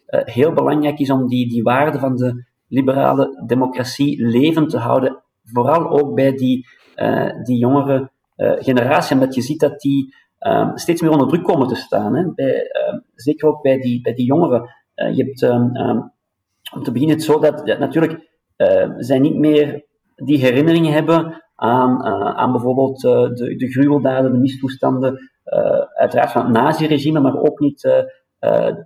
heel 0.07 0.53
belangrijk 0.53 0.99
is 0.99 1.11
om 1.11 1.28
die, 1.28 1.49
die 1.49 1.62
waarde 1.62 1.99
van 1.99 2.16
de 2.16 2.51
liberale 2.72 3.42
democratie 3.46 4.26
levend 4.26 4.70
te 4.70 4.78
houden. 4.78 5.22
Vooral 5.44 5.90
ook 5.90 6.14
bij 6.14 6.32
die, 6.32 6.66
uh, 6.96 7.42
die 7.42 7.58
jongere 7.58 8.10
uh, 8.36 8.52
generatie, 8.58 9.14
omdat 9.14 9.34
je 9.34 9.40
ziet 9.40 9.60
dat 9.60 9.80
die 9.80 10.14
uh, 10.40 10.70
steeds 10.74 11.00
meer 11.00 11.10
onder 11.10 11.28
druk 11.28 11.44
komen 11.44 11.68
te 11.68 11.74
staan. 11.74 12.16
Hè? 12.16 12.32
Bij, 12.34 12.66
ehm, 12.66 12.98
zeker 13.14 13.48
ook 13.48 13.62
bij 13.62 13.78
die, 13.78 14.00
bij 14.00 14.14
die 14.14 14.26
jongeren. 14.26 14.70
Eh, 14.94 15.16
je 15.16 15.24
hebt, 15.24 15.42
um, 15.42 15.72
om 16.74 16.82
te 16.82 16.92
beginnen, 16.92 17.16
het 17.16 17.24
zo 17.24 17.38
dat 17.38 17.78
natuurlijk 17.78 18.30
zij 18.96 19.18
niet 19.18 19.38
meer 19.38 19.84
die 20.14 20.38
herinneringen 20.38 20.92
hebben 20.92 21.42
aan, 21.54 22.02
aan 22.36 22.52
bijvoorbeeld 22.52 23.00
de, 23.00 23.54
de 23.56 23.70
gruweldaden, 23.70 24.32
de 24.32 24.38
mistoestanden, 24.38 25.30
uiteraard 25.94 26.32
van 26.32 26.42
het 26.42 26.52
naziregime, 26.52 27.20
maar 27.20 27.36
ook 27.36 27.58
niet 27.58 27.80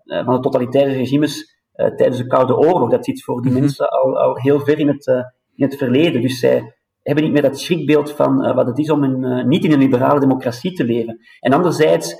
van 0.05 0.35
de 0.35 0.41
totalitaire 0.41 0.93
regimes 0.93 1.56
tijdens 1.77 2.17
de 2.17 2.27
Koude 2.27 2.57
Oorlog. 2.57 2.91
Dat 2.91 3.05
zit 3.05 3.25
voor 3.25 3.43
die 3.43 3.51
mhm. 3.51 3.61
mensen 3.61 3.89
al, 3.89 4.19
al 4.19 4.37
heel 4.37 4.61
ver 4.61 4.79
in 4.79 4.89
het, 4.89 5.07
in 5.55 5.65
het 5.65 5.77
verleden. 5.77 6.23
Dus 6.23 6.39
zij 6.39 6.75
hebben 7.03 7.25
niet 7.25 7.33
meer 7.33 7.43
dat 7.43 7.59
schrikbeeld 7.59 8.13
van 8.13 8.55
wat 8.55 8.67
het 8.67 8.79
is 8.79 8.91
om 8.91 9.03
een, 9.03 9.49
niet 9.49 9.65
in 9.65 9.73
een 9.73 9.79
liberale 9.79 10.21
democratie 10.21 10.73
te 10.73 10.85
leven. 10.85 11.21
En 11.41 11.53
anderzijds 11.53 12.15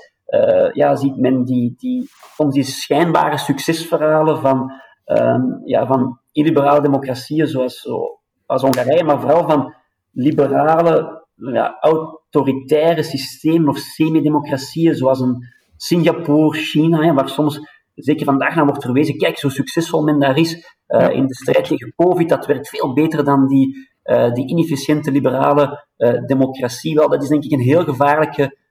ja, 0.73 0.95
ziet 0.95 1.17
men 1.17 1.43
die, 1.43 1.75
die, 1.77 2.09
soms 2.35 2.53
die 2.53 2.63
schijnbare 2.63 3.37
succesverhalen 3.37 4.41
van, 4.41 4.71
ehm, 5.05 5.41
ja, 5.63 5.87
van 5.87 6.19
illiberale 6.31 6.81
democratieën 6.81 7.47
zoals, 7.47 7.81
zo, 7.81 8.19
als 8.45 8.61
Hongarije, 8.61 9.03
maar 9.03 9.21
vooral 9.21 9.49
van 9.49 9.73
liberale, 10.11 11.25
ja, 11.35 11.77
autoritaire 11.79 13.03
systemen 13.03 13.69
of 13.69 13.77
semi-democratieën 13.77 14.95
zoals 14.95 15.19
een 15.19 15.55
Singapore, 15.77 16.57
China, 16.57 17.13
waar 17.13 17.29
soms 17.29 17.59
zeker 18.03 18.25
vandaag 18.25 18.55
naar 18.55 18.65
wordt 18.65 18.83
verwezen, 18.83 19.17
kijk 19.17 19.37
zo 19.37 19.49
succesvol 19.49 20.03
men 20.03 20.19
daar 20.19 20.37
is 20.37 20.75
uh, 20.87 21.09
in 21.09 21.25
de 21.25 21.35
strijd 21.35 21.67
tegen 21.67 21.93
COVID, 21.95 22.29
dat 22.29 22.45
werkt 22.45 22.69
veel 22.69 22.93
beter 22.93 23.23
dan 23.23 23.47
die, 23.47 23.75
uh, 24.03 24.33
die 24.33 24.47
inefficiënte 24.47 25.11
liberale 25.11 25.85
uh, 25.97 26.25
democratie. 26.25 26.95
Wel, 26.95 27.09
dat 27.09 27.23
is 27.23 27.29
denk 27.29 27.43
ik 27.43 27.51
een 27.51 27.59
heel 27.59 27.83
gevaarlijke 27.83 28.65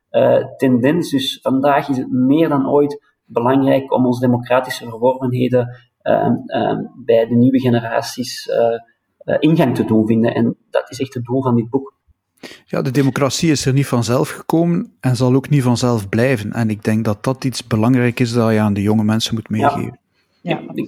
tendens. 0.57 1.11
Dus 1.11 1.39
vandaag 1.43 1.89
is 1.89 1.97
het 1.97 2.11
meer 2.11 2.49
dan 2.49 2.69
ooit 2.69 3.15
belangrijk 3.25 3.93
om 3.93 4.07
onze 4.07 4.21
democratische 4.21 4.89
verworvenheden 4.89 5.77
ehm, 6.03 6.35
ehm, 6.47 6.83
bij 7.05 7.27
de 7.27 7.35
nieuwe 7.35 7.61
generaties 7.61 8.51
ingang 9.39 9.75
te 9.75 9.85
doen 9.85 10.07
vinden. 10.07 10.35
En 10.35 10.57
dat 10.71 10.91
is 10.91 11.01
echt 11.01 11.15
het 11.15 11.25
doel 11.25 11.43
van 11.43 11.55
dit 11.55 11.71
boek. 11.71 11.96
Ja, 12.65 12.83
de 12.83 12.91
democratie 12.91 13.51
is 13.51 13.67
er 13.67 13.73
niet 13.73 13.87
vanzelf 13.87 14.31
gekomen 14.31 14.93
en 15.01 15.17
zal 15.17 15.35
ook 15.35 15.49
niet 15.49 15.63
vanzelf 15.63 16.09
blijven. 16.09 16.53
En 16.53 16.71
ik 16.71 16.85
denk 16.85 17.05
dat 17.05 17.25
dat 17.25 17.45
iets 17.45 17.67
belangrijk 17.67 18.21
is 18.21 18.33
dat 18.33 18.53
je 18.53 18.61
aan 18.61 18.75
de 18.75 18.83
jonge 18.83 19.05
mensen 19.05 19.35
moet 19.35 19.49
meegeven. 19.49 19.83
Ja. 19.83 20.05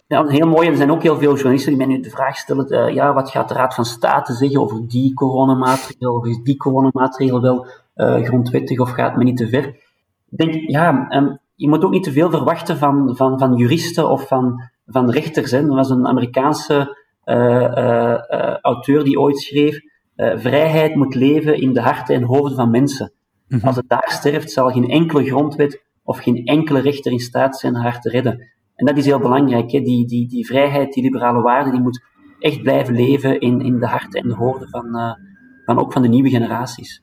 Ja, 0.07 0.27
heel 0.27 0.47
mooi. 0.47 0.69
Er 0.69 0.77
zijn 0.77 0.91
ook 0.91 1.03
heel 1.03 1.19
veel 1.19 1.35
journalisten 1.35 1.77
die 1.77 1.87
mij 1.87 1.97
nu 1.97 2.03
de 2.03 2.11
vraag 2.11 2.37
stellen: 2.37 2.73
uh, 2.73 2.95
ja, 2.95 3.13
wat 3.13 3.31
gaat 3.31 3.49
de 3.49 3.55
Raad 3.55 3.75
van 3.75 3.85
State 3.85 4.33
zeggen 4.33 4.61
over 4.61 4.89
die 4.89 5.15
coronamaatregel? 5.15 6.15
Of 6.15 6.27
is 6.27 6.39
die 6.43 6.57
coronamaatregel 6.57 7.41
wel 7.41 7.67
uh, 7.97 8.23
grondwettig 8.23 8.79
of 8.79 8.91
gaat 8.91 9.17
men 9.17 9.25
niet 9.25 9.37
te 9.37 9.49
ver? 9.49 9.65
Ik 10.31 10.39
denk, 10.39 10.55
ja, 10.55 11.07
um, 11.11 11.39
je 11.55 11.69
moet 11.69 11.85
ook 11.85 11.91
niet 11.91 12.03
te 12.03 12.13
veel 12.13 12.31
verwachten 12.31 12.79
van, 12.79 13.17
van, 13.17 13.39
van 13.39 13.55
juristen 13.55 14.09
of 14.09 14.27
van, 14.29 14.63
van 14.87 15.11
rechters. 15.11 15.51
Hè. 15.51 15.59
Er 15.59 15.75
was 15.75 15.91
een 15.91 16.07
Amerikaanse 16.07 16.97
uh, 17.25 18.15
auteur 18.61 19.05
die 19.05 19.21
ooit 19.21 19.39
schreef 19.39 19.81
uh, 20.19 20.39
vrijheid 20.39 20.95
moet 20.95 21.15
leven 21.15 21.61
in 21.61 21.73
de 21.73 21.81
harten 21.81 22.15
en 22.15 22.23
hoofden 22.23 22.57
van 22.57 22.71
mensen. 22.71 23.13
Mhm. 23.49 23.67
Als 23.67 23.77
het 23.77 23.89
daar 23.89 24.11
sterft, 24.11 24.51
zal 24.51 24.71
geen 24.71 24.89
enkele 24.89 25.25
grondwet 25.25 25.83
of 26.03 26.19
geen 26.19 26.45
enkele 26.45 26.81
rechter 26.81 27.13
in 27.13 27.19
staat 27.19 27.57
zijn 27.57 27.75
haar 27.75 28.01
te 28.01 28.11
redden. 28.11 28.49
En 28.75 28.87
dat 28.87 28.97
is 28.97 29.05
heel 29.05 29.19
belangrijk. 29.19 29.71
Hè? 29.71 29.81
Die, 29.81 30.07
die, 30.07 30.29
die 30.29 30.47
vrijheid, 30.47 30.93
die 30.93 31.03
liberale 31.03 31.43
waarde, 31.43 31.71
die 31.71 31.81
moet 31.81 32.05
echt 32.39 32.63
blijven 32.63 32.95
leven 32.95 33.41
in, 33.41 33.61
in 33.61 33.79
de 33.79 33.87
harten 33.87 34.21
en 34.21 34.29
de 34.29 34.35
hoofden 34.35 34.69
van, 34.69 34.97
uh, 34.97 35.13
van 35.65 35.79
ook 35.79 35.93
van 35.93 36.03
de 36.03 36.09
nieuwe 36.09 36.31
generaties. 36.31 37.03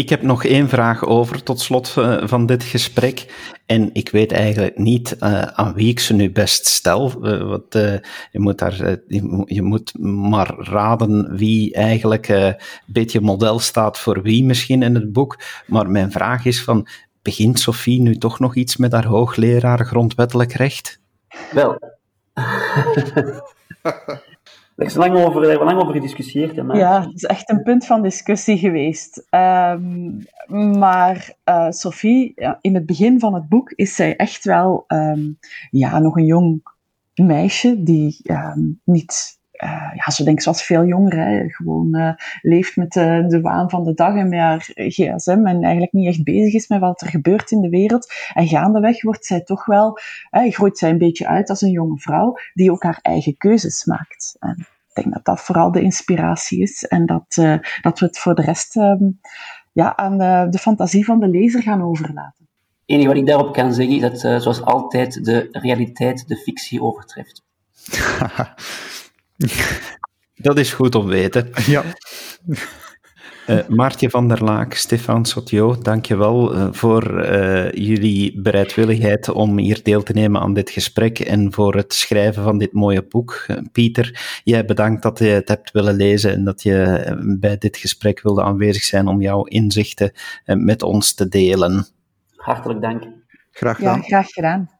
Ik 0.00 0.08
heb 0.08 0.22
nog 0.22 0.44
één 0.44 0.68
vraag 0.68 1.04
over 1.04 1.42
tot 1.42 1.60
slot 1.60 1.94
uh, 1.98 2.26
van 2.26 2.46
dit 2.46 2.62
gesprek. 2.62 3.26
En 3.66 3.90
ik 3.92 4.08
weet 4.08 4.32
eigenlijk 4.32 4.78
niet 4.78 5.16
uh, 5.20 5.42
aan 5.42 5.74
wie 5.74 5.88
ik 5.88 6.00
ze 6.00 6.14
nu 6.14 6.30
best 6.30 6.66
stel. 6.66 7.26
Uh, 7.26 7.48
wat, 7.48 7.64
je, 8.30 8.40
moet 8.40 8.58
daar, 8.58 8.76
je, 9.06 9.42
je, 9.44 9.62
moet 9.62 9.98
maar 9.98 10.54
raden 10.58 11.36
wie 11.36 11.74
eigenlijk 11.74 12.28
een 12.28 12.56
beetje 12.86 13.20
model 13.20 13.58
staat 13.58 13.98
voor 13.98 14.22
wie 14.22 14.44
misschien 14.44 14.82
in 14.82 14.94
het 14.94 15.12
boek. 15.12 15.38
Maar 15.66 15.90
mijn 15.90 16.12
vraag 16.12 16.44
is 16.44 16.62
van, 16.62 16.86
begint 17.22 17.60
Sophie 17.60 18.00
nu 18.00 18.16
toch 18.16 18.38
nog 18.38 18.54
iets 18.56 18.76
met 18.76 18.92
haar 18.92 19.06
hoogleraar 19.06 19.86
grondwettelijk 19.86 20.52
recht? 20.52 21.00
Wel. 21.52 21.78
Er 24.80 24.86
is 24.86 24.94
lang 24.94 25.16
over, 25.16 25.50
er 25.50 25.64
lang 25.64 25.80
over 25.80 25.94
gediscussieerd. 25.94 26.62
maar... 26.62 26.76
Ja, 26.76 27.00
het 27.00 27.14
is 27.14 27.24
echt 27.24 27.50
een 27.50 27.62
punt 27.62 27.86
van 27.86 28.02
discussie 28.02 28.58
geweest. 28.58 29.26
Um, 29.30 30.18
maar 30.78 31.34
uh, 31.44 31.70
Sophie, 31.70 32.34
in 32.60 32.74
het 32.74 32.86
begin 32.86 33.20
van 33.20 33.34
het 33.34 33.48
boek 33.48 33.70
is 33.70 33.94
zij 33.94 34.16
echt 34.16 34.44
wel 34.44 34.84
um, 34.88 35.38
ja, 35.70 35.98
nog 35.98 36.16
een 36.16 36.24
jong 36.24 36.62
meisje 37.14 37.82
die 37.82 38.20
um, 38.22 38.80
niet 38.84 39.39
ja, 39.94 40.10
zo 40.10 40.24
denk 40.24 40.36
ik 40.36 40.42
zoals 40.42 40.62
veel 40.62 40.84
jongeren, 40.84 41.50
gewoon 41.50 41.96
uh, 41.96 42.12
leeft 42.42 42.76
met 42.76 42.92
de, 42.92 43.24
de, 43.28 43.40
waan 43.40 43.70
van 43.70 43.84
de 43.84 43.94
dag 43.94 44.16
en 44.16 44.28
met 44.28 44.38
haar 44.38 44.70
gsm 44.74 45.40
en 45.44 45.62
eigenlijk 45.62 45.92
niet 45.92 46.06
echt 46.06 46.24
bezig 46.24 46.54
is 46.54 46.68
met 46.68 46.80
wat 46.80 47.00
er 47.00 47.08
gebeurt 47.08 47.50
in 47.50 47.60
de 47.60 47.68
wereld. 47.68 48.12
En 48.34 48.46
gaandeweg 48.46 49.02
wordt 49.02 49.24
zij 49.24 49.40
toch 49.40 49.64
wel, 49.64 49.98
uh, 50.30 50.52
groeit 50.52 50.78
zij 50.78 50.90
een 50.90 50.98
beetje 50.98 51.26
uit 51.26 51.50
als 51.50 51.60
een 51.60 51.70
jonge 51.70 51.98
vrouw 51.98 52.34
die 52.54 52.70
ook 52.70 52.82
haar 52.82 52.98
eigen 53.02 53.36
keuzes 53.36 53.84
maakt. 53.84 54.36
En 54.38 54.56
ik 54.58 55.02
denk 55.02 55.14
dat 55.14 55.24
dat 55.24 55.40
vooral 55.40 55.72
de 55.72 55.82
inspiratie 55.82 56.62
is 56.62 56.84
en 56.84 57.06
dat, 57.06 57.34
dat 57.82 57.98
we 57.98 58.06
het 58.06 58.18
voor 58.18 58.34
de 58.34 58.42
rest 58.42 58.76
um, 58.76 59.20
ja, 59.72 59.96
aan 59.96 60.18
de, 60.18 60.46
de, 60.50 60.58
fantasie 60.58 61.04
van 61.04 61.20
de 61.20 61.28
lezer 61.28 61.62
gaan 61.62 61.82
overlaten. 61.82 62.48
Het 62.80 62.98
enige 62.98 63.08
wat 63.08 63.16
ik 63.16 63.26
daarop 63.26 63.52
kan 63.52 63.72
zeggen 63.72 63.94
is 63.94 64.00
dat, 64.00 64.42
zoals 64.42 64.62
altijd, 64.62 65.24
de 65.24 65.48
realiteit 65.50 66.28
de 66.28 66.36
fictie 66.36 66.82
overtreft. 66.82 67.42
Dat 70.34 70.58
is 70.58 70.72
goed 70.72 70.94
om 70.94 71.06
weten. 71.06 71.50
Ja. 71.66 71.84
Uh, 73.46 73.66
Maartje 73.68 74.10
van 74.10 74.28
der 74.28 74.44
Laak, 74.44 74.74
Stefan 74.74 75.24
Sotio, 75.24 75.78
dankjewel 75.78 76.54
uh, 76.54 76.68
voor 76.70 77.24
uh, 77.24 77.72
jullie 77.72 78.40
bereidwilligheid 78.40 79.28
om 79.28 79.58
hier 79.58 79.82
deel 79.82 80.02
te 80.02 80.12
nemen 80.12 80.40
aan 80.40 80.54
dit 80.54 80.70
gesprek 80.70 81.18
en 81.18 81.52
voor 81.52 81.74
het 81.74 81.94
schrijven 81.94 82.42
van 82.42 82.58
dit 82.58 82.72
mooie 82.72 83.02
boek. 83.02 83.46
Pieter, 83.72 84.40
jij 84.44 84.64
bedankt 84.64 85.02
dat 85.02 85.18
je 85.18 85.24
het 85.24 85.48
hebt 85.48 85.70
willen 85.70 85.94
lezen 85.94 86.32
en 86.32 86.44
dat 86.44 86.62
je 86.62 87.16
bij 87.38 87.58
dit 87.58 87.76
gesprek 87.76 88.22
wilde 88.22 88.42
aanwezig 88.42 88.82
zijn 88.82 89.06
om 89.06 89.20
jouw 89.20 89.44
inzichten 89.44 90.12
met 90.44 90.82
ons 90.82 91.14
te 91.14 91.28
delen. 91.28 91.86
Hartelijk 92.36 92.80
dank. 92.80 93.02
Graag 93.50 93.76
gedaan. 93.76 93.96
Ja, 93.96 94.02
graag 94.02 94.28
gedaan. 94.28 94.70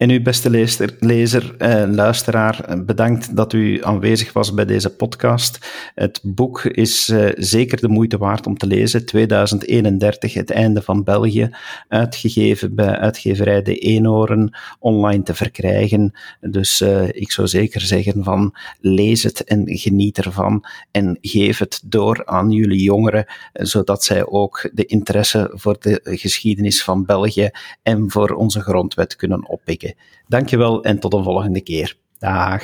En 0.00 0.10
uw 0.10 0.22
beste 0.22 0.50
lezer, 0.50 0.96
lezer 1.00 1.54
eh, 1.58 1.84
luisteraar, 1.88 2.84
bedankt 2.84 3.36
dat 3.36 3.52
u 3.52 3.84
aanwezig 3.84 4.32
was 4.32 4.54
bij 4.54 4.64
deze 4.64 4.90
podcast. 4.90 5.58
Het 5.94 6.20
boek 6.24 6.64
is 6.64 7.08
eh, 7.08 7.28
zeker 7.36 7.80
de 7.80 7.88
moeite 7.88 8.18
waard 8.18 8.46
om 8.46 8.56
te 8.56 8.66
lezen. 8.66 9.06
2031, 9.06 10.34
Het 10.34 10.50
einde 10.50 10.82
van 10.82 11.04
België, 11.04 11.50
uitgegeven 11.88 12.74
bij 12.74 12.98
uitgeverij 12.98 13.62
De 13.62 13.78
Eenoren, 13.78 14.56
online 14.78 15.22
te 15.22 15.34
verkrijgen. 15.34 16.12
Dus 16.40 16.80
eh, 16.80 17.08
ik 17.08 17.32
zou 17.32 17.48
zeker 17.48 17.80
zeggen 17.80 18.24
van 18.24 18.54
lees 18.80 19.22
het 19.22 19.44
en 19.44 19.62
geniet 19.66 20.18
ervan 20.18 20.64
en 20.90 21.18
geef 21.20 21.58
het 21.58 21.82
door 21.84 22.26
aan 22.26 22.50
jullie 22.50 22.82
jongeren, 22.82 23.26
zodat 23.52 24.04
zij 24.04 24.26
ook 24.26 24.70
de 24.72 24.86
interesse 24.86 25.50
voor 25.54 25.76
de 25.80 26.00
geschiedenis 26.02 26.84
van 26.84 27.04
België 27.04 27.50
en 27.82 28.10
voor 28.10 28.30
onze 28.30 28.60
grondwet 28.60 29.16
kunnen 29.16 29.48
oppikken. 29.48 29.89
Dankjewel 30.26 30.84
en 30.84 31.00
tot 31.00 31.12
een 31.12 31.24
volgende 31.24 31.60
keer. 31.60 31.96
Dag. 32.18 32.62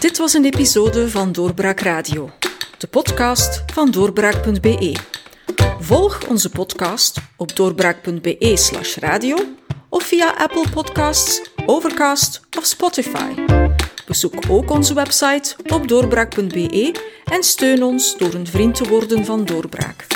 Dit 0.00 0.18
was 0.18 0.34
een 0.34 0.44
episode 0.44 1.08
van 1.08 1.32
Doorbraak 1.32 1.80
Radio, 1.80 2.30
de 2.78 2.86
podcast 2.86 3.64
van 3.72 3.90
doorbraak.be. 3.90 4.96
Volg 5.78 6.28
onze 6.28 6.50
podcast 6.50 7.18
op 7.36 7.56
doorbraak.be/slash 7.56 8.96
radio 8.96 9.36
of 9.88 10.02
via 10.02 10.34
Apple 10.38 10.70
Podcasts, 10.70 11.42
Overcast 11.66 12.40
of 12.58 12.64
Spotify. 12.64 13.34
Bezoek 14.06 14.34
ook 14.48 14.70
onze 14.70 14.94
website 14.94 15.54
op 15.66 15.88
doorbraak.be 15.88 16.94
en 17.24 17.42
steun 17.42 17.82
ons 17.82 18.18
door 18.18 18.34
een 18.34 18.46
vriend 18.46 18.74
te 18.74 18.88
worden 18.88 19.24
van 19.24 19.44
Doorbraak. 19.44 20.06